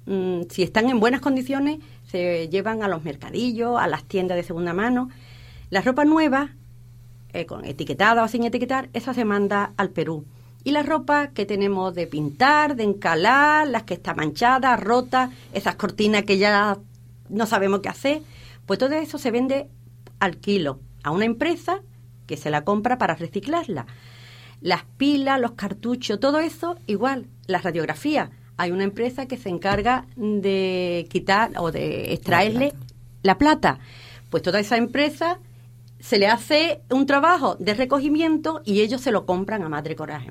mm, 0.07 0.43
si 0.49 0.63
están 0.63 0.89
en 0.89 1.01
buenas 1.01 1.21
condiciones, 1.21 1.81
se 2.11 2.49
llevan 2.49 2.83
a 2.83 2.89
los 2.89 3.05
mercadillos, 3.05 3.79
a 3.81 3.87
las 3.87 4.05
tiendas 4.05 4.37
de 4.37 4.43
segunda 4.45 4.73
mano. 4.73 5.11
La 5.71 5.81
ropa 5.81 6.05
nueva 6.05 6.51
eh, 7.33 7.47
con 7.47 7.65
etiquetada 7.65 8.25
o 8.25 8.29
sin 8.29 8.45
etiquetar, 8.45 8.89
esa 8.93 9.15
se 9.15 9.25
manda 9.25 9.73
al 9.77 9.91
Perú. 9.91 10.25
Y 10.65 10.73
la 10.73 10.83
ropa 10.83 11.29
que 11.29 11.47
tenemos 11.47 11.95
de 11.95 12.07
pintar, 12.07 12.75
de 12.75 12.83
encalar, 12.83 13.69
las 13.69 13.85
que 13.85 13.95
está 13.95 14.15
manchada, 14.15 14.77
rota, 14.77 15.31
esas 15.53 15.77
cortinas 15.77 16.25
que 16.25 16.39
ya 16.39 16.77
no 17.31 17.47
sabemos 17.47 17.81
qué 17.81 17.89
hacer, 17.89 18.23
pues 18.67 18.79
todo 18.79 18.95
eso 18.95 19.19
se 19.19 19.31
vende 19.31 19.69
al 20.19 20.37
kilo 20.37 20.81
a 21.03 21.11
una 21.11 21.25
empresa 21.25 21.81
que 22.27 22.37
se 22.37 22.51
la 22.51 22.65
compra 22.65 22.99
para 22.99 23.15
reciclarla. 23.15 23.87
Las 24.61 24.85
pilas, 24.85 25.41
los 25.41 25.53
cartuchos, 25.53 26.21
todo 26.21 26.39
eso 26.39 26.77
igual. 26.87 27.27
Las 27.47 27.65
radiografías. 27.65 28.31
Hay 28.57 28.73
una 28.73 28.85
empresa 28.85 29.27
que 29.27 29.39
se 29.39 29.49
encarga 29.49 30.07
de 30.17 31.07
quitar 31.11 31.53
o 31.57 31.73
de 31.73 32.13
extraerle 32.13 32.75
la 33.23 33.39
plata. 33.39 33.79
Pues 34.29 34.43
toda 34.43 34.61
esa 34.61 34.77
empresa 34.77 35.39
se 36.01 36.19
le 36.19 36.27
hace 36.27 36.81
un 36.91 37.07
trabajo 37.07 37.57
de 37.59 37.75
recogimiento 37.75 38.63
y 38.65 38.81
ellos 38.81 39.01
se 39.01 39.13
lo 39.13 39.27
compran 39.27 39.63
a 39.63 39.69
Madre 39.69 39.97
Coraje. 39.97 40.31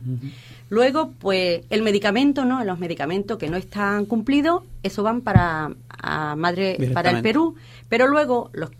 Luego, 0.70 1.12
pues 1.20 1.62
el 1.70 1.84
medicamento, 1.84 2.46
¿no? 2.46 2.64
Los 2.64 2.80
medicamentos 2.80 3.38
que 3.38 3.50
no 3.50 3.58
están 3.58 4.06
cumplidos, 4.06 4.64
eso 4.84 5.04
van 5.04 5.22
para 5.22 5.72
a 5.90 6.36
Madre 6.36 6.92
para 6.94 7.12
el. 7.12 7.22
Perú, 7.22 7.56
pero 7.88 8.08
luego 8.08 8.50
los 8.54 8.72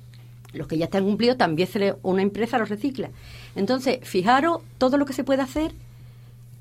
los 0.52 0.68
que 0.68 0.80
ya 0.80 0.86
están 0.86 1.06
cumplidos 1.06 1.38
también 1.38 1.68
se 1.68 1.78
le, 1.78 1.96
una 2.02 2.24
empresa 2.24 2.58
los 2.58 2.70
recicla. 2.70 3.12
Entonces, 3.56 4.00
fijaros 4.02 4.62
todo 4.80 4.98
lo 4.98 5.06
que 5.06 5.14
se 5.14 5.24
puede 5.24 5.44
hacer 5.44 5.74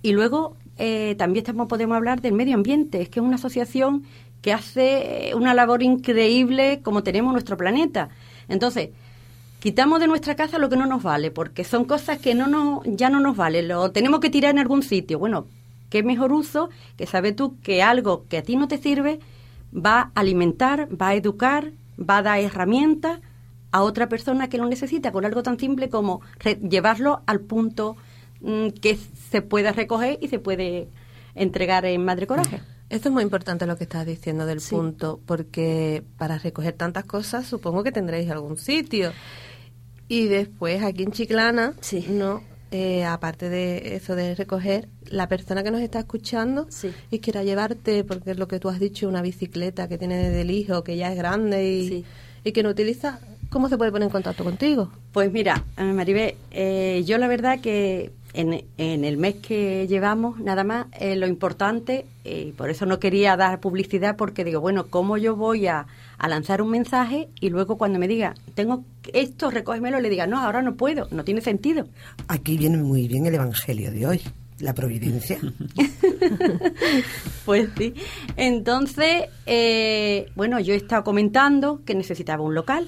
y 0.02 0.12
luego 0.12 0.56
eh, 0.76 1.14
también 1.16 1.42
estamos, 1.42 1.68
podemos 1.68 1.96
hablar 1.96 2.20
del 2.20 2.34
medio 2.34 2.54
ambiente. 2.54 3.00
Es 3.00 3.08
que 3.08 3.20
es 3.20 3.24
una 3.24 3.36
asociación 3.36 4.04
que 4.42 4.52
hace 4.52 5.32
una 5.34 5.54
labor 5.54 5.82
increíble 5.82 6.80
como 6.82 7.02
tenemos 7.02 7.32
nuestro 7.32 7.56
planeta. 7.56 8.10
Entonces, 8.48 8.90
quitamos 9.60 10.00
de 10.00 10.06
nuestra 10.06 10.36
casa 10.36 10.58
lo 10.58 10.68
que 10.68 10.76
no 10.76 10.86
nos 10.86 11.02
vale, 11.02 11.30
porque 11.30 11.64
son 11.64 11.84
cosas 11.84 12.18
que 12.18 12.34
no 12.34 12.46
nos, 12.46 12.80
ya 12.84 13.10
no 13.10 13.20
nos 13.20 13.36
vale, 13.36 13.62
lo 13.62 13.90
tenemos 13.90 14.20
que 14.20 14.30
tirar 14.30 14.50
en 14.50 14.58
algún 14.58 14.82
sitio. 14.82 15.18
Bueno, 15.18 15.46
qué 15.90 16.02
mejor 16.02 16.32
uso 16.32 16.70
que 16.96 17.06
sabes 17.06 17.34
tú 17.36 17.56
que 17.62 17.82
algo 17.82 18.24
que 18.28 18.38
a 18.38 18.42
ti 18.42 18.56
no 18.56 18.68
te 18.68 18.78
sirve 18.78 19.20
va 19.74 20.10
a 20.14 20.20
alimentar, 20.20 20.88
va 20.90 21.08
a 21.08 21.14
educar, 21.14 21.72
va 21.98 22.18
a 22.18 22.22
dar 22.22 22.40
herramientas 22.40 23.20
a 23.70 23.82
otra 23.82 24.08
persona 24.08 24.48
que 24.48 24.58
lo 24.58 24.66
necesita 24.66 25.12
con 25.12 25.24
algo 25.24 25.42
tan 25.42 25.58
simple 25.58 25.90
como 25.90 26.22
llevarlo 26.68 27.20
al 27.26 27.40
punto 27.40 27.96
mm, 28.40 28.68
que 28.80 28.96
se 29.30 29.42
pueda 29.42 29.72
recoger 29.72 30.18
y 30.22 30.28
se 30.28 30.38
puede 30.38 30.88
entregar 31.34 31.84
en 31.84 32.04
Madre 32.04 32.26
Coraje. 32.26 32.60
Esto 32.90 33.08
es 33.08 33.12
muy 33.12 33.22
importante 33.22 33.66
lo 33.66 33.76
que 33.76 33.84
estás 33.84 34.06
diciendo 34.06 34.46
del 34.46 34.60
Sí. 34.60 34.74
punto, 34.74 35.20
porque 35.26 36.02
para 36.16 36.38
recoger 36.38 36.72
tantas 36.74 37.04
cosas 37.04 37.46
supongo 37.46 37.82
que 37.82 37.92
tendréis 37.92 38.30
algún 38.30 38.56
sitio. 38.56 39.12
Y 40.08 40.26
después 40.28 40.82
aquí 40.82 41.02
en 41.02 41.12
Chiclana, 41.12 41.74
no, 42.08 42.42
Eh, 42.70 43.02
aparte 43.06 43.48
de 43.48 43.96
eso 43.96 44.14
de 44.14 44.34
recoger, 44.34 44.88
la 45.06 45.26
persona 45.26 45.62
que 45.62 45.70
nos 45.70 45.80
está 45.80 46.00
escuchando 46.00 46.66
y 47.10 47.18
quiera 47.20 47.42
llevarte, 47.42 48.04
porque 48.04 48.32
es 48.32 48.38
lo 48.38 48.46
que 48.46 48.60
tú 48.60 48.68
has 48.68 48.78
dicho, 48.78 49.08
una 49.08 49.22
bicicleta 49.22 49.88
que 49.88 49.96
tiene 49.96 50.18
desde 50.18 50.42
el 50.42 50.50
hijo, 50.50 50.84
que 50.84 50.94
ya 50.98 51.10
es 51.10 51.16
grande 51.16 51.66
y, 51.66 52.04
y 52.44 52.52
que 52.52 52.62
no 52.62 52.68
utiliza, 52.68 53.20
¿cómo 53.48 53.70
se 53.70 53.78
puede 53.78 53.90
poner 53.90 54.08
en 54.08 54.12
contacto 54.12 54.44
contigo? 54.44 54.90
Pues 55.12 55.32
mira, 55.32 55.64
eh, 55.78 55.82
Maribel, 55.94 56.34
eh, 56.50 57.02
yo 57.06 57.16
la 57.16 57.26
verdad 57.26 57.58
que 57.58 58.12
en, 58.34 58.64
en 58.76 59.04
el 59.04 59.16
mes 59.16 59.36
que 59.36 59.86
llevamos, 59.88 60.38
nada 60.40 60.64
más, 60.64 60.86
eh, 60.98 61.16
lo 61.16 61.26
importante, 61.26 62.06
eh, 62.24 62.46
y 62.48 62.52
por 62.52 62.70
eso 62.70 62.86
no 62.86 62.98
quería 62.98 63.36
dar 63.36 63.60
publicidad, 63.60 64.16
porque 64.16 64.44
digo, 64.44 64.60
bueno, 64.60 64.86
¿cómo 64.88 65.16
yo 65.16 65.36
voy 65.36 65.66
a, 65.66 65.86
a 66.18 66.28
lanzar 66.28 66.62
un 66.62 66.70
mensaje 66.70 67.28
y 67.40 67.50
luego 67.50 67.78
cuando 67.78 67.98
me 67.98 68.08
diga, 68.08 68.34
tengo 68.54 68.84
esto, 69.12 69.50
recógemelo, 69.50 70.00
le 70.00 70.10
diga, 70.10 70.26
no, 70.26 70.40
ahora 70.40 70.62
no 70.62 70.74
puedo, 70.74 71.08
no 71.10 71.24
tiene 71.24 71.40
sentido. 71.40 71.86
Aquí 72.28 72.58
viene 72.58 72.76
muy 72.76 73.08
bien 73.08 73.26
el 73.26 73.34
Evangelio 73.34 73.90
de 73.90 74.06
hoy, 74.06 74.20
la 74.58 74.74
providencia. 74.74 75.38
Pues 77.44 77.70
sí. 77.78 77.94
Entonces, 78.36 79.24
eh, 79.46 80.26
bueno, 80.36 80.60
yo 80.60 80.74
he 80.74 80.76
estado 80.76 81.02
comentando 81.02 81.80
que 81.86 81.94
necesitaba 81.94 82.42
un 82.42 82.54
local, 82.54 82.86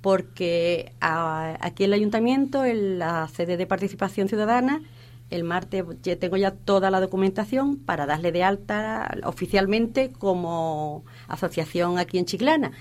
porque 0.00 0.92
aquí 1.00 1.84
en 1.84 1.90
el 1.90 1.94
ayuntamiento, 1.94 2.64
en 2.64 2.98
la 2.98 3.28
sede 3.28 3.56
de 3.56 3.66
participación 3.66 4.28
ciudadana, 4.28 4.82
el 5.30 5.44
martes 5.44 5.84
ya 6.02 6.16
tengo 6.16 6.36
ya 6.36 6.52
toda 6.52 6.90
la 6.90 7.00
documentación 7.00 7.76
para 7.76 8.06
darle 8.06 8.32
de 8.32 8.44
alta 8.44 9.14
oficialmente 9.24 10.10
como 10.10 11.04
asociación 11.26 11.98
aquí 11.98 12.18
en 12.18 12.24
Chiclana. 12.24 12.72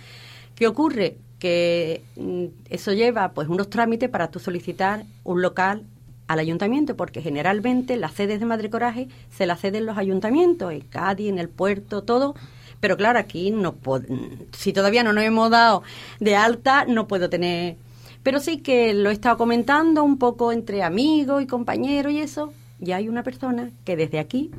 ¿Qué 0.56 0.68
ocurre? 0.68 1.18
Que 1.40 2.04
mm, 2.16 2.46
eso 2.70 2.94
lleva 2.94 3.34
pues 3.34 3.48
unos 3.50 3.70
trámites 3.70 4.10
para 4.10 4.32
tú 4.32 4.40
solicitar 4.40 5.04
un 5.24 5.42
local 5.42 5.84
al 6.28 6.40
ayuntamiento, 6.40 6.96
porque 6.96 7.22
generalmente 7.22 7.96
las 7.98 8.14
sedes 8.14 8.40
de 8.40 8.46
Madre 8.46 8.70
Coraje 8.70 9.08
se 9.30 9.46
las 9.46 9.62
ceden 9.62 9.86
los 9.86 9.98
ayuntamientos, 9.98 10.72
en 10.72 10.82
Cádiz, 10.82 11.30
en 11.30 11.40
el 11.40 11.50
puerto, 11.50 12.04
todo. 12.04 12.36
Pero 12.80 12.96
claro, 12.98 13.20
aquí 13.20 13.52
no 13.52 13.74
pod- 13.76 14.06
si 14.52 14.74
todavía 14.74 15.04
no 15.04 15.14
nos 15.14 15.24
hemos 15.24 15.50
dado 15.50 15.84
de 16.20 16.36
alta, 16.36 16.86
no 16.86 17.08
puedo 17.08 17.30
tener. 17.30 17.76
Pero 18.24 18.40
sí 18.40 18.58
que 18.58 18.94
lo 18.94 19.10
he 19.10 19.14
estado 19.14 19.38
comentando 19.38 20.04
un 20.04 20.18
poco 20.18 20.52
entre 20.52 20.84
amigos 20.84 21.42
y 21.42 21.48
compañeros 21.48 22.12
y 22.12 22.20
eso. 22.20 22.54
Y 22.80 22.92
hay 22.92 23.10
una 23.10 23.24
persona 23.24 23.72
que 23.86 23.96
desde 23.96 24.20
aquí 24.20 24.52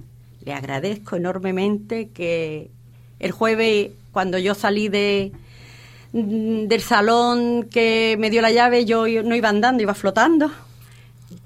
le 0.44 0.52
agradezco 0.52 1.16
enormemente 1.16 2.08
que 2.08 2.70
el 3.20 3.30
jueves, 3.32 3.90
cuando 4.12 4.38
yo 4.38 4.54
salí 4.54 4.88
de, 4.88 5.32
del 6.12 6.80
salón 6.80 7.64
que 7.70 8.16
me 8.18 8.30
dio 8.30 8.40
la 8.42 8.50
llave, 8.50 8.84
yo 8.84 9.04
no 9.22 9.36
iba 9.36 9.48
andando, 9.48 9.82
iba 9.82 9.94
flotando. 9.94 10.50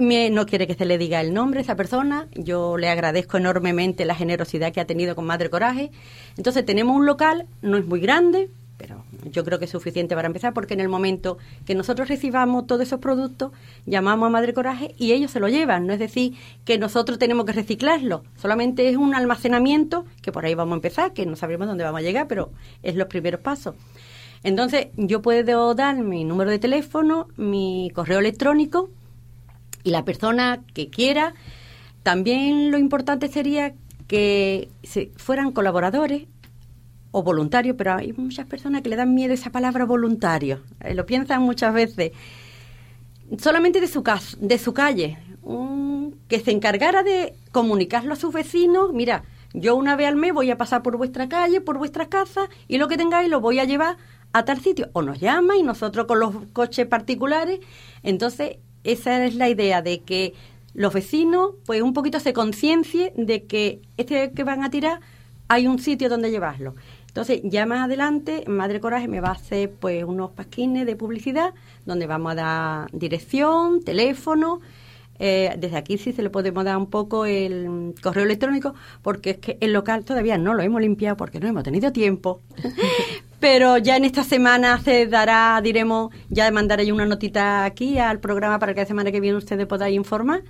No 0.02 0.46
quiere 0.46 0.66
que 0.66 0.74
se 0.74 0.84
le 0.84 0.98
diga 0.98 1.20
el 1.20 1.32
nombre 1.32 1.60
a 1.60 1.62
esa 1.62 1.76
persona. 1.76 2.26
Yo 2.34 2.76
le 2.76 2.88
agradezco 2.88 3.36
enormemente 3.36 4.04
la 4.04 4.16
generosidad 4.16 4.72
que 4.72 4.80
ha 4.80 4.84
tenido 4.84 5.14
con 5.14 5.24
Madre 5.26 5.48
Coraje. 5.48 5.92
Entonces 6.36 6.66
tenemos 6.66 6.96
un 6.96 7.06
local, 7.06 7.46
no 7.62 7.76
es 7.76 7.86
muy 7.86 8.00
grande, 8.00 8.50
pero 8.78 9.04
yo 9.30 9.44
creo 9.44 9.60
que 9.60 9.66
es 9.66 9.70
suficiente 9.70 10.16
para 10.16 10.26
empezar 10.26 10.54
porque 10.54 10.74
en 10.74 10.80
el 10.80 10.88
momento 10.88 11.38
que 11.64 11.76
nosotros 11.76 12.08
recibamos 12.08 12.66
todos 12.66 12.82
esos 12.82 12.98
productos, 12.98 13.52
llamamos 13.86 14.26
a 14.26 14.30
Madre 14.30 14.52
Coraje 14.52 14.92
y 14.98 15.12
ellos 15.12 15.30
se 15.30 15.38
lo 15.38 15.48
llevan. 15.48 15.86
No 15.86 15.92
es 15.92 16.00
decir 16.00 16.34
que 16.64 16.78
nosotros 16.78 17.20
tenemos 17.20 17.46
que 17.46 17.52
reciclarlo, 17.52 18.24
solamente 18.36 18.88
es 18.88 18.96
un 18.96 19.14
almacenamiento 19.14 20.04
que 20.20 20.32
por 20.32 20.44
ahí 20.44 20.56
vamos 20.56 20.72
a 20.72 20.76
empezar, 20.78 21.12
que 21.12 21.26
no 21.26 21.36
sabemos 21.36 21.68
dónde 21.68 21.84
vamos 21.84 22.00
a 22.00 22.02
llegar, 22.02 22.26
pero 22.26 22.50
es 22.82 22.96
los 22.96 23.06
primeros 23.06 23.40
pasos. 23.40 23.76
Entonces 24.42 24.88
yo 24.96 25.22
puedo 25.22 25.76
dar 25.76 25.96
mi 25.98 26.24
número 26.24 26.50
de 26.50 26.58
teléfono, 26.58 27.28
mi 27.36 27.92
correo 27.94 28.18
electrónico 28.18 28.90
y 29.84 29.90
la 29.90 30.04
persona 30.04 30.60
que 30.74 30.88
quiera. 30.88 31.34
También 32.02 32.70
lo 32.70 32.78
importante 32.78 33.28
sería 33.28 33.74
que 34.08 34.68
se 34.82 35.12
fueran 35.16 35.52
colaboradores 35.52 36.26
o 37.12 37.22
voluntarios, 37.22 37.76
pero 37.76 37.94
hay 37.94 38.12
muchas 38.12 38.46
personas 38.46 38.82
que 38.82 38.88
le 38.88 38.96
dan 38.96 39.14
miedo 39.14 39.34
esa 39.34 39.50
palabra 39.50 39.84
voluntario. 39.84 40.60
Eh, 40.80 40.94
lo 40.94 41.06
piensan 41.06 41.42
muchas 41.42 41.72
veces. 41.72 42.12
Solamente 43.38 43.80
de 43.80 43.86
su 43.86 44.02
casa, 44.02 44.36
de 44.40 44.58
su 44.58 44.74
calle, 44.74 45.18
que 46.28 46.40
se 46.40 46.50
encargara 46.50 47.02
de 47.02 47.34
comunicarlo 47.50 48.12
a 48.12 48.16
sus 48.16 48.32
vecinos. 48.32 48.92
Mira, 48.92 49.24
yo 49.54 49.74
una 49.76 49.96
vez 49.96 50.08
al 50.08 50.16
mes 50.16 50.32
voy 50.32 50.50
a 50.50 50.56
pasar 50.56 50.82
por 50.82 50.96
vuestra 50.96 51.28
calle, 51.28 51.60
por 51.60 51.78
vuestra 51.78 52.08
casa, 52.08 52.48
y 52.68 52.78
lo 52.78 52.88
que 52.88 52.96
tengáis 52.96 53.28
lo 53.28 53.40
voy 53.40 53.58
a 53.58 53.64
llevar 53.64 53.96
a 54.32 54.44
tal 54.44 54.60
sitio. 54.60 54.88
O 54.92 55.02
nos 55.02 55.20
llama 55.20 55.56
y 55.56 55.62
nosotros 55.62 56.06
con 56.06 56.20
los 56.20 56.34
coches 56.52 56.86
particulares. 56.86 57.60
Entonces, 58.02 58.56
esa 58.84 59.24
es 59.24 59.34
la 59.34 59.48
idea 59.48 59.82
de 59.82 60.00
que 60.00 60.34
los 60.74 60.92
vecinos, 60.92 61.52
pues 61.66 61.82
un 61.82 61.92
poquito 61.92 62.18
se 62.20 62.32
conciencie 62.32 63.12
de 63.16 63.44
que 63.44 63.82
este 63.96 64.32
que 64.32 64.44
van 64.44 64.64
a 64.64 64.70
tirar 64.70 65.00
hay 65.48 65.66
un 65.66 65.78
sitio 65.78 66.08
donde 66.08 66.30
llevarlo. 66.30 66.74
Entonces, 67.08 67.42
ya 67.44 67.66
más 67.66 67.80
adelante, 67.84 68.44
Madre 68.46 68.80
Coraje 68.80 69.06
me 69.06 69.20
va 69.20 69.28
a 69.28 69.32
hacer 69.32 69.70
pues 69.70 70.02
unos 70.04 70.30
pasquines 70.30 70.86
de 70.86 70.96
publicidad 70.96 71.52
donde 71.84 72.06
vamos 72.06 72.32
a 72.32 72.34
dar 72.36 72.90
dirección, 72.92 73.82
teléfono. 73.84 74.60
eh, 75.18 75.54
desde 75.58 75.76
aquí 75.76 75.98
sí 75.98 76.12
se 76.12 76.22
le 76.22 76.30
podemos 76.30 76.64
dar 76.64 76.76
un 76.78 76.86
poco 76.88 77.26
el 77.26 77.94
correo 78.02 78.24
electrónico 78.24 78.74
porque 79.02 79.30
es 79.30 79.38
que 79.38 79.58
el 79.60 79.72
local 79.72 80.04
todavía 80.04 80.38
no 80.38 80.54
lo 80.54 80.62
hemos 80.62 80.80
limpiado 80.80 81.16
porque 81.16 81.38
no 81.38 81.46
hemos 81.48 81.64
tenido 81.64 81.92
tiempo. 81.92 82.40
Pero 83.42 83.76
ya 83.76 83.96
en 83.96 84.04
esta 84.04 84.22
semana 84.22 84.80
se 84.84 85.08
dará, 85.08 85.60
diremos, 85.60 86.14
ya 86.30 86.48
mandaré 86.52 86.86
yo 86.86 86.94
una 86.94 87.06
notita 87.06 87.64
aquí 87.64 87.98
al 87.98 88.20
programa 88.20 88.60
para 88.60 88.72
que 88.72 88.82
la 88.82 88.86
semana 88.86 89.10
que 89.10 89.18
viene 89.18 89.36
ustedes 89.36 89.66
podáis 89.66 89.96
informar 89.96 90.42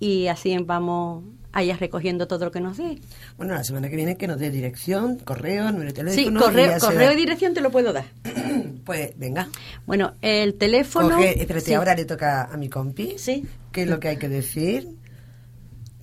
y 0.00 0.26
así 0.26 0.58
vamos 0.58 1.22
a 1.52 1.62
ir 1.62 1.76
recogiendo 1.78 2.26
todo 2.26 2.46
lo 2.46 2.50
que 2.50 2.60
nos 2.60 2.76
dé. 2.76 2.98
Bueno, 3.36 3.54
la 3.54 3.62
semana 3.62 3.88
que 3.88 3.94
viene 3.94 4.16
que 4.16 4.26
nos 4.26 4.40
dé 4.40 4.50
dirección, 4.50 5.18
correo, 5.18 5.70
número 5.70 5.92
de 5.92 6.10
Sí, 6.10 6.24
teléfono. 6.24 6.40
y 6.40 6.42
correo, 6.42 6.80
se 6.80 6.86
correo 6.86 7.12
y 7.12 7.16
dirección 7.16 7.54
te 7.54 7.60
lo 7.60 7.70
puedo 7.70 7.92
dar. 7.92 8.06
Pues 8.84 9.16
venga. 9.16 9.48
Bueno, 9.86 10.12
el 10.20 10.56
teléfono. 10.56 11.16
Coge, 11.16 11.40
espérate, 11.40 11.66
sí. 11.66 11.72
ahora 11.72 11.94
le 11.94 12.04
toca 12.04 12.50
a 12.52 12.56
mi 12.58 12.68
compi. 12.68 13.14
Sí. 13.16 13.44
¿Qué 13.72 13.84
es 13.84 13.88
lo 13.88 13.98
que 13.98 14.08
hay 14.08 14.16
que 14.18 14.28
decir? 14.28 14.88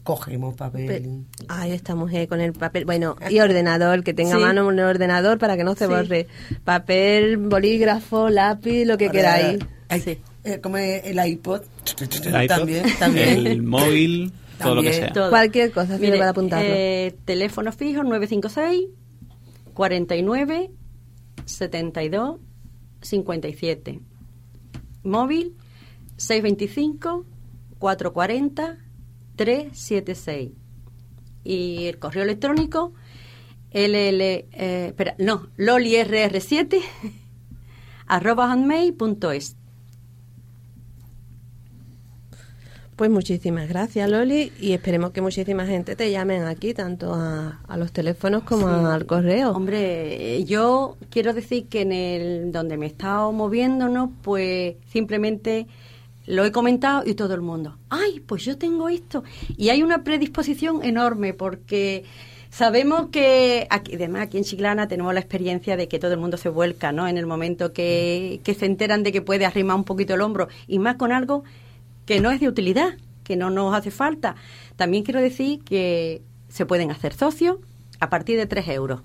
Cogemos 0.03 0.55
papel. 0.55 0.87
Pe- 0.87 1.09
Ay, 1.47 1.71
esta 1.73 1.93
mujer 1.95 2.27
con 2.27 2.41
el 2.41 2.53
papel. 2.53 2.85
Bueno, 2.85 3.15
y 3.29 3.39
ordenador, 3.39 4.03
que 4.03 4.13
tenga 4.13 4.31
Sí. 4.35 4.41
a 4.41 4.45
mano 4.45 4.67
un 4.67 4.79
ordenador 4.79 5.37
para 5.37 5.55
que 5.57 5.63
no 5.63 5.75
se 5.75 5.85
Sí. 5.85 5.91
borre. 5.91 6.27
Papel, 6.63 7.37
bolígrafo, 7.37 8.29
lápiz, 8.29 8.85
lo 8.85 8.97
que 8.97 9.07
Para- 9.07 9.19
queráis. 9.37 9.59
Ay, 9.89 10.19
eh, 10.43 10.59
como 10.59 10.77
el 10.77 11.19
iPod, 11.27 11.61
El 11.99 12.43
iPod, 12.43 12.47
también, 12.47 12.83
también. 12.97 13.45
el 13.47 13.61
móvil, 13.61 14.31
todo 14.59 14.75
lo 14.75 14.81
que 14.81 14.89
También. 14.89 14.93
sea. 15.05 15.13
Todo. 15.13 15.29
Cualquier 15.29 15.71
cosa 15.71 15.97
Mire, 15.97 16.17
para 16.17 16.29
apuntarlo. 16.31 16.69
eh, 16.73 17.15
teléfono 17.25 17.71
fijo 17.71 18.03
956 18.03 18.87
49 19.73 20.71
72 21.45 22.39
57. 23.01 23.99
Móvil 25.03 25.55
625 26.17 27.25
440 27.79 28.77
376. 29.45 30.51
Y 31.43 31.85
el 31.85 31.97
correo 31.97 32.23
electrónico 32.23 32.93
LL, 33.73 34.21
eh, 34.21 34.45
espera, 34.87 35.15
no, 35.17 35.47
lolirr7 35.57 36.79
arroba 38.07 38.49
hotmail.es. 38.51 39.55
Pues 42.95 43.09
muchísimas 43.09 43.67
gracias, 43.67 44.07
Loli, 44.11 44.51
y 44.59 44.73
esperemos 44.73 45.09
que 45.09 45.21
muchísima 45.21 45.65
gente 45.65 45.95
te 45.95 46.11
llamen 46.11 46.43
aquí, 46.43 46.75
tanto 46.75 47.15
a, 47.15 47.59
a 47.67 47.77
los 47.77 47.91
teléfonos 47.91 48.43
como 48.43 48.67
Sí. 48.67 48.85
al 48.85 49.07
correo. 49.07 49.53
Hombre, 49.53 50.35
eh, 50.35 50.43
yo 50.43 50.97
quiero 51.09 51.33
decir 51.33 51.65
que 51.67 51.81
en 51.81 51.93
el 51.93 52.51
donde 52.51 52.77
me 52.77 52.85
he 52.85 52.89
estado 52.89 53.31
moviéndonos, 53.31 54.11
pues 54.21 54.75
simplemente 54.91 55.65
lo 56.25 56.45
he 56.45 56.51
comentado 56.51 57.03
y 57.05 57.15
todo 57.15 57.33
el 57.33 57.41
mundo, 57.41 57.77
ay, 57.89 58.19
pues 58.19 58.45
yo 58.45 58.57
tengo 58.57 58.89
esto. 58.89 59.23
Y 59.57 59.69
hay 59.69 59.83
una 59.83 60.03
predisposición 60.03 60.83
enorme 60.83 61.33
porque 61.33 62.03
sabemos 62.49 63.07
que, 63.11 63.67
aquí, 63.69 63.95
además 63.95 64.23
aquí 64.23 64.37
en 64.37 64.43
Chiclana 64.43 64.87
tenemos 64.87 65.13
la 65.13 65.19
experiencia 65.19 65.77
de 65.77 65.87
que 65.87 65.99
todo 65.99 66.13
el 66.13 66.19
mundo 66.19 66.37
se 66.37 66.49
vuelca, 66.49 66.91
¿no? 66.91 67.07
En 67.07 67.17
el 67.17 67.25
momento 67.25 67.73
que, 67.73 68.41
que 68.43 68.53
se 68.53 68.65
enteran 68.65 69.03
de 69.03 69.11
que 69.11 69.21
puede 69.21 69.45
arrimar 69.45 69.77
un 69.77 69.83
poquito 69.83 70.13
el 70.13 70.21
hombro 70.21 70.47
y 70.67 70.79
más 70.79 70.95
con 70.95 71.11
algo 71.11 71.43
que 72.05 72.19
no 72.19 72.31
es 72.31 72.39
de 72.39 72.47
utilidad, 72.47 72.97
que 73.23 73.35
no 73.35 73.49
nos 73.49 73.73
hace 73.73 73.91
falta. 73.91 74.35
También 74.75 75.03
quiero 75.03 75.21
decir 75.21 75.63
que 75.63 76.21
se 76.49 76.65
pueden 76.65 76.91
hacer 76.91 77.13
socios 77.13 77.57
a 77.99 78.09
partir 78.09 78.37
de 78.37 78.45
3 78.45 78.67
euros. 78.69 79.01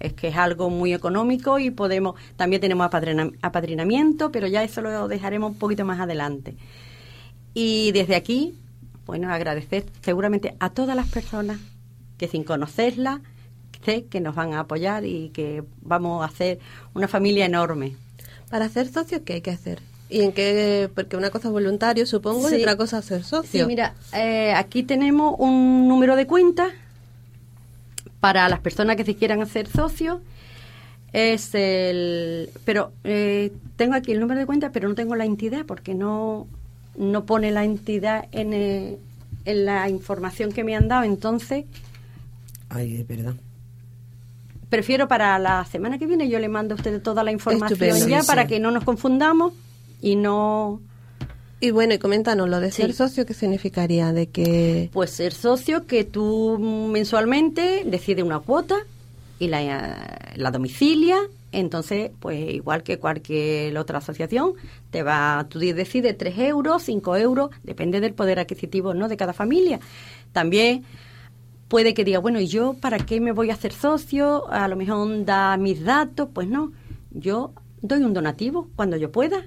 Es 0.00 0.12
que 0.12 0.28
es 0.28 0.36
algo 0.36 0.68
muy 0.70 0.92
económico 0.92 1.58
y 1.58 1.70
podemos, 1.70 2.14
también 2.36 2.60
tenemos 2.60 2.86
apadrina- 2.86 3.32
apadrinamiento, 3.42 4.30
pero 4.30 4.46
ya 4.46 4.62
eso 4.62 4.82
lo 4.82 5.08
dejaremos 5.08 5.52
un 5.52 5.58
poquito 5.58 5.84
más 5.84 6.00
adelante. 6.00 6.54
Y 7.54 7.92
desde 7.92 8.16
aquí, 8.16 8.54
bueno, 9.06 9.32
agradecer 9.32 9.84
seguramente 10.02 10.54
a 10.60 10.70
todas 10.70 10.94
las 10.96 11.08
personas 11.08 11.58
que 12.18 12.28
sin 12.28 12.44
conocerlas, 12.44 13.20
sé 13.84 14.04
que 14.04 14.20
nos 14.20 14.34
van 14.34 14.52
a 14.54 14.60
apoyar 14.60 15.04
y 15.04 15.30
que 15.30 15.62
vamos 15.80 16.22
a 16.22 16.26
hacer 16.26 16.58
una 16.94 17.08
familia 17.08 17.46
enorme. 17.46 17.94
Para 18.50 18.66
hacer 18.66 18.88
socios, 18.88 19.22
¿qué 19.24 19.34
hay 19.34 19.40
que 19.40 19.50
hacer? 19.50 19.80
¿Y 20.08 20.20
en 20.20 20.32
qué? 20.32 20.88
Porque 20.94 21.16
una 21.16 21.30
cosa 21.30 21.48
es 21.48 21.52
voluntario, 21.52 22.06
supongo, 22.06 22.48
y 22.50 22.60
otra 22.60 22.76
cosa 22.76 22.98
es 22.98 23.06
ser 23.06 23.24
socio. 23.24 23.62
Sí, 23.62 23.66
mira, 23.66 23.94
eh, 24.14 24.52
aquí 24.54 24.82
tenemos 24.82 25.34
un 25.38 25.88
número 25.88 26.14
de 26.16 26.26
cuenta 26.26 26.68
para 28.20 28.48
las 28.48 28.60
personas 28.60 28.96
que 28.96 29.04
se 29.04 29.14
quieran 29.16 29.40
hacer 29.42 29.68
socios. 29.68 30.20
Es 31.12 31.54
el. 31.54 32.50
Pero 32.64 32.92
eh, 33.04 33.52
tengo 33.76 33.94
aquí 33.94 34.12
el 34.12 34.20
número 34.20 34.40
de 34.40 34.46
cuenta, 34.46 34.70
pero 34.72 34.88
no 34.88 34.94
tengo 34.94 35.14
la 35.16 35.24
entidad 35.24 35.64
porque 35.66 35.94
no, 35.94 36.46
no 36.96 37.24
pone 37.24 37.50
la 37.52 37.64
entidad 37.64 38.26
en, 38.32 38.52
eh, 38.52 38.98
en 39.44 39.64
la 39.64 39.88
información 39.88 40.52
que 40.52 40.64
me 40.64 40.74
han 40.76 40.88
dado. 40.88 41.04
Entonces, 41.04 41.64
Ay, 42.68 42.96
es 42.96 43.06
verdad. 43.06 43.34
prefiero 44.68 45.08
para 45.08 45.38
la 45.38 45.64
semana 45.64 45.98
que 45.98 46.06
viene 46.06 46.28
yo 46.28 46.38
le 46.38 46.48
mando 46.48 46.74
a 46.74 46.76
ustedes 46.76 47.02
toda 47.02 47.22
la 47.22 47.32
información 47.32 47.72
Estupendo. 47.72 48.08
ya 48.08 48.20
Sí, 48.22 48.26
para 48.26 48.42
sí. 48.42 48.48
que 48.48 48.60
no 48.60 48.70
nos 48.70 48.84
confundamos 48.84 49.52
y 50.02 50.16
no. 50.16 50.80
Y 51.60 51.70
bueno, 51.70 51.94
y 51.94 51.98
coméntanos 51.98 52.48
lo 52.48 52.60
de 52.60 52.70
Sí. 52.70 52.82
ser 52.82 52.92
socio, 52.92 53.24
¿qué 53.24 53.32
significaría? 53.34 54.12
De 54.12 54.28
que... 54.28 54.90
Pues 54.92 55.10
ser 55.10 55.32
socio 55.32 55.86
que 55.86 56.04
tú 56.04 56.58
mensualmente 56.58 57.82
decides 57.86 58.24
una 58.24 58.40
cuota 58.40 58.76
y 59.38 59.48
la, 59.48 60.32
la 60.36 60.50
domicilia. 60.50 61.16
Entonces, 61.52 62.10
pues 62.20 62.52
igual 62.52 62.82
que 62.82 62.98
cualquier 62.98 63.78
otra 63.78 63.98
asociación, 63.98 64.52
te 64.90 65.02
va, 65.02 65.46
tú 65.48 65.58
decides 65.58 66.18
3 66.18 66.38
euros, 66.40 66.82
5 66.82 67.16
euros, 67.16 67.50
depende 67.62 68.00
del 68.00 68.12
poder 68.12 68.38
adquisitivo 68.38 68.92
no 68.92 69.08
de 69.08 69.16
cada 69.16 69.32
familia. 69.32 69.80
También 70.32 70.84
puede 71.68 71.94
que 71.94 72.04
diga, 72.04 72.18
bueno, 72.18 72.38
¿y 72.40 72.48
yo 72.48 72.74
para 72.74 72.98
qué 72.98 73.20
me 73.20 73.32
voy 73.32 73.48
a 73.50 73.54
hacer 73.54 73.72
socio? 73.72 74.46
A 74.50 74.68
lo 74.68 74.76
mejor 74.76 75.24
da 75.24 75.56
mis 75.56 75.82
datos. 75.82 76.28
Pues 76.34 76.48
no, 76.48 76.72
yo 77.12 77.52
doy 77.80 78.02
un 78.02 78.12
donativo 78.12 78.68
cuando 78.76 78.98
yo 78.98 79.10
pueda. 79.10 79.46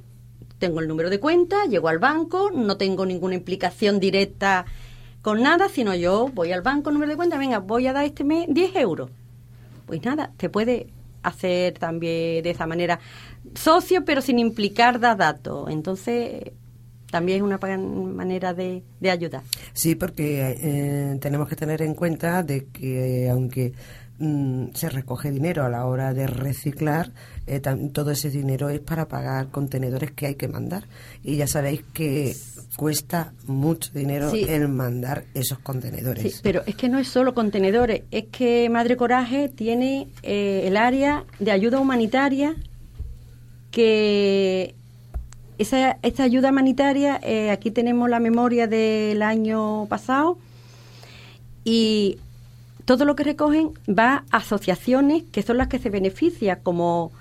Tengo 0.60 0.82
el 0.82 0.88
número 0.88 1.10
de 1.10 1.20
cuenta, 1.20 1.66
llego 1.66 1.88
al 1.88 2.00
banco, 2.00 2.52
no 2.54 2.78
tengo 2.78 3.06
ninguna 3.06 3.36
implicación 3.36 4.00
directa 4.00 4.66
con 5.22 5.42
nada, 5.42 5.70
sino 5.70 5.96
yo 5.96 6.30
voy 6.34 6.52
al 6.52 6.62
banco, 6.62 6.92
número 6.92 7.12
de 7.12 7.18
cuenta, 7.18 7.38
venga, 7.38 7.60
voy 7.60 7.88
a 7.88 7.94
dar 7.94 8.06
este 8.06 8.24
mes 8.24 8.46
10 8.50 8.76
euros. 8.76 9.10
Pues 9.86 10.04
nada, 10.04 10.32
te 10.38 10.50
puede 10.50 10.88
hacer 11.24 11.78
también 11.80 12.44
de 12.44 12.50
esa 12.50 12.68
manera 12.68 13.00
socio, 13.56 14.06
pero 14.06 14.22
sin 14.22 14.40
implicar 14.40 15.00
dar 15.00 15.18
datos. 15.18 15.70
Entonces, 15.70 16.52
también 17.10 17.38
es 17.38 17.44
una 17.44 17.58
manera 17.58 18.54
de, 18.54 18.84
de 19.00 19.12
ayudar. 19.12 19.42
Sí, 19.74 19.96
porque 19.96 20.58
eh, 20.62 21.18
tenemos 21.20 21.48
que 21.48 21.56
tener 21.56 21.82
en 21.82 21.96
cuenta 21.96 22.44
de 22.44 22.68
que 22.68 23.30
aunque 23.30 23.74
mm, 24.20 24.68
se 24.74 24.90
recoge 24.90 25.32
dinero 25.32 25.66
a 25.66 25.70
la 25.70 25.86
hora 25.86 26.14
de 26.14 26.28
reciclar, 26.28 27.12
eh, 27.48 27.62
todo 27.94 28.12
ese 28.12 28.30
dinero 28.30 28.70
es 28.70 28.80
para 28.80 29.08
pagar 29.08 29.50
contenedores 29.50 30.12
que 30.12 30.28
hay 30.28 30.36
que 30.36 30.48
mandar. 30.48 30.86
Y 31.24 31.38
ya 31.38 31.48
sabéis 31.48 31.82
que 31.94 32.36
cuesta 32.76 33.34
mucho 33.48 33.92
dinero 33.94 34.32
Sí. 34.32 34.46
el 34.48 34.68
mandar 34.70 35.26
esos 35.34 35.60
contenedores. 35.60 36.24
Sí, 36.36 36.40
pero 36.44 36.62
es 36.66 36.76
que 36.76 36.88
no 36.88 37.00
es 37.00 37.08
solo 37.08 37.34
contenedores, 37.34 38.04
es 38.12 38.26
que 38.32 38.70
Madre 38.70 38.96
Coraje 38.96 39.50
tiene 39.50 40.08
eh, 40.24 40.64
el 40.66 40.78
área 40.78 41.26
de 41.40 41.52
ayuda 41.52 41.80
humanitaria 41.80 42.56
que 43.72 44.76
esa, 45.58 45.98
esta 46.04 46.24
ayuda 46.24 46.50
humanitaria, 46.52 47.20
eh, 47.22 47.52
aquí 47.52 47.70
tenemos 47.72 48.10
la 48.10 48.20
memoria 48.20 48.66
del 48.68 49.22
año 49.22 49.88
pasado 49.88 50.38
y 51.66 52.18
todo 52.90 53.06
lo 53.06 53.16
que 53.16 53.24
recogen 53.24 53.72
va 53.88 54.26
a 54.32 54.38
asociaciones 54.38 55.22
que 55.32 55.44
son 55.44 55.58
las 55.58 55.68
que 55.68 55.78
se 55.78 55.92
benefician, 55.92 56.58
como 56.64 57.12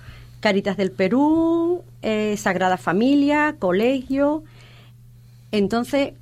Caritas 0.41 0.79
del 0.79 0.91
Perú, 0.91 1.85
eh, 2.01 2.39
Sagrada 2.39 2.79
Familia, 2.79 3.57
Colegio. 3.59 4.45
Entonces, 5.53 6.15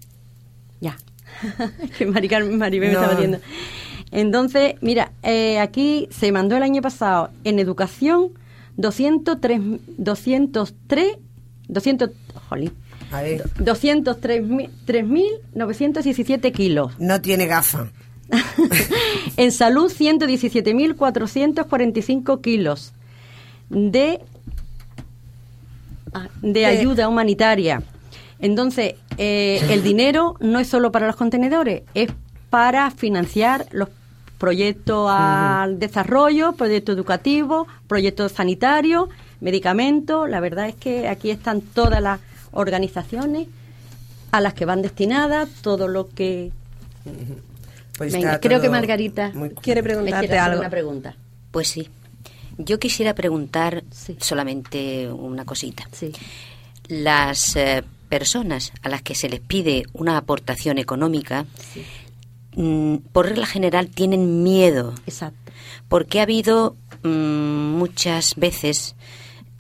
ya, 0.81 0.99
que 1.97 2.07
Maribel 2.07 2.49
me 2.49 2.67
estaba 2.91 3.15
viendo. 3.15 3.39
Entonces, 4.11 4.75
mira, 4.81 5.13
eh, 5.23 5.61
aquí 5.61 6.09
se 6.11 6.33
mandó 6.33 6.57
el 6.57 6.65
año 6.65 6.83
pasado 6.83 7.31
en 7.45 7.61
educación 7.61 8.31
203, 8.79 9.61
203, 9.97 11.19
200, 11.69 12.11
jolín, 12.49 12.73
A 13.13 13.23
ver, 13.23 13.45
203.917 13.59 16.51
kilos. 16.51 16.99
no 16.99 17.21
tiene 17.21 17.47
gafa. 17.47 17.93
en 19.37 19.53
salud, 19.53 19.93
117.445 19.93 22.41
kilos 22.41 22.93
de, 23.69 24.21
ah, 26.13 26.29
de 26.43 26.53
De- 26.53 26.67
ayuda 26.67 27.09
humanitaria. 27.09 27.83
Entonces, 28.39 28.97
eh, 29.17 29.63
el 29.71 29.83
dinero 29.83 30.37
no 30.41 30.59
es 30.59 30.69
solo 30.69 30.93
para 30.93 31.07
los 31.07 31.17
contenedores, 31.17 31.85
es 31.95 32.11
para 32.51 32.91
financiar 32.91 33.67
los 33.71 33.89
proyectos 34.39 35.09
al 35.11 35.79
desarrollo, 35.79 36.53
proyectos 36.53 36.95
educativos, 36.95 37.67
proyectos 37.89 38.33
sanitarios, 38.33 39.09
medicamentos. 39.41 40.29
La 40.29 40.41
verdad 40.41 40.69
es 40.69 40.75
que 40.75 41.09
aquí 41.09 41.31
están 41.31 41.63
todas 41.63 42.03
las 42.03 42.21
organizaciones 42.53 43.49
a 44.33 44.43
las 44.43 44.53
que 44.53 44.67
van 44.67 44.83
destinadas, 44.83 45.49
todo 45.63 45.89
lo 45.89 46.11
que... 46.11 46.53
Pues 47.97 48.13
Venga, 48.13 48.35
está 48.35 48.41
creo 48.41 48.61
que 48.61 48.69
Margarita 48.69 49.31
muy- 49.35 49.51
Quiere 49.51 49.83
preguntarte 49.83 50.27
quiere 50.27 50.39
hacer 50.39 50.51
algo. 50.51 50.61
una 50.61 50.71
pregunta. 50.71 51.17
Pues 51.51 51.69
sí. 51.69 51.89
Yo 52.59 52.79
quisiera 52.79 53.15
preguntar 53.15 53.85
Sí. 53.91 54.17
solamente 54.21 55.11
una 55.11 55.45
cosita. 55.45 55.89
Sí. 55.93 56.13
Las 56.89 57.57
eh, 57.57 57.83
personas 58.09 58.73
a 58.83 58.89
las 58.89 59.03
que 59.03 59.15
se 59.15 59.29
les 59.29 59.41
pide 59.41 59.85
una 59.93 60.17
aportación 60.17 60.79
económica, 60.79 61.47
mm, 62.55 62.97
por 63.13 63.27
regla 63.29 63.47
general, 63.47 63.89
tienen 63.89 64.43
miedo. 64.43 64.95
Exacto. 65.07 65.53
Porque 65.89 66.21
ha 66.21 66.25
habido 66.25 66.77
mm, 67.03 67.09
muchas 67.79 68.35
veces, 68.37 68.95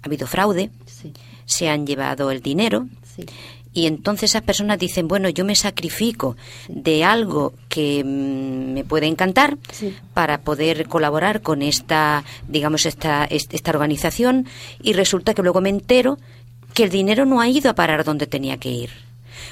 ha 0.02 0.06
habido 0.06 0.26
fraude, 0.26 0.70
Sí. 0.86 1.12
se 1.44 1.68
han 1.68 1.86
llevado 1.86 2.30
el 2.30 2.40
dinero 2.40 2.88
Sí. 3.14 3.24
Y 3.76 3.86
entonces 3.86 4.30
esas 4.30 4.42
personas 4.42 4.78
dicen, 4.78 5.06
bueno, 5.06 5.28
yo 5.28 5.44
me 5.44 5.54
sacrifico 5.54 6.34
de 6.68 7.04
algo 7.04 7.52
que 7.68 8.02
mm, 8.02 8.72
me 8.72 8.84
puede 8.84 9.06
encantar 9.06 9.58
Sí. 9.70 9.94
para 10.14 10.40
poder 10.40 10.88
colaborar 10.88 11.42
con 11.42 11.60
esta, 11.60 12.24
digamos, 12.48 12.86
esta, 12.86 13.26
est- 13.26 13.52
esta 13.52 13.70
organización 13.72 14.46
y 14.82 14.94
resulta 14.94 15.34
que 15.34 15.42
luego 15.42 15.60
me 15.60 15.68
entero 15.68 16.18
que 16.72 16.84
el 16.84 16.90
dinero 16.90 17.26
no 17.26 17.40
ha 17.40 17.48
ido 17.48 17.68
a 17.70 17.74
parar 17.74 18.02
donde 18.04 18.26
tenía 18.26 18.56
que 18.56 18.70
ir. 18.70 18.90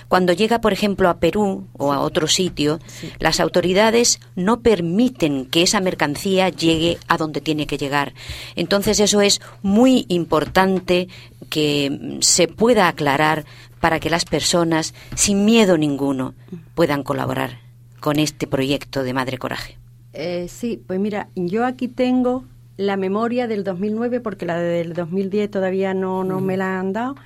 Cuando 0.09 0.33
llega, 0.33 0.61
por 0.62 0.72
ejemplo, 0.72 1.09
a 1.11 1.18
Perú 1.18 1.66
o 1.75 1.93
a 1.93 2.01
otro 2.01 2.27
sitio, 2.27 2.81
las 3.18 3.39
autoridades 3.41 4.20
no 4.37 4.61
permiten 4.61 5.45
que 5.47 5.62
esa 5.62 5.81
mercancía 5.81 6.49
llegue 6.49 6.97
a 7.09 7.16
donde 7.18 7.41
tiene 7.43 7.66
que 7.66 7.77
llegar. 7.79 8.14
Entonces 8.57 9.01
eso 9.01 9.20
es 9.20 9.41
muy 9.62 10.07
importante 10.09 11.09
que 11.51 11.91
mm, 11.91 12.20
se 12.22 12.49
pueda 12.49 12.89
aclarar 12.89 13.45
para 13.85 14.01
que 14.01 14.09
las 14.09 14.24
personas, 14.24 14.95
sin 15.14 15.45
miedo 15.45 15.76
ninguno, 15.76 16.32
puedan 16.74 17.03
colaborar 17.03 17.59
con 18.01 18.18
este 18.18 18.47
proyecto 18.47 19.03
de 19.03 19.12
Madre 19.12 19.37
Coraje. 19.37 19.76
Eh, 20.14 20.47
sí, 20.49 20.82
pues 20.87 20.99
mira, 20.99 21.28
yo 21.35 21.66
aquí 21.66 21.89
tengo 21.89 22.47
la 22.78 22.97
memoria 22.97 23.47
del 23.47 23.62
2009 23.62 24.20
porque 24.20 24.47
la 24.47 24.59
del 24.59 24.95
2010 24.95 25.51
todavía 25.51 25.93
no, 25.93 26.24
no 26.24 26.41
me 26.41 26.57
la 26.57 26.80
han 26.80 26.95
dado. 26.95 27.16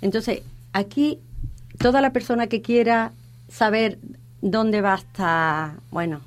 Entonces, 0.00 0.40
aquí 0.72 1.18
toda 1.76 2.00
la 2.00 2.14
persona 2.14 2.46
que 2.46 2.62
quiera 2.62 3.12
saber 3.50 3.98
dónde 4.40 4.80
va 4.80 4.94
a 4.94 4.98
estar, 5.00 5.72
bueno, 5.90 6.22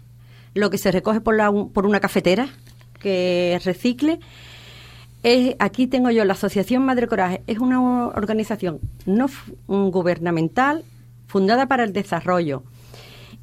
lo 0.54 0.70
que 0.70 0.78
se 0.78 0.92
recoge 0.92 1.20
por, 1.20 1.36
la, 1.36 1.52
por 1.52 1.88
una 1.88 2.00
cafetera 2.00 2.48
que 3.00 3.60
recicle, 3.66 4.20
aquí 5.60 5.88
tengo 5.88 6.12
yo 6.12 6.26
la 6.26 6.34
Asociación 6.34 6.84
Madre 6.86 7.08
Coraje, 7.08 7.42
es 7.48 7.60
una 7.60 7.80
organización 8.10 8.80
no 9.06 9.26
f- 9.26 9.54
gubernamental 9.68 10.84
fundada 11.28 11.66
para 11.68 11.84
el 11.86 11.94
desarrollo 11.94 12.64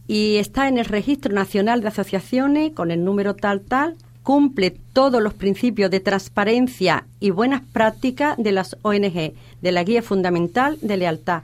y 0.07 0.37
está 0.37 0.68
en 0.68 0.76
el 0.78 0.85
Registro 0.85 1.33
Nacional 1.33 1.81
de 1.81 1.89
Asociaciones 1.89 2.72
con 2.72 2.91
el 2.91 3.03
número 3.05 3.35
tal 3.35 3.62
tal, 3.62 3.97
cumple 4.22 4.70
todos 4.93 5.22
los 5.22 5.33
principios 5.35 5.91
de 5.91 6.01
transparencia 6.01 7.07
y 7.18 7.31
buenas 7.31 7.62
prácticas 7.72 8.37
de 8.37 8.53
las 8.53 8.76
ONG, 8.83 9.33
de 9.62 9.72
la 9.72 9.83
Guía 9.83 10.03
Fundamental 10.03 10.78
de 10.83 10.97
Lealtad. 10.99 11.43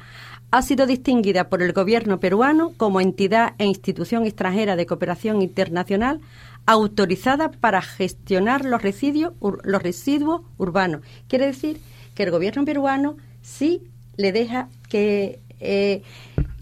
Ha 0.51 0.63
sido 0.63 0.87
distinguida 0.87 1.49
por 1.49 1.63
el 1.63 1.73
gobierno 1.73 2.21
peruano 2.21 2.73
como 2.77 3.01
entidad 3.01 3.55
e 3.59 3.65
institución 3.65 4.25
extranjera 4.25 4.77
de 4.77 4.87
cooperación 4.87 5.43
internacional 5.43 6.21
autorizada 6.67 7.51
para 7.51 7.83
gestionar 7.83 8.65
los 8.65 8.83
residuos, 8.83 9.33
los 9.41 9.83
residuos 9.83 10.43
urbanos. 10.57 11.03
Quiere 11.29 11.47
decir 11.47 11.81
que 12.15 12.25
el 12.25 12.31
gobierno 12.31 12.65
peruano 12.65 13.17
sí 13.43 13.83
le 14.17 14.33
deja 14.33 14.69
que 14.89 15.41
eh, 15.61 16.03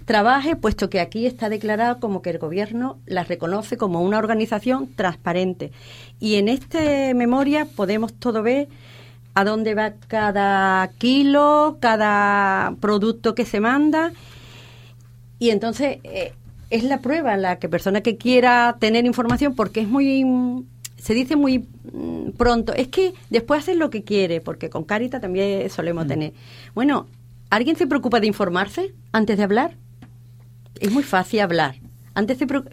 trabaje, 0.04 0.56
puesto 0.56 0.90
que 0.90 1.00
aquí 1.00 1.26
está 1.26 1.48
declarado 1.48 2.00
como 2.00 2.22
que 2.22 2.30
el 2.30 2.38
gobierno 2.38 2.98
la 3.06 3.24
reconoce 3.24 3.76
como 3.76 4.02
una 4.02 4.18
organización 4.18 4.88
transparente. 4.94 5.72
Y 6.20 6.36
en 6.36 6.48
esta 6.48 6.78
memoria 7.14 7.66
podemos 7.66 8.12
todo 8.12 8.42
ver 8.42 8.68
a 9.34 9.44
dónde 9.44 9.74
va 9.74 9.94
cada 10.08 10.88
kilo, 10.98 11.78
cada 11.80 12.74
producto 12.80 13.34
que 13.34 13.44
se 13.44 13.60
manda. 13.60 14.12
Y 15.38 15.50
entonces 15.50 15.98
eh, 16.04 16.32
es 16.70 16.84
la 16.84 17.00
prueba 17.00 17.36
la 17.36 17.58
que 17.58 17.68
persona 17.68 18.00
que 18.00 18.16
quiera 18.16 18.76
tener 18.78 19.04
información, 19.04 19.54
porque 19.54 19.80
es 19.80 19.88
muy, 19.88 20.24
mm, 20.24 20.64
se 20.96 21.14
dice 21.14 21.36
muy 21.36 21.58
mm, 21.92 22.30
pronto, 22.36 22.72
es 22.72 22.88
que 22.88 23.12
después 23.30 23.60
haces 23.62 23.76
lo 23.76 23.90
que 23.90 24.04
quiere, 24.04 24.40
porque 24.40 24.70
con 24.70 24.84
Carita 24.84 25.20
también 25.20 25.68
solemos 25.70 26.06
tener. 26.06 26.32
Bueno, 26.74 27.06
¿alguien 27.50 27.76
se 27.76 27.86
preocupa 27.86 28.20
de 28.20 28.28
informarse 28.28 28.94
antes 29.12 29.36
de 29.36 29.42
hablar? 29.42 29.76
Es 30.80 30.90
muy 30.92 31.02
fácil 31.02 31.40
hablar. 31.40 31.76
Antes 32.14 32.38
te 32.38 32.46
preocu- 32.46 32.70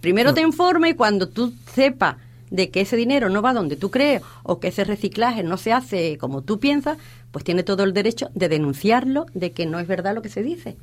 primero 0.00 0.32
te 0.34 0.40
informa 0.40 0.88
y 0.88 0.94
cuando 0.94 1.28
tú 1.28 1.52
sepas 1.74 2.16
de 2.50 2.70
que 2.70 2.80
ese 2.82 2.96
dinero 2.96 3.28
no 3.28 3.42
va 3.42 3.52
donde 3.52 3.76
tú 3.76 3.90
crees 3.90 4.22
o 4.42 4.60
que 4.60 4.68
ese 4.68 4.84
reciclaje 4.84 5.42
no 5.42 5.56
se 5.56 5.72
hace 5.72 6.16
como 6.18 6.42
tú 6.42 6.58
piensas, 6.60 6.98
pues 7.32 7.44
tiene 7.44 7.62
todo 7.62 7.82
el 7.84 7.92
derecho 7.92 8.30
de 8.34 8.48
denunciarlo 8.48 9.26
de 9.34 9.52
que 9.52 9.66
no 9.66 9.78
es 9.80 9.86
verdad 9.88 10.14
lo 10.14 10.22
que 10.22 10.28
se 10.28 10.42
dice. 10.42 10.76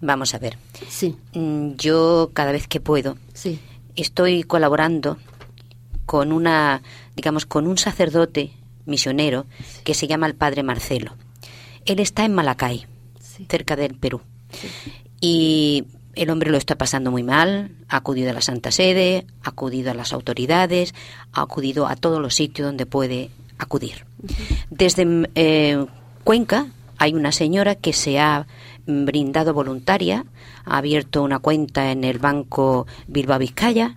Vamos 0.00 0.34
a 0.34 0.38
ver. 0.38 0.58
Sí. 0.88 1.16
Mm, 1.34 1.72
Yo 1.76 2.30
cada 2.32 2.52
vez 2.52 2.66
que 2.66 2.80
puedo 2.80 3.16
Sí. 3.34 3.58
estoy 3.94 4.42
colaborando 4.42 5.16
con 6.06 6.32
una, 6.32 6.82
digamos, 7.14 7.46
con 7.46 7.66
un 7.68 7.78
sacerdote 7.78 8.50
misionero 8.84 9.46
que 9.84 9.94
se 9.94 10.08
llama 10.08 10.26
el 10.26 10.34
Padre 10.34 10.62
Marcelo. 10.64 11.14
Él 11.84 12.00
está 12.00 12.24
en 12.24 12.34
Malacay, 12.34 12.86
cerca 13.48 13.76
del 13.76 13.94
Perú. 13.94 14.20
Y 15.20 15.84
el 16.14 16.30
hombre 16.30 16.50
lo 16.50 16.58
está 16.58 16.76
pasando 16.76 17.10
muy 17.10 17.22
mal, 17.22 17.70
ha 17.88 17.96
acudido 17.96 18.30
a 18.30 18.34
la 18.34 18.40
Santa 18.40 18.70
Sede, 18.70 19.26
ha 19.42 19.50
acudido 19.50 19.90
a 19.90 19.94
las 19.94 20.12
autoridades, 20.12 20.94
ha 21.32 21.42
acudido 21.42 21.86
a 21.86 21.96
todos 21.96 22.20
los 22.20 22.34
sitios 22.34 22.66
donde 22.66 22.86
puede 22.86 23.30
acudir. 23.58 24.04
Desde 24.70 25.28
eh, 25.34 25.84
Cuenca 26.24 26.66
hay 26.98 27.14
una 27.14 27.32
señora 27.32 27.74
que 27.74 27.92
se 27.92 28.20
ha 28.20 28.46
brindado 28.86 29.54
voluntaria, 29.54 30.24
ha 30.64 30.78
abierto 30.78 31.22
una 31.22 31.38
cuenta 31.38 31.90
en 31.90 32.04
el 32.04 32.18
Banco 32.18 32.86
Bilbao 33.06 33.38
Vizcaya, 33.38 33.94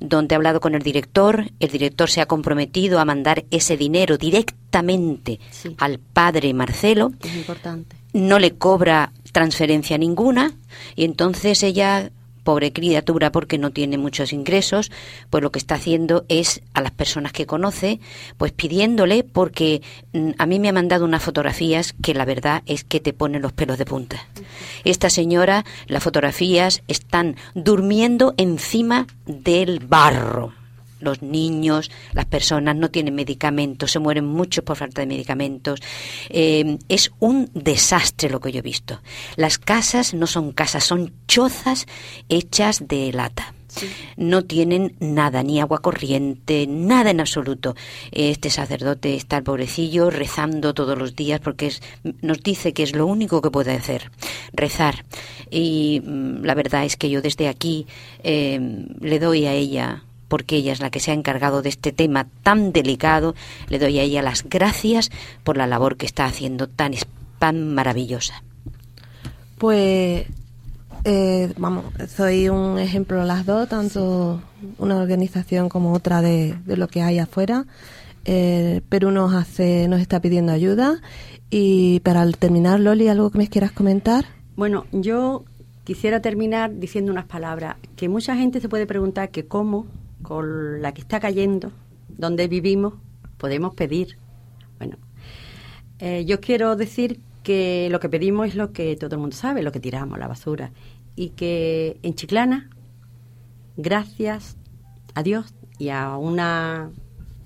donde 0.00 0.34
ha 0.34 0.36
hablado 0.36 0.60
con 0.60 0.74
el 0.74 0.82
director. 0.82 1.50
El 1.60 1.70
director 1.70 2.08
se 2.08 2.20
ha 2.20 2.26
comprometido 2.26 2.98
a 2.98 3.04
mandar 3.04 3.44
ese 3.50 3.76
dinero 3.76 4.16
directamente 4.16 5.40
al 5.78 5.98
padre 5.98 6.52
Marcelo 6.54 7.12
Es 7.22 7.34
importante. 7.34 7.96
No 8.16 8.38
le 8.38 8.54
cobra 8.54 9.12
transferencia 9.32 9.98
ninguna 9.98 10.54
y 10.94 11.04
entonces 11.04 11.62
ella 11.62 12.10
pobre 12.44 12.72
criatura 12.72 13.30
porque 13.30 13.58
no 13.58 13.72
tiene 13.72 13.98
muchos 13.98 14.32
ingresos 14.32 14.90
pues 15.28 15.42
lo 15.42 15.52
que 15.52 15.58
está 15.58 15.74
haciendo 15.74 16.24
es 16.28 16.62
a 16.72 16.80
las 16.80 16.92
personas 16.92 17.32
que 17.32 17.44
conoce 17.44 18.00
pues 18.38 18.52
pidiéndole 18.52 19.22
porque 19.22 19.82
mm, 20.14 20.30
a 20.38 20.46
mí 20.46 20.58
me 20.58 20.70
ha 20.70 20.72
mandado 20.72 21.04
unas 21.04 21.22
fotografías 21.22 21.94
que 22.02 22.14
la 22.14 22.24
verdad 22.24 22.62
es 22.64 22.84
que 22.84 23.00
te 23.00 23.12
ponen 23.12 23.42
los 23.42 23.52
pelos 23.52 23.76
de 23.76 23.84
punta. 23.84 24.26
Esta 24.84 25.10
señora 25.10 25.66
las 25.86 26.02
fotografías 26.02 26.82
están 26.88 27.36
durmiendo 27.54 28.32
encima 28.38 29.06
del 29.26 29.80
barro 29.80 30.54
los 31.00 31.22
niños, 31.22 31.90
las 32.12 32.26
personas 32.26 32.76
no 32.76 32.90
tienen 32.90 33.14
medicamentos, 33.14 33.90
se 33.92 33.98
mueren 33.98 34.26
muchos 34.26 34.64
por 34.64 34.76
falta 34.76 35.00
de 35.02 35.06
medicamentos. 35.06 35.80
Eh, 36.30 36.78
es 36.88 37.10
un 37.20 37.50
desastre 37.54 38.30
lo 38.30 38.40
que 38.40 38.52
yo 38.52 38.58
he 38.60 38.62
visto. 38.62 39.00
Las 39.36 39.58
casas 39.58 40.14
no 40.14 40.26
son 40.26 40.52
casas, 40.52 40.84
son 40.84 41.12
chozas 41.28 41.86
hechas 42.28 42.86
de 42.88 43.12
lata. 43.12 43.52
No 44.16 44.42
tienen 44.46 44.96
nada, 45.00 45.42
ni 45.42 45.60
agua 45.60 45.82
corriente, 45.82 46.66
nada 46.66 47.10
en 47.10 47.20
absoluto. 47.20 47.76
Este 48.10 48.48
sacerdote 48.48 49.14
está 49.16 49.36
el 49.36 49.42
pobrecillo 49.42 50.08
rezando 50.08 50.72
todos 50.72 50.96
los 50.98 51.14
días 51.14 51.40
porque 51.40 51.66
es- 51.66 51.82
nos 52.22 52.42
dice 52.42 52.72
que 52.72 52.84
es 52.84 52.96
lo 52.96 53.04
único 53.06 53.42
que 53.42 53.50
puede 53.50 53.72
hacer, 53.72 54.10
rezar. 54.54 55.04
Y 55.50 56.00
mm, 56.02 56.42
la 56.44 56.54
verdad 56.54 56.86
es 56.86 56.96
que 56.96 57.10
yo 57.10 57.20
desde 57.20 57.48
aquí 57.48 57.86
eh, 58.22 58.58
le 59.00 59.18
doy 59.18 59.44
a 59.44 59.52
ella 59.52 60.04
porque 60.28 60.56
ella 60.56 60.72
es 60.72 60.80
la 60.80 60.90
que 60.90 61.00
se 61.00 61.10
ha 61.10 61.14
encargado 61.14 61.62
de 61.62 61.68
este 61.68 61.92
tema 61.92 62.26
tan 62.42 62.72
delicado, 62.72 63.34
le 63.68 63.78
doy 63.78 63.98
a 63.98 64.02
ella 64.02 64.22
las 64.22 64.44
gracias 64.48 65.10
por 65.44 65.56
la 65.56 65.66
labor 65.66 65.96
que 65.96 66.06
está 66.06 66.24
haciendo 66.24 66.68
tan, 66.68 66.92
tan 67.38 67.74
maravillosa. 67.74 68.42
Pues, 69.58 70.26
eh, 71.04 71.52
vamos, 71.56 71.84
soy 72.14 72.48
un 72.48 72.78
ejemplo 72.78 73.24
las 73.24 73.46
dos, 73.46 73.68
tanto 73.68 74.42
una 74.78 74.96
organización 74.96 75.68
como 75.68 75.92
otra 75.92 76.20
de, 76.22 76.56
de 76.64 76.76
lo 76.76 76.88
que 76.88 77.02
hay 77.02 77.18
afuera. 77.18 77.64
Eh, 78.24 78.80
Perú 78.88 79.12
nos 79.12 79.32
hace, 79.34 79.86
nos 79.88 80.00
está 80.00 80.20
pidiendo 80.20 80.52
ayuda. 80.52 81.00
Y 81.48 82.00
para 82.00 82.28
terminar, 82.32 82.80
Loli, 82.80 83.08
¿algo 83.08 83.30
que 83.30 83.38
me 83.38 83.48
quieras 83.48 83.70
comentar? 83.70 84.26
Bueno, 84.56 84.84
yo 84.90 85.44
quisiera 85.84 86.20
terminar 86.20 86.74
diciendo 86.74 87.12
unas 87.12 87.26
palabras 87.26 87.76
que 87.94 88.08
mucha 88.08 88.34
gente 88.34 88.60
se 88.60 88.68
puede 88.68 88.86
preguntar 88.86 89.30
que 89.30 89.46
cómo, 89.46 89.86
con 90.26 90.82
la 90.82 90.92
que 90.92 91.02
está 91.02 91.20
cayendo, 91.20 91.70
donde 92.08 92.48
vivimos, 92.48 92.94
podemos 93.38 93.74
pedir. 93.74 94.18
Bueno, 94.76 94.96
eh, 96.00 96.24
yo 96.24 96.40
quiero 96.40 96.74
decir 96.74 97.20
que 97.44 97.86
lo 97.92 98.00
que 98.00 98.08
pedimos 98.08 98.48
es 98.48 98.56
lo 98.56 98.72
que 98.72 98.96
todo 98.96 99.14
el 99.14 99.20
mundo 99.20 99.36
sabe, 99.36 99.62
lo 99.62 99.70
que 99.70 99.78
tiramos, 99.78 100.18
la 100.18 100.26
basura. 100.26 100.72
Y 101.14 101.28
que 101.28 102.00
en 102.02 102.14
Chiclana, 102.14 102.70
gracias 103.76 104.56
a 105.14 105.22
Dios 105.22 105.54
y 105.78 105.90
a 105.90 106.16
una 106.16 106.90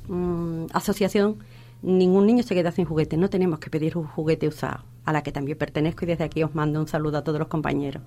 mm, 0.09 0.69
asociación, 0.73 1.37
ningún 1.83 2.27
niño 2.27 2.43
se 2.43 2.55
queda 2.55 2.73
sin 2.73 2.87
juguete. 2.87 3.19
No 3.19 3.29
tenemos 3.29 3.59
que 3.59 3.69
pedir 3.69 3.99
un 3.99 4.07
juguete 4.07 4.49
usado, 4.49 4.85
a 5.05 5.13
la 5.13 5.23
que 5.23 5.33
también 5.33 5.59
pertenezco 5.59 6.07
y 6.07 6.09
desde 6.09 6.25
aquí 6.25 6.43
os 6.43 6.55
mando 6.55 6.81
un 6.81 6.89
saludo 6.89 7.19
a 7.19 7.25
todos 7.25 7.39
los 7.39 7.49
compañeros. 7.49 8.03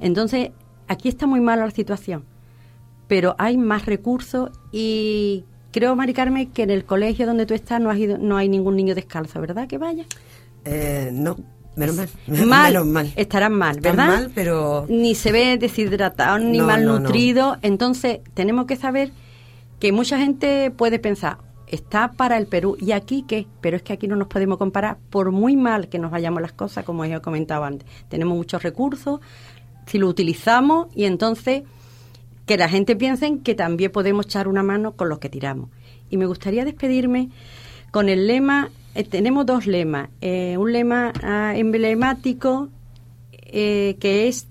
Entonces, 0.00 0.50
aquí 0.86 1.08
está 1.08 1.26
muy 1.26 1.40
mala 1.40 1.64
la 1.64 1.70
situación, 1.70 2.26
pero 3.12 3.34
hay 3.36 3.58
más 3.58 3.84
recursos 3.84 4.48
y 4.72 5.44
creo, 5.70 5.94
Mari 5.94 6.14
Carmen, 6.14 6.50
que 6.50 6.62
en 6.62 6.70
el 6.70 6.86
colegio 6.86 7.26
donde 7.26 7.44
tú 7.44 7.52
estás 7.52 7.78
no, 7.78 7.90
has 7.90 7.98
ido, 7.98 8.16
no 8.16 8.38
hay 8.38 8.48
ningún 8.48 8.74
niño 8.74 8.94
descalzo, 8.94 9.38
¿verdad? 9.38 9.68
Que 9.68 9.76
vaya. 9.76 10.06
Eh, 10.64 11.10
no, 11.12 11.36
menos 11.76 11.94
mal. 11.94 12.08
Mal, 12.46 12.72
Menos 12.72 12.86
mal. 12.86 13.12
estarán 13.14 13.52
mal, 13.52 13.76
Están 13.76 13.96
¿verdad? 13.96 14.14
mal, 14.14 14.32
pero... 14.34 14.86
Ni 14.88 15.14
se 15.14 15.30
ve 15.30 15.58
deshidratado 15.58 16.38
ni 16.38 16.56
No, 16.56 16.64
no, 16.66 16.66
no. 16.66 16.66
malnutrido. 16.68 17.58
Entonces, 17.60 18.20
tenemos 18.32 18.64
que 18.64 18.76
saber 18.76 19.12
que 19.78 19.92
mucha 19.92 20.16
gente 20.16 20.70
puede 20.70 20.98
pensar, 20.98 21.36
está 21.66 22.12
para 22.12 22.38
el 22.38 22.46
Perú. 22.46 22.78
¿Y 22.80 22.92
aquí 22.92 23.26
qué? 23.28 23.46
Pero 23.60 23.76
es 23.76 23.82
que 23.82 23.92
aquí 23.92 24.08
no 24.08 24.16
nos 24.16 24.28
podemos 24.28 24.56
comparar, 24.56 24.96
por 25.10 25.32
muy 25.32 25.54
mal 25.54 25.90
que 25.90 25.98
nos 25.98 26.10
vayamos 26.10 26.40
las 26.40 26.52
cosas, 26.54 26.82
como 26.86 27.04
ya 27.04 27.16
he 27.16 27.20
comentado 27.20 27.64
antes. 27.64 27.86
Tenemos 28.08 28.38
muchos 28.38 28.62
recursos, 28.62 29.20
si 29.84 29.98
lo 29.98 30.08
utilizamos, 30.08 30.86
y 30.94 31.04
entonces 31.04 31.64
que 32.46 32.56
la 32.56 32.68
gente 32.68 32.96
piense 32.96 33.38
que 33.44 33.54
también 33.54 33.92
podemos 33.92 34.26
echar 34.26 34.48
una 34.48 34.62
mano 34.62 34.92
con 34.92 35.08
los 35.08 35.18
que 35.18 35.28
tiramos. 35.28 35.70
Y 36.10 36.16
me 36.16 36.26
gustaría 36.26 36.64
despedirme 36.64 37.30
con 37.90 38.08
el 38.08 38.26
lema, 38.26 38.70
eh, 38.94 39.04
tenemos 39.04 39.46
dos 39.46 39.66
lemas, 39.66 40.08
eh, 40.20 40.56
un 40.58 40.72
lema 40.72 41.12
ah, 41.22 41.54
emblemático 41.56 42.68
eh, 43.32 43.96
que 44.00 44.28
es 44.28 44.48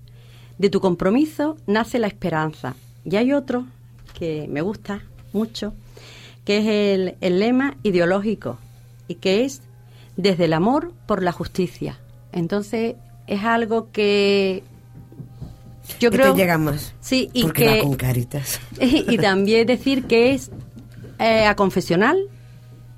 de 0.58 0.70
tu 0.70 0.80
compromiso 0.80 1.58
nace 1.68 2.00
la 2.00 2.08
esperanza. 2.08 2.76
Y 3.04 3.16
hay 3.16 3.34
otro 3.34 3.66
que 4.18 4.48
me 4.48 4.62
gusta 4.62 5.02
mucho, 5.34 5.74
que 6.46 6.60
es 6.60 6.68
el, 6.68 7.16
el 7.20 7.40
lema 7.40 7.78
ideológico 7.84 8.58
y 9.08 9.16
que 9.16 9.44
es 9.44 9.62
desde 10.18 10.46
el 10.46 10.54
amor 10.54 10.94
por 11.08 11.24
la 11.24 11.32
justicia. 11.32 11.98
Entonces 12.32 12.96
es 13.28 13.44
algo 13.44 13.92
que 13.92 14.64
yo 16.00 16.12
Que 16.12 16.18
creo 16.18 16.34
te 16.34 16.40
llega 16.40 16.58
más. 16.58 16.94
Sí, 17.02 17.30
y 17.34 17.44
porque 17.44 17.64
que 17.66 17.78
va 17.78 17.84
con 17.84 17.96
caritas. 17.96 18.60
y 18.82 19.18
también 19.18 19.68
decir 19.68 20.06
que 20.06 20.34
es 20.34 20.52
eh, 21.20 21.46
a 21.46 21.56
confesional 21.56 22.18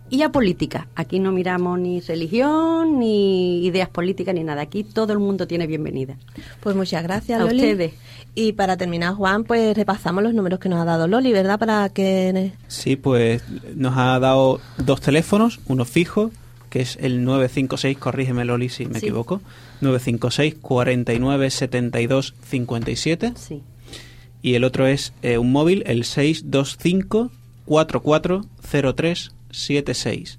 y 0.10 0.22
a 0.22 0.32
política. 0.32 0.88
Aquí 0.96 1.20
no 1.20 1.32
miramos 1.32 1.80
ni 1.80 2.00
religión, 2.00 3.00
ni 3.00 3.66
ideas 3.66 3.90
políticas, 3.90 4.36
ni 4.36 4.44
nada. 4.44 4.62
Aquí 4.62 4.84
todo 4.84 5.12
el 5.14 5.20
mundo 5.20 5.48
tiene 5.48 5.66
bienvenida. 5.66 6.18
Pues 6.62 6.76
muchas 6.76 7.02
gracias, 7.02 7.42
A 7.42 7.44
Loli. 7.46 7.56
ustedes. 7.58 7.94
Y 8.36 8.54
para 8.54 8.78
terminar, 8.78 9.16
Juan, 9.16 9.44
pues 9.44 9.76
repasamos 9.76 10.24
los 10.24 10.34
números 10.34 10.60
que 10.60 10.70
nos 10.70 10.80
ha 10.80 10.86
dado 10.86 11.08
Loli, 11.08 11.32
¿verdad? 11.32 11.58
Para 11.58 11.90
que... 11.90 12.52
Sí, 12.68 12.96
pues 12.96 13.44
nos 13.76 13.98
ha 13.98 14.20
dado 14.20 14.60
dos 14.78 15.02
teléfonos, 15.02 15.60
uno 15.68 15.84
fijo, 15.86 16.32
que 16.74 16.82
es 16.82 16.98
el 17.00 17.24
956, 17.24 18.00
corrígeme 18.00 18.46
Loli 18.46 18.68
si 18.70 18.88
me 18.88 19.00
Sí. 19.00 19.06
equivoco, 19.06 19.42
956 19.82 20.56
49 20.60 21.52
72 21.52 22.34
57. 22.50 23.34
Sí. 23.36 23.62
Y 24.42 24.56
el 24.56 24.64
otro 24.64 24.88
es 24.88 25.14
eh, 25.22 25.38
un 25.38 25.52
móvil, 25.52 25.84
el 25.86 26.04
625 26.04 27.30
440376. 27.66 30.38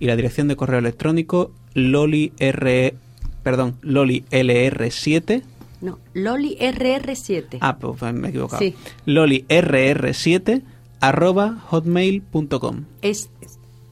Y 0.00 0.06
la 0.06 0.16
dirección 0.16 0.48
de 0.48 0.56
correo 0.56 0.80
electrónico 0.80 1.52
loli 1.74 2.32
r 2.38 2.94
perdón, 3.42 3.76
loli 3.80 4.24
lr7 4.30 5.42
No, 5.82 5.98
Loli 6.14 6.56
RR7. 6.58 7.58
Ah, 7.60 7.76
pues 7.78 8.00
me 8.12 8.26
he 8.26 8.30
equivocado. 8.30 8.58
Sí. 8.60 8.74
LoliRR7 9.06 10.62
arroba 11.00 11.58
hotmail.com. 11.68 12.84
Es, 13.02 13.28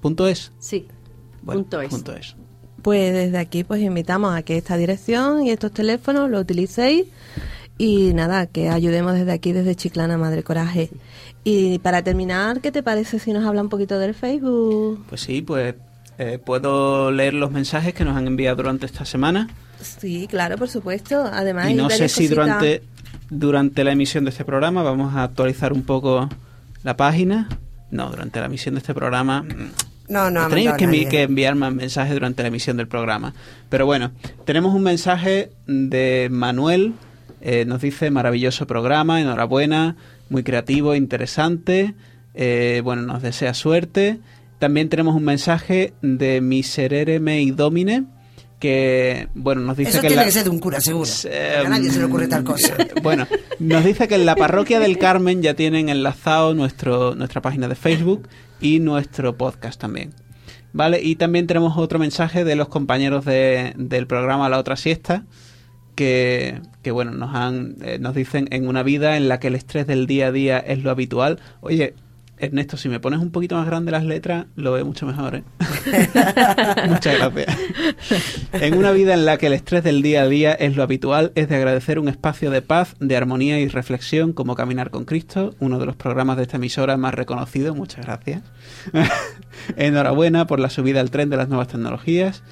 Punto 0.01 0.27
es. 0.27 0.51
sí, 0.59 0.87
Bueno, 1.45 1.63
punto 1.63 1.81
es. 1.81 1.89
punto 1.91 2.15
es. 2.17 2.35
Pues 2.83 3.13
desde 3.15 3.39
aquí 3.39 3.65
pues 3.65 3.81
invitamos 3.81 4.35
a 4.35 4.43
que 4.43 4.57
esta 4.59 4.77
dirección 4.77 5.47
y 5.47 5.51
estos 5.51 5.73
teléfonos 5.73 6.29
lo 6.31 6.41
utilicéis 6.41 7.07
y 7.79 8.13
nada, 8.15 8.47
que 8.47 8.69
ayudemos 8.69 9.15
desde 9.15 9.33
aquí, 9.33 9.53
desde 9.53 9.75
Chiclana 9.75 10.17
Madre 10.19 10.43
Coraje. 10.43 10.91
Y 11.45 11.79
para 11.81 12.03
terminar, 12.03 12.61
¿qué 12.61 12.71
te 12.73 12.83
parece 12.83 13.19
si 13.19 13.33
nos 13.33 13.45
habla 13.45 13.63
un 13.63 13.69
poquito 13.69 13.99
del 13.99 14.15
Facebook? 14.15 15.05
Pues 15.09 15.21
sí, 15.23 15.43
pues 15.43 15.75
eh, 16.19 16.39
puedo 16.45 17.11
leer 17.11 17.35
los 17.35 17.51
mensajes 17.51 17.93
que 17.95 18.05
nos 18.05 18.17
han 18.17 18.27
enviado 18.27 18.57
durante 18.57 18.87
esta 18.87 19.05
semana. 19.05 19.49
Sí, 19.81 20.27
claro, 20.29 20.57
por 20.57 20.69
supuesto. 20.69 21.25
Además, 21.25 21.71
y 21.71 21.75
no 21.75 21.91
sé 21.91 22.09
si 22.09 22.29
cositas- 22.29 22.31
durante, 22.31 22.83
durante 23.31 23.83
la 23.85 23.93
emisión 23.93 24.25
de 24.25 24.31
este 24.31 24.45
programa 24.45 24.83
vamos 24.83 25.15
a 25.15 25.25
actualizar 25.25 25.73
un 25.73 25.83
poco 25.83 26.29
la 26.85 26.97
página. 26.97 27.49
No, 27.91 28.09
durante 28.11 28.41
la 28.41 28.47
emisión 28.47 28.75
de 28.77 28.79
este 28.81 28.95
programa. 28.95 29.45
No, 30.09 30.31
no, 30.31 30.49
Tenéis 30.49 30.73
que, 30.73 30.85
envi- 30.85 31.05
nadie. 31.05 31.09
que 31.09 31.23
enviar 31.23 31.55
más 31.55 31.73
mensajes 31.73 32.13
durante 32.15 32.43
la 32.43 32.49
emisión 32.49 32.77
del 32.77 32.89
programa. 32.89 33.33
Pero 33.71 33.87
bueno, 33.87 34.13
tenemos 34.45 34.75
un 34.75 34.83
mensaje 34.83 35.51
de 35.67 36.29
Manuel. 36.31 36.93
eh, 37.41 37.65
nos 37.67 37.83
dice 37.83 38.11
maravilloso 38.11 38.67
programa, 38.67 39.21
enhorabuena, 39.21 39.97
muy 40.31 40.43
creativo, 40.43 40.95
interesante. 40.95 41.95
eh, 42.35 42.81
bueno, 42.83 43.03
nos 43.03 43.23
desea 43.23 43.55
suerte. 43.55 44.19
También 44.59 44.89
tenemos 44.89 45.15
un 45.15 45.25
mensaje 45.25 45.93
de 46.03 46.41
Miserere 46.41 47.21
Mei 47.21 47.51
Domine 47.51 48.05
que 48.61 49.29
bueno 49.35 49.61
nos 49.61 49.77
dice 49.77 49.91
Eso 49.91 50.01
que 50.01 50.07
tiene 50.09 50.23
la- 50.23 50.27
que 50.27 50.33
ser 50.33 50.45
de 50.45 50.51
un 50.51 50.59
cura, 50.59 50.81
seguro. 50.81 51.11
Eh, 51.25 51.63
a 51.65 51.69
nadie 51.69 51.91
se 51.91 51.99
le 51.99 52.07
ocurre 52.07 52.29
tal 52.29 52.45
cosa. 52.45 52.75
bueno, 53.03 53.27
nos 53.59 53.85
dice 53.85 54.09
que 54.09 54.15
en 54.15 54.25
la 54.27 54.37
parroquia 54.37 54.81
del 54.81 54.97
Carmen 54.97 55.43
ya 55.43 55.55
tienen 55.55 55.89
enlazado 55.91 56.55
nuestro, 56.55 57.15
nuestra 57.15 57.43
página 57.43 57.69
de 57.69 57.75
Facebook 57.75 58.27
y 58.61 58.81
nuestro 58.81 59.37
podcast 59.37 59.81
también. 59.81 60.13
¿Vale? 60.73 61.01
Y 61.03 61.15
también 61.17 61.47
tenemos 61.47 61.77
otro 61.79 61.99
mensaje 62.01 62.45
de 62.45 62.57
los 62.57 62.69
compañeros 62.69 63.25
de- 63.25 63.75
del 63.77 64.07
programa 64.09 64.49
La 64.49 64.59
Otra 64.59 64.75
Siesta, 64.77 65.25
que, 65.95 66.61
que 66.83 66.91
bueno, 66.91 67.13
nos 67.13 67.33
han, 67.35 67.77
eh, 67.83 67.99
nos 68.01 68.15
dicen 68.17 68.49
en 68.51 68.67
una 68.67 68.83
vida 68.83 69.17
en 69.17 69.29
la 69.29 69.39
que 69.39 69.47
el 69.47 69.55
estrés 69.55 69.87
del 69.87 70.07
día 70.09 70.27
a 70.29 70.33
día 70.33 70.59
es 70.59 70.83
lo 70.83 70.91
habitual. 70.91 71.39
Oye, 71.61 71.95
Ernesto, 72.37 72.77
si 72.77 72.89
me 72.89 72.99
pones 72.99 73.21
un 73.21 73.31
poquito 73.31 73.55
más 73.55 73.67
grande 73.67 73.93
las 73.93 74.05
letras, 74.05 74.47
lo 74.57 74.73
veo 74.73 74.85
mucho 74.85 75.07
mejor, 75.07 75.37
¿eh? 75.37 75.45
Muchas 76.89 77.19
gracias. 77.19 77.57
En 78.53 78.77
una 78.77 78.91
vida 78.91 79.15
en 79.15 79.25
la 79.25 79.39
que 79.39 79.47
el 79.47 79.53
estrés 79.53 79.85
del 79.85 80.03
día 80.03 80.23
a 80.23 80.29
día 80.29 80.53
es 80.53 80.77
lo 80.77 80.83
habitual, 80.83 81.31
es 81.37 81.49
de 81.49 81.57
agradecer 81.57 81.99
un 81.99 82.09
espacio 82.09 82.51
de 82.51 82.61
paz, 82.61 82.97
de 82.99 83.17
armonía 83.17 83.61
y 83.61 83.69
reflexión 83.69 84.33
como 84.33 84.57
Caminar 84.57 84.91
con 84.91 85.05
Cristo, 85.05 85.55
uno 85.61 85.79
de 85.79 85.87
los 85.87 85.95
programas 85.95 86.37
de 86.37 86.43
esta 86.43 86.57
emisora 86.57 86.97
más 86.97 87.15
reconocido. 87.15 87.75
Muchas 87.75 88.05
gracias. 88.05 88.43
Enhorabuena 89.77 90.47
por 90.47 90.59
la 90.59 90.71
subida 90.71 91.01
al 91.01 91.11
tren 91.11 91.31
de 91.31 91.37
las 91.37 91.49
nuevas 91.49 91.69
tecnologías 91.69 92.43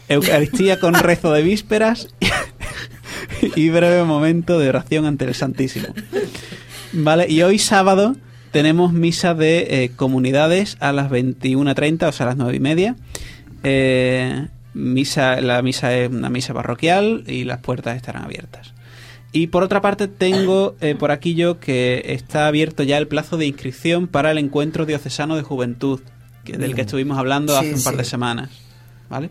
Eucaristía 0.09 0.81
con 0.81 0.95
rezo 0.95 1.33
de 1.33 1.43
vísperas 1.43 2.09
y 3.57 3.71
breve 3.71 4.03
momento 4.05 4.59
de 4.59 4.69
oración 4.69 5.07
ante 5.07 5.25
el 5.25 5.35
Santísimo. 5.35 5.89
Vale, 6.93 7.26
y 7.28 7.43
hoy 7.43 7.59
sábado 7.59 8.16
tenemos 8.51 8.93
misa 8.93 9.34
de 9.34 9.84
eh, 9.84 9.91
comunidades 9.95 10.76
a 10.80 10.93
las 10.93 11.11
21.30, 11.11 12.09
o 12.09 12.12
sea, 12.12 12.26
a 12.26 12.28
las 12.30 12.36
9 12.36 12.57
y 12.57 12.61
media. 12.61 12.97
Eh, 13.62 14.49
misa, 14.74 15.41
la 15.41 15.62
misa 15.62 15.95
es 15.97 16.11
una 16.11 16.30
misa 16.30 16.55
parroquial 16.55 17.24
y 17.26 17.45
las 17.45 17.59
puertas 17.59 17.97
estarán 17.97 18.24
abiertas. 18.24 18.74
Y 19.32 19.47
por 19.49 19.62
otra 19.62 19.80
parte 19.80 20.09
tengo 20.09 20.74
eh, 20.80 20.97
por 20.97 21.12
aquí 21.12 21.34
yo 21.34 21.61
que 21.61 22.03
está 22.07 22.49
abierto 22.49 22.82
ya 22.82 22.99
el 22.99 23.07
plazo 23.07 23.36
de 23.36 23.47
inscripción 23.47 24.09
para 24.09 24.32
el 24.32 24.38
encuentro 24.38 24.86
diocesano 24.86 25.36
de 25.36 25.43
juventud, 25.43 26.01
que, 26.45 26.57
del 26.59 26.74
que 26.74 26.80
estuvimos 26.80 27.16
hablando 27.16 27.53
Sí, 27.53 27.59
hace 27.59 27.74
un 27.74 27.84
par 27.84 27.95
sí. 27.95 27.99
de 27.99 28.05
semanas. 28.05 28.51
¿Vale? 29.09 29.30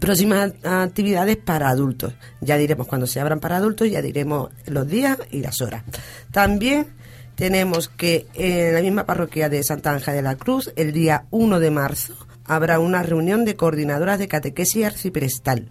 próximas 0.00 0.52
actividades 0.64 1.36
para 1.36 1.68
adultos. 1.68 2.14
Ya 2.40 2.56
diremos 2.56 2.88
cuando 2.88 3.06
se 3.06 3.20
abran 3.20 3.38
para 3.38 3.58
adultos, 3.58 3.88
ya 3.88 4.02
diremos 4.02 4.50
los 4.66 4.88
días 4.88 5.18
y 5.30 5.40
las 5.40 5.60
horas. 5.60 5.84
También 6.32 6.88
tenemos 7.36 7.88
que 7.88 8.26
en 8.34 8.74
la 8.74 8.80
misma 8.80 9.06
parroquia 9.06 9.48
de 9.48 9.62
Santa 9.62 9.92
Ángela 9.92 10.16
de 10.16 10.22
la 10.22 10.34
Cruz, 10.34 10.72
el 10.74 10.92
día 10.92 11.26
1 11.30 11.60
de 11.60 11.70
marzo, 11.70 12.14
habrá 12.44 12.80
una 12.80 13.04
reunión 13.04 13.44
de 13.44 13.54
coordinadoras 13.54 14.18
de 14.18 14.26
catequesis 14.26 14.84
arciprestal. 14.84 15.68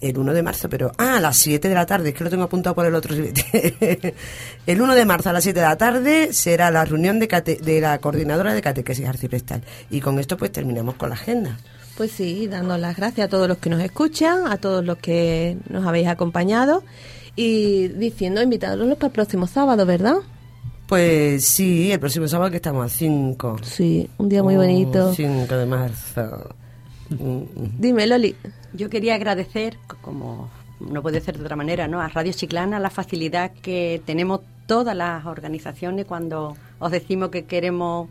El 0.00 0.18
1 0.18 0.34
de 0.34 0.42
marzo, 0.42 0.68
pero... 0.68 0.92
Ah, 0.98 1.16
a 1.16 1.20
las 1.20 1.38
7 1.38 1.68
de 1.68 1.74
la 1.74 1.86
tarde, 1.86 2.10
es 2.10 2.14
que 2.14 2.22
lo 2.24 2.28
tengo 2.30 2.42
apuntado 2.44 2.74
por 2.74 2.84
el 2.86 2.94
otro. 2.94 3.14
el 4.66 4.82
1 4.82 4.94
de 4.94 5.04
marzo 5.06 5.30
a 5.30 5.32
las 5.32 5.42
7 5.44 5.58
de 5.60 5.66
la 5.66 5.76
tarde 5.76 6.32
será 6.32 6.70
la 6.70 6.84
reunión 6.84 7.18
de, 7.18 7.28
cate- 7.28 7.58
de 7.60 7.80
la 7.80 7.98
coordinadora 7.98 8.52
de 8.54 8.60
catequesis 8.62 9.06
arciprestal. 9.06 9.62
Y 9.90 10.00
con 10.00 10.18
esto 10.18 10.36
pues 10.36 10.52
terminamos 10.52 10.96
con 10.96 11.08
la 11.08 11.14
agenda. 11.14 11.56
Pues 11.96 12.10
sí, 12.12 12.46
dando 12.46 12.76
las 12.76 12.94
gracias 12.96 13.26
a 13.26 13.30
todos 13.30 13.48
los 13.48 13.56
que 13.58 13.70
nos 13.70 13.80
escuchan, 13.82 14.46
a 14.48 14.58
todos 14.58 14.84
los 14.84 14.98
que 14.98 15.56
nos 15.70 15.86
habéis 15.86 16.08
acompañado 16.08 16.84
y 17.34 17.88
diciendo, 17.88 18.42
invitándolos 18.42 18.96
para 18.98 19.06
el 19.06 19.12
próximo 19.12 19.46
sábado, 19.46 19.86
¿verdad? 19.86 20.16
Pues 20.88 21.44
sí, 21.46 21.90
el 21.90 21.98
próximo 21.98 22.28
sábado 22.28 22.50
que 22.50 22.56
estamos 22.56 22.84
a 22.84 22.94
5. 22.94 23.56
Sí, 23.62 24.08
un 24.18 24.28
día 24.28 24.42
muy 24.42 24.56
bonito. 24.56 25.14
5 25.14 25.56
de 25.56 25.66
marzo. 25.66 26.50
Dime, 27.08 28.06
Loli. 28.06 28.34
Yo 28.76 28.90
quería 28.90 29.14
agradecer, 29.14 29.78
como 30.00 30.50
no 30.80 31.02
puede 31.02 31.20
ser 31.20 31.38
de 31.38 31.44
otra 31.44 31.56
manera, 31.56 31.88
¿no? 31.88 32.00
a 32.00 32.08
Radio 32.08 32.32
Chiclana 32.32 32.78
la 32.78 32.90
facilidad 32.90 33.50
que 33.62 34.02
tenemos 34.04 34.40
todas 34.66 34.94
las 34.96 35.24
organizaciones 35.26 36.04
cuando 36.06 36.56
os 36.78 36.90
decimos 36.90 37.30
que 37.30 37.44
queremos 37.44 38.08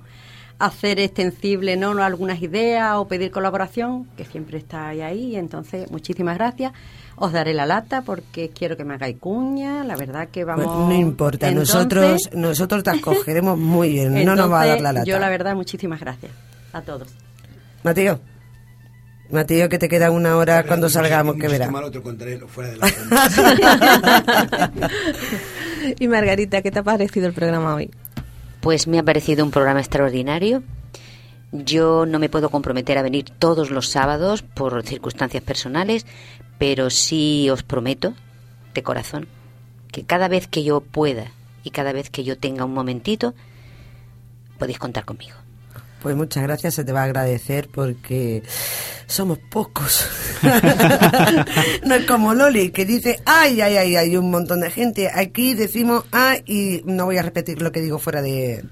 hacer 0.57 0.99
extensible 0.99 1.76
¿no? 1.76 1.91
algunas 2.01 2.41
ideas 2.41 2.95
o 2.95 3.07
pedir 3.07 3.30
colaboración, 3.30 4.05
que 4.18 4.26
siempre 4.26 4.57
estáis 4.57 5.01
ahí. 5.01 5.36
Entonces, 5.36 5.91
muchísimas 5.91 6.38
gracias. 6.38 6.74
Os 7.18 7.32
daré 7.32 7.53
la 7.53 7.66
lata 7.66 8.01
porque 8.01 8.49
quiero 8.49 8.76
que 8.76 8.84
me 8.84 8.93
hagáis 8.95 9.18
cuña. 9.20 9.84
La 9.84 9.95
verdad 9.95 10.30
que 10.30 10.43
vamos. 10.43 10.66
Bueno, 10.66 10.88
no 10.88 10.95
importa, 10.95 11.49
Entonces- 11.49 11.76
nosotros 11.76 12.30
nosotros 12.34 12.84
te 12.84 12.89
acogeremos 12.91 13.57
muy 13.57 13.89
bien, 13.89 14.26
no 14.26 14.36
nos 14.36 14.51
va 14.51 14.61
a 14.61 14.66
dar 14.68 14.82
la 14.82 14.93
lata. 14.93 15.05
Yo, 15.05 15.20
la 15.20 15.30
verdad, 15.30 15.55
muchísimas 15.55 15.99
gracias 15.99 16.32
a 16.74 16.82
todos. 16.82 17.07
Mateo, 17.84 18.20
Mateo, 19.30 19.69
que 19.69 19.80
te 19.80 19.89
queda 19.89 20.11
una 20.11 20.38
hora 20.38 20.63
cuando 20.65 20.89
salgamos, 20.89 21.36
que 21.36 21.47
verás. 21.47 21.69
otro 21.73 22.03
fuera 22.47 22.71
de 22.71 22.78
la 22.78 24.71
y 25.99 26.07
Margarita, 26.07 26.61
¿qué 26.61 26.71
te 26.71 26.80
ha 26.80 26.84
parecido 26.84 27.28
el 27.28 27.34
programa 27.34 27.76
hoy? 27.76 27.89
Pues 28.61 28.88
me 28.88 28.99
ha 28.99 29.03
parecido 29.03 29.43
un 29.43 29.51
programa 29.51 29.80
extraordinario. 29.80 30.63
Yo 31.51 32.05
no 32.05 32.19
me 32.19 32.30
puedo 32.30 32.49
comprometer 32.49 32.97
a 32.97 33.01
venir 33.01 33.26
todos 33.39 33.71
los 33.71 33.89
sábados 33.89 34.41
por 34.41 34.84
circunstancias 34.84 35.43
personales, 35.43 36.05
pero 36.57 36.89
sí 36.89 37.49
os 37.49 37.63
prometo, 37.63 38.13
de 38.73 38.84
corazón, 38.84 39.28
que 39.91 40.03
cada 40.03 40.28
vez 40.28 40.47
que 40.47 40.63
yo 40.63 40.82
pueda 40.82 41.32
y 41.63 41.71
cada 41.71 41.93
vez 41.93 42.09
que 42.09 42.23
yo 42.23 42.38
tenga 42.38 42.65
un 42.65 42.73
momentito, 42.73 43.34
podéis 44.59 44.80
contar 44.80 45.05
conmigo. 45.05 45.36
Pues 46.01 46.15
muchas 46.15 46.43
gracias, 46.43 46.76
se 46.76 46.84
te 46.84 46.91
va 46.91 47.01
a 47.01 47.05
agradecer 47.05 47.67
porque 47.67 48.43
somos 49.07 49.37
pocos. 49.37 50.07
no 51.85 51.95
es 51.95 52.05
como 52.05 52.33
Loli, 52.33 52.69
que 52.71 52.85
dice, 52.85 53.19
ay, 53.25 53.61
ay, 53.61 53.77
ay, 53.77 53.95
hay 53.95 54.17
un 54.17 54.29
montón 54.31 54.61
de 54.61 54.71
gente. 54.71 55.09
Aquí 55.13 55.53
decimos, 55.53 56.03
ay, 56.11 56.41
y 56.45 56.81
no 56.85 57.05
voy 57.05 57.17
a 57.17 57.21
repetir 57.21 57.61
lo 57.61 57.71
que 57.71 57.81
digo 57.81 57.99
fuera 57.99 58.21
de... 58.21 58.63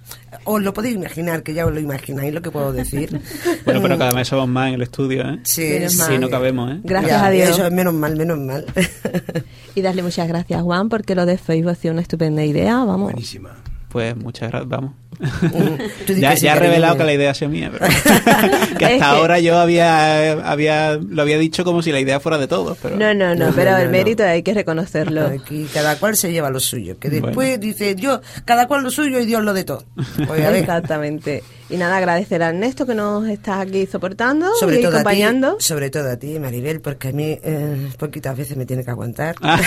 Os 0.46 0.62
lo 0.62 0.74
podéis 0.74 0.96
imaginar, 0.96 1.44
que 1.44 1.54
ya 1.54 1.66
os 1.66 1.74
lo 1.74 1.80
imagináis 1.80 2.34
lo 2.34 2.42
que 2.42 2.52
puedo 2.52 2.74
decir. 2.74 3.22
Bueno, 3.66 3.82
pero 3.82 3.98
cada 3.98 4.12
vez 4.14 4.28
somos 4.28 4.48
más 4.50 4.70
en 4.70 4.74
el 4.76 4.82
estudio, 4.82 5.22
¿eh? 5.30 5.40
Sí, 5.46 5.62
Menos 5.62 5.94
sí, 5.94 6.00
mal. 6.00 6.20
no 6.22 6.30
cabemos, 6.30 6.72
¿eh? 6.72 6.80
Gracias 6.84 7.12
Ya, 7.12 7.26
a 7.26 7.30
Dios. 7.30 7.50
Eso 7.50 7.66
es 7.68 7.72
menos 7.72 7.94
mal, 7.94 8.16
menos 8.16 8.38
mal. 8.40 8.66
Y 9.76 9.82
darle 9.82 10.04
muchas 10.04 10.28
gracias, 10.28 10.62
Juan, 10.62 10.90
porque 10.90 11.16
lo 11.16 11.26
de 11.26 11.38
Facebook 11.38 11.72
ha 11.72 11.76
sido 11.76 11.94
una 11.94 12.02
estupenda 12.02 12.44
idea, 12.44 12.76
vamos. 12.84 13.12
Buenísima. 13.12 13.56
Pues 13.94 14.18
muchas 14.18 14.50
gracias, 14.50 14.68
vamos. 14.70 14.94
Di 16.08 16.20
ya 16.20 16.34
ya 16.34 16.56
he 16.56 16.60
revelado 16.60 16.98
que 16.98 17.04
la 17.04 17.14
idea 17.14 17.36
sido 17.36 17.52
mía, 17.52 17.72
pero 17.72 17.86
que 18.80 18.86
hasta 18.86 19.06
ahora 19.06 19.40
yo 19.40 19.60
había, 19.60 20.32
había 20.52 20.96
lo 20.96 21.22
había 21.22 21.38
dicho 21.38 21.64
como 21.64 21.84
si 21.84 21.92
la 21.92 22.00
idea 22.00 22.20
fuera 22.20 22.40
de 22.40 22.48
todos, 22.48 22.76
pero 22.82 22.98
No, 22.98 23.14
no, 23.14 23.36
no, 23.36 23.46
No, 23.48 23.54
pero 23.56 23.72
no, 23.72 23.78
el 23.78 23.86
no, 23.86 23.92
mérito 23.92 24.24
hay 24.24 24.42
que 24.42 24.56
reconocerlo. 24.56 25.28
Aquí 25.28 25.68
cada 25.72 25.98
cual 25.98 26.18
se 26.18 26.32
lleva 26.32 26.50
lo 26.50 26.60
suyo. 26.60 26.98
Que 26.98 27.12
después 27.12 27.34
Bueno. 27.36 27.58
dice 27.58 27.94
Dios, 27.94 28.22
cada 28.46 28.68
cual 28.68 28.82
lo 28.82 28.90
suyo 28.90 29.20
y 29.20 29.26
Dios 29.26 29.44
lo 29.44 29.54
de 29.54 29.64
todo. 29.64 29.86
Oye, 30.28 30.42
ver, 30.42 30.56
Exactamente. 30.56 31.44
Y 31.70 31.78
nada, 31.78 31.98
agradecer 31.98 32.42
a 32.44 32.50
Ernesto 32.50 32.86
que 32.86 32.94
nos 32.96 33.28
está 33.28 33.62
aquí 33.62 33.86
soportando 33.88 34.48
sobre 34.60 34.80
y 34.80 34.84
todo 34.84 34.94
acompañando. 34.98 35.52
a 35.54 35.58
ti, 35.58 35.64
sobre 35.64 35.90
todo 35.90 36.12
a 36.12 36.18
ti, 36.18 36.38
Maribel, 36.40 36.82
porque 36.82 37.10
a 37.10 37.12
mí 37.12 37.38
eh, 37.44 37.90
poquitas 37.98 38.36
veces 38.36 38.58
me 38.58 38.66
tiene 38.66 38.84
que 38.84 38.92
aguantar. 38.92 39.36
Ah. 39.42 39.60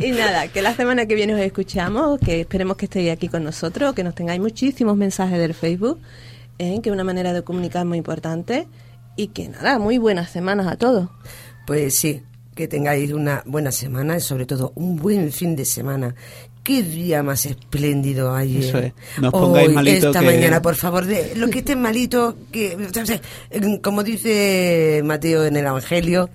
Y 0.00 0.10
nada, 0.10 0.48
que 0.48 0.62
la 0.62 0.74
semana 0.74 1.06
que 1.06 1.14
viene 1.14 1.34
os 1.34 1.40
escuchamos, 1.40 2.18
que 2.20 2.40
esperemos 2.40 2.76
que 2.76 2.86
estéis 2.86 3.10
aquí 3.10 3.28
con 3.28 3.44
nosotros, 3.44 3.94
que 3.94 4.02
nos 4.02 4.14
tengáis 4.14 4.40
muchísimos 4.40 4.96
mensajes 4.96 5.38
del 5.38 5.54
Facebook, 5.54 6.00
¿eh? 6.58 6.80
que 6.82 6.90
es 6.90 6.92
una 6.92 7.04
manera 7.04 7.32
de 7.32 7.42
comunicar 7.42 7.84
muy 7.86 7.98
importante. 7.98 8.66
Y 9.16 9.28
que 9.28 9.48
nada, 9.48 9.78
muy 9.78 9.98
buenas 9.98 10.30
semanas 10.30 10.66
a 10.66 10.76
todos. 10.76 11.08
Pues 11.66 11.98
sí, 11.98 12.22
que 12.54 12.68
tengáis 12.68 13.12
una 13.12 13.42
buena 13.46 13.72
semana 13.72 14.16
y 14.16 14.20
sobre 14.20 14.46
todo 14.46 14.72
un 14.74 14.96
buen 14.96 15.32
fin 15.32 15.56
de 15.56 15.64
semana. 15.64 16.14
Qué 16.70 16.84
día 16.84 17.24
más 17.24 17.46
espléndido 17.46 18.32
ayer. 18.32 18.62
Eso 18.64 18.78
es. 18.78 18.92
No 19.20 19.28
os 19.30 19.32
pongáis 19.32 19.68
Hoy, 19.70 19.74
malito 19.74 20.06
Esta 20.06 20.20
que- 20.20 20.26
mañana, 20.26 20.62
por 20.62 20.76
favor, 20.76 21.04
de, 21.04 21.32
lo 21.34 21.48
que 21.50 21.58
estén 21.58 21.82
malito, 21.82 22.36
que, 22.52 22.76
como 23.82 24.04
dice 24.04 25.00
Mateo 25.04 25.44
en 25.46 25.56
el 25.56 25.66
Evangelio, 25.66 26.30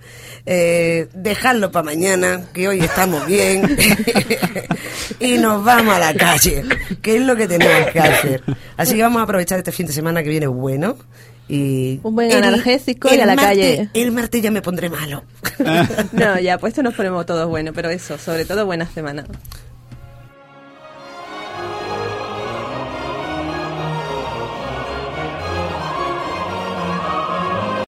eh, 0.45 1.07
dejadlo 1.13 1.71
para 1.71 1.83
mañana, 1.85 2.41
que 2.53 2.67
hoy 2.67 2.81
estamos 2.81 3.25
bien, 3.25 3.77
y 5.21 5.37
nos 5.37 5.63
vamos 5.63 5.95
a 5.95 5.99
la 5.99 6.13
calle, 6.13 6.63
que 7.01 7.15
es 7.15 7.21
lo 7.21 7.37
que 7.37 7.47
tenemos 7.47 7.91
que 7.93 7.99
hacer. 8.01 8.43
Así 8.75 8.95
que 8.95 9.03
vamos 9.03 9.21
a 9.21 9.23
aprovechar 9.23 9.57
este 9.59 9.71
fin 9.71 9.85
de 9.87 9.93
semana 9.93 10.21
que 10.21 10.27
viene 10.29 10.47
bueno. 10.47 10.97
Y 11.47 11.99
Un 12.03 12.13
buen 12.15 12.29
analgésico 12.33 13.07
y 13.13 13.19
a 13.21 13.25
la 13.25 13.35
martes- 13.35 13.77
calle. 13.77 13.89
El 13.93 14.11
martes 14.11 14.41
ya 14.41 14.51
me 14.51 14.61
pondré 14.61 14.89
malo. 14.89 15.23
No, 16.11 16.37
ya 16.39 16.57
puesto 16.57 16.83
nos 16.83 16.93
ponemos 16.93 17.25
todos 17.25 17.47
buenos, 17.47 17.73
pero 17.73 17.89
eso, 17.89 18.17
sobre 18.17 18.43
todo 18.43 18.65
buena 18.65 18.85
semana. 18.91 19.23